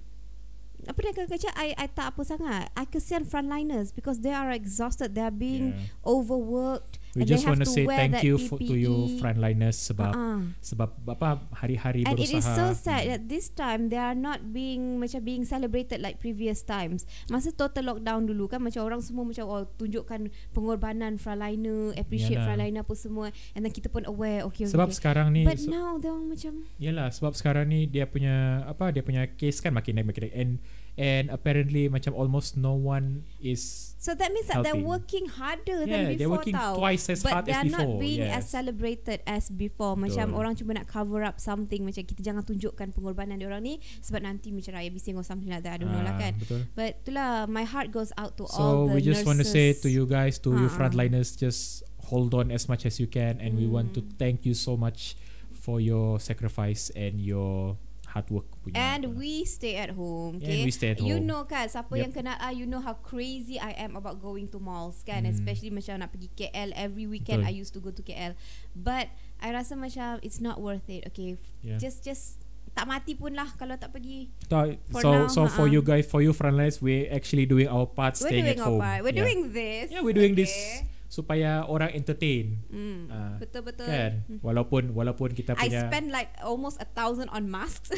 apa 0.80 0.96
dia 0.96 1.12
kata 1.12 1.36
I, 1.58 1.76
I 1.76 1.90
tak 1.90 2.14
apa 2.16 2.22
sangat. 2.24 2.70
I 2.72 2.86
kesian 2.86 3.26
frontliners 3.26 3.90
because 3.90 4.22
they 4.22 4.32
are 4.32 4.48
exhausted. 4.48 5.12
They 5.12 5.20
are 5.20 5.34
being 5.34 5.74
Yeah. 5.74 5.90
overworked. 6.06 6.99
We 7.10 7.26
and 7.26 7.28
just 7.28 7.42
want 7.42 7.58
to 7.58 7.66
say 7.66 7.90
thank 7.90 8.22
you 8.22 8.38
for, 8.38 8.54
to 8.62 8.70
you 8.70 9.18
frontliners 9.18 9.74
sebab 9.74 10.14
Uh-uh. 10.14 10.40
sebab 10.62 10.94
apa 11.10 11.42
hari-hari 11.50 12.06
And 12.06 12.14
berusaha. 12.14 12.38
it 12.38 12.38
is 12.38 12.46
so 12.46 12.70
sad 12.70 13.02
that 13.10 13.22
this 13.26 13.50
time 13.50 13.90
they 13.90 13.98
are 13.98 14.14
not 14.14 14.54
being 14.54 15.02
macam 15.02 15.18
being 15.26 15.42
celebrated 15.42 15.98
like 15.98 16.22
previous 16.22 16.62
times. 16.62 17.10
Masa 17.26 17.50
total 17.50 17.90
lockdown 17.90 18.30
dulu 18.30 18.46
kan 18.46 18.62
macam 18.62 18.86
orang 18.86 19.02
semua 19.02 19.26
macam 19.26 19.42
oh 19.42 19.66
tunjukkan 19.74 20.30
pengorbanan 20.54 21.18
frontliner, 21.18 21.98
appreciate 21.98 22.38
Yalah. 22.38 22.46
frontliner 22.46 22.80
apa 22.86 22.94
semua 22.94 23.26
and 23.58 23.66
then 23.66 23.74
kita 23.74 23.90
pun 23.90 24.06
aware 24.06 24.46
okay 24.46 24.70
Sebab 24.70 24.94
okay. 24.94 24.98
sekarang 25.02 25.34
ni 25.34 25.42
But 25.42 25.58
se- 25.58 25.66
now 25.66 25.98
dia 25.98 26.14
orang 26.14 26.30
macam 26.30 26.52
Yalah 26.78 27.10
sebab 27.10 27.34
sekarang 27.34 27.66
ni 27.66 27.90
dia 27.90 28.06
punya 28.06 28.62
apa 28.64 28.94
dia 28.94 29.02
punya 29.02 29.26
case 29.34 29.58
kan 29.58 29.74
makin 29.74 29.98
naik 29.98 30.14
makin 30.14 30.22
naik 30.30 30.34
and 30.38 30.52
and 30.96 31.30
apparently 31.30 31.86
macam 31.86 32.14
almost 32.14 32.56
no 32.56 32.72
one 32.72 33.22
is 33.38 33.92
So 34.00 34.16
that 34.16 34.32
means 34.32 34.48
that 34.48 34.64
they're 34.64 34.72
Helping. 34.80 34.88
working 34.88 35.26
harder 35.28 35.84
yeah 35.84 36.08
than 36.08 36.16
they're 36.16 36.24
before 36.24 36.40
working 36.40 36.56
tau. 36.56 36.72
twice 36.72 37.04
as 37.12 37.20
But 37.20 37.32
hard 37.36 37.52
as 37.52 37.68
before. 37.68 37.84
not 37.84 37.88
being 38.00 38.24
yes. 38.24 38.32
as 38.32 38.44
celebrated 38.48 39.20
as 39.28 39.52
before. 39.52 39.92
Macam 39.92 40.32
Betul. 40.32 40.40
orang 40.40 40.52
cuma 40.56 40.70
nak 40.80 40.88
cover 40.88 41.20
up 41.20 41.36
something. 41.36 41.84
Macam 41.84 42.08
kita 42.08 42.24
jangan 42.24 42.40
tunjukkan 42.40 42.96
pengorbanan 42.96 43.36
dia 43.36 43.44
orang 43.52 43.60
ni 43.60 43.76
sebab 44.00 44.24
nanti 44.24 44.56
macam 44.56 44.72
raya 44.72 44.88
bising 44.88 45.20
or 45.20 45.24
something 45.24 45.52
like 45.52 45.60
that. 45.68 45.76
I 45.76 45.84
don't 45.84 45.92
know 45.92 46.00
lah 46.00 46.16
Ah, 46.16 46.20
kan. 46.26 46.32
Betul. 46.40 46.64
But 46.72 47.04
itulah 47.04 47.44
my 47.44 47.68
heart 47.68 47.92
goes 47.92 48.08
out 48.16 48.40
to 48.40 48.48
all 48.48 48.56
So 48.56 48.64
the 48.88 48.96
we 48.96 49.04
just 49.04 49.28
want 49.28 49.36
to 49.36 49.44
say 49.44 49.76
nurses. 49.76 49.84
to 49.84 49.88
you 49.92 50.08
guys, 50.08 50.40
to 50.40 50.56
you 50.56 50.64
Uh-uh. 50.64 50.80
frontliners, 50.80 51.36
just 51.36 51.84
hold 52.08 52.32
on 52.32 52.48
as 52.48 52.72
much 52.72 52.88
as 52.88 52.96
you 52.96 53.04
can, 53.04 53.36
and 53.36 53.60
we 53.60 53.68
want 53.68 53.92
to 53.92 54.00
Mm. 54.00 54.16
thank 54.16 54.48
you 54.48 54.56
so 54.56 54.80
much 54.80 55.12
for 55.52 55.76
your 55.76 56.16
sacrifice 56.16 56.88
and 56.96 57.20
your 57.20 57.76
hard 58.10 58.26
work. 58.28 58.46
punya 58.60 58.74
And 58.74 59.02
apa. 59.06 59.14
we 59.14 59.42
stay 59.42 59.78
at 59.78 59.94
home. 59.94 60.36
And 60.36 60.44
Okay. 60.44 60.66
we 60.66 60.72
stay 60.72 60.92
at 60.92 60.98
You 60.98 61.18
know 61.18 61.46
kan 61.46 61.66
siapa 61.66 61.94
Yep. 61.94 62.00
yang 62.00 62.12
kenal 62.12 62.36
I, 62.36 62.50
you 62.52 62.66
know 62.66 62.78
how 62.78 62.98
crazy 62.98 63.56
I 63.56 63.70
am 63.78 63.94
about 63.94 64.18
going 64.18 64.50
to 64.50 64.58
malls 64.58 65.00
kan. 65.02 65.22
Hmm. 65.22 65.30
Especially 65.30 65.70
macam 65.70 65.98
nak 65.98 66.10
pergi 66.10 66.28
KL 66.32 66.74
every 66.74 67.06
weekend. 67.06 67.46
Betul. 67.46 67.50
I 67.50 67.54
used 67.54 67.72
to 67.72 67.80
go 67.80 67.90
to 67.90 68.02
KL. 68.02 68.34
But 68.72 69.08
I 69.38 69.50
rasa 69.50 69.74
macam 69.74 70.18
it's 70.20 70.38
not 70.38 70.58
worth 70.58 70.84
it. 70.86 71.06
Okay. 71.08 71.38
Yeah. 71.62 71.78
Just 71.78 72.02
just 72.02 72.42
tak 72.70 72.86
mati 72.86 73.14
pun 73.14 73.34
lah 73.34 73.50
kalau 73.54 73.74
tak 73.74 73.90
pergi. 73.90 74.30
So, 74.46 74.58
for 74.90 75.00
so, 75.02 75.10
now, 75.10 75.22
so 75.26 75.40
for 75.46 75.66
uh-uh. 75.66 75.74
you 75.74 75.82
guys, 75.82 76.06
for 76.06 76.22
you 76.22 76.30
frontliners, 76.30 76.78
we're 76.78 77.10
actually 77.10 77.42
doing 77.42 77.66
our 77.66 77.82
part, 77.82 78.14
We're 78.14 78.30
staying 78.30 78.46
doing 78.46 78.58
at 78.58 78.62
our 78.62 78.70
home. 78.70 78.78
part. 78.78 78.98
We're 79.02 79.10
Yeah. 79.10 79.22
doing 79.26 79.40
this. 79.50 79.86
Yeah, 79.90 80.02
we're 80.02 80.14
doing 80.14 80.34
this 80.34 80.50
okay. 80.50 80.86
Supaya 81.10 81.66
orang 81.66 81.90
entertain. 81.90 82.62
Hmm. 82.70 83.10
Ah, 83.10 83.34
betul 83.36 83.66
betul. 83.66 83.90
Kan? 83.90 84.22
Hmm. 84.30 84.38
Walaupun 84.40 84.94
walaupun 84.94 85.34
kita 85.34 85.58
I 85.58 85.66
punya 85.66 85.90
spend 85.90 86.14
like 86.14 86.30
almost 86.38 86.78
a 86.78 86.86
thousand 86.86 87.26
on 87.34 87.50
masks. 87.50 87.90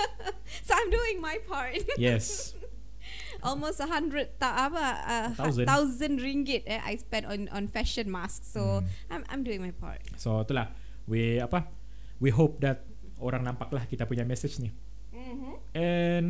so 0.66 0.70
I'm 0.72 0.88
doing 0.88 1.20
my 1.20 1.36
part. 1.44 1.76
yes. 2.00 2.56
almost 3.44 3.76
a 3.78 3.86
hundred 3.86 4.32
ta- 4.40 4.72
apa 4.72 4.84
uh, 5.04 5.28
thousand. 5.36 5.68
thousand 5.68 6.14
ringgit 6.18 6.64
eh, 6.64 6.80
I 6.80 6.96
spend 6.96 7.28
on 7.28 7.52
on 7.52 7.68
fashion 7.68 8.08
masks. 8.08 8.48
So 8.50 8.80
Hmm. 8.80 9.12
I'm 9.12 9.22
I'm 9.28 9.42
doing 9.44 9.60
my 9.60 9.76
part. 9.76 10.00
So 10.16 10.40
itulah 10.40 10.72
we 11.04 11.36
apa? 11.36 11.68
We 12.16 12.32
hope 12.32 12.64
that 12.64 12.88
orang 13.20 13.44
nampaklah 13.44 13.84
kita 13.84 14.08
punya 14.08 14.24
message 14.24 14.56
ni. 14.56 14.72
Mm-hmm. 15.12 15.54
And 15.76 16.26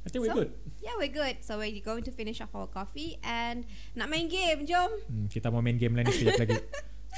I 0.00 0.08
think 0.08 0.24
we're 0.24 0.32
good. 0.32 0.52
Yeah, 0.80 0.96
we're 0.96 1.12
good. 1.12 1.44
So 1.44 1.60
we're 1.60 1.76
going 1.84 2.04
to 2.08 2.12
finish 2.12 2.40
off 2.40 2.56
our 2.56 2.66
coffee 2.66 3.20
and 3.20 3.68
nak 3.92 4.08
main 4.08 4.32
game. 4.32 4.64
Jom. 4.64 4.88
Hmm, 5.08 5.28
kita 5.28 5.52
mau 5.52 5.60
main 5.60 5.76
game 5.76 5.92
lain 5.92 6.08
sekejap 6.08 6.40
lagi. 6.40 6.58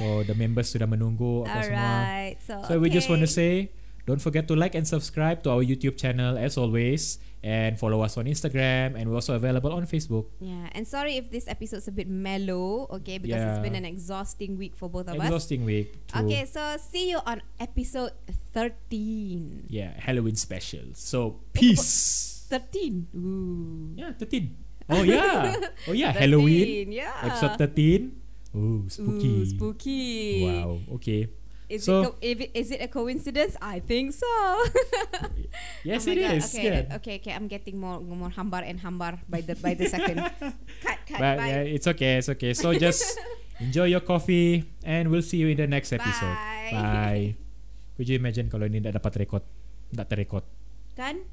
So 0.01 0.25
the 0.25 0.33
members 0.33 0.73
sudah 0.73 0.89
menunggu 0.89 1.45
apa 1.45 1.69
semua. 1.69 1.77
Alright. 1.77 2.37
So 2.41 2.65
So 2.65 2.81
we 2.81 2.89
just 2.89 3.13
want 3.13 3.21
to 3.21 3.29
say 3.29 3.69
don't 4.09 4.25
forget 4.25 4.49
to 4.49 4.57
like 4.57 4.75
and 4.75 4.89
subscribe 4.89 5.45
to 5.45 5.53
our 5.53 5.61
YouTube 5.61 6.01
channel 6.01 6.41
as 6.41 6.57
always 6.57 7.21
and 7.45 7.77
follow 7.79 8.01
us 8.03 8.17
on 8.17 8.25
Instagram 8.25 8.97
and 8.97 9.11
we're 9.11 9.21
also 9.21 9.37
available 9.37 9.69
on 9.69 9.85
Facebook. 9.85 10.33
Yeah, 10.41 10.73
and 10.73 10.89
sorry 10.89 11.21
if 11.21 11.29
this 11.29 11.45
episode's 11.45 11.87
a 11.87 11.95
bit 11.95 12.09
mellow, 12.09 12.89
okay, 13.03 13.19
because 13.19 13.43
it's 13.43 13.63
been 13.63 13.77
an 13.77 13.85
exhausting 13.85 14.57
week 14.57 14.75
for 14.75 14.89
both 14.89 15.13
of 15.13 15.21
us. 15.21 15.29
Exhausting 15.29 15.69
week. 15.69 15.93
True. 16.09 16.25
Okay, 16.25 16.49
so 16.49 16.63
see 16.81 17.13
you 17.13 17.21
on 17.29 17.43
episode 17.61 18.17
13. 18.57 19.69
Yeah, 19.69 19.93
Halloween 20.01 20.41
special. 20.41 20.97
So 20.97 21.37
peace. 21.53 22.32
13. 22.53 23.09
Ooh. 23.17 23.97
Yeah, 23.97 24.13
13. 24.13 24.45
Oh 24.93 25.01
yeah. 25.07 25.57
Oh 25.89 25.95
yeah, 25.95 26.11
13, 26.13 26.21
Halloween 26.21 26.87
Yeah. 26.93 27.15
episode 27.25 27.55
13. 27.57 28.13
Ooh, 28.53 28.85
spooky. 28.91 29.31
Ooh, 29.31 29.47
spooky. 29.49 30.05
Wow. 30.45 30.71
Okay. 31.01 31.33
Is, 31.73 31.89
So- 31.89 32.03
it 32.03 32.05
co- 32.05 32.19
if 32.21 32.37
it, 32.45 32.51
is 32.53 32.69
it 32.69 32.81
a 32.85 32.91
coincidence? 32.93 33.57
I 33.63 33.81
think 33.81 34.13
so. 34.13 34.29
Yes, 35.89 36.05
Oh 36.05 36.13
it 36.13 36.21
God. 36.21 36.35
is. 36.37 36.45
Okay, 36.53 36.67
yeah. 36.85 36.97
okay, 37.01 37.15
okay. 37.19 37.33
I'm 37.33 37.49
getting 37.49 37.81
more 37.81 37.99
more 38.05 38.29
hambar 38.29 38.63
and 38.63 38.77
hambar 38.79 39.17
by 39.27 39.41
the 39.41 39.57
by 39.57 39.73
the 39.73 39.89
second. 39.89 40.21
cut, 40.85 40.99
cut. 41.09 41.19
But 41.19 41.37
bye. 41.41 41.49
yeah, 41.49 41.63
it's 41.65 41.89
okay. 41.89 42.21
It's 42.21 42.29
okay. 42.29 42.53
So 42.53 42.71
just 42.77 43.03
enjoy 43.59 43.89
your 43.89 44.05
coffee 44.05 44.69
and 44.85 45.09
we'll 45.09 45.25
see 45.25 45.41
you 45.41 45.49
in 45.49 45.57
the 45.57 45.67
next 45.71 45.91
episode. 45.97 46.37
Bye. 46.37 46.71
Bye. 46.77 47.27
Could 47.97 48.11
you 48.11 48.17
imagine 48.21 48.53
kalau 48.53 48.69
ini 48.69 48.79
tidak 48.85 49.01
dapat 49.01 49.13
record? 49.25 49.45
Tak 49.97 50.07
terrecord. 50.13 50.45
Kan? 50.93 51.25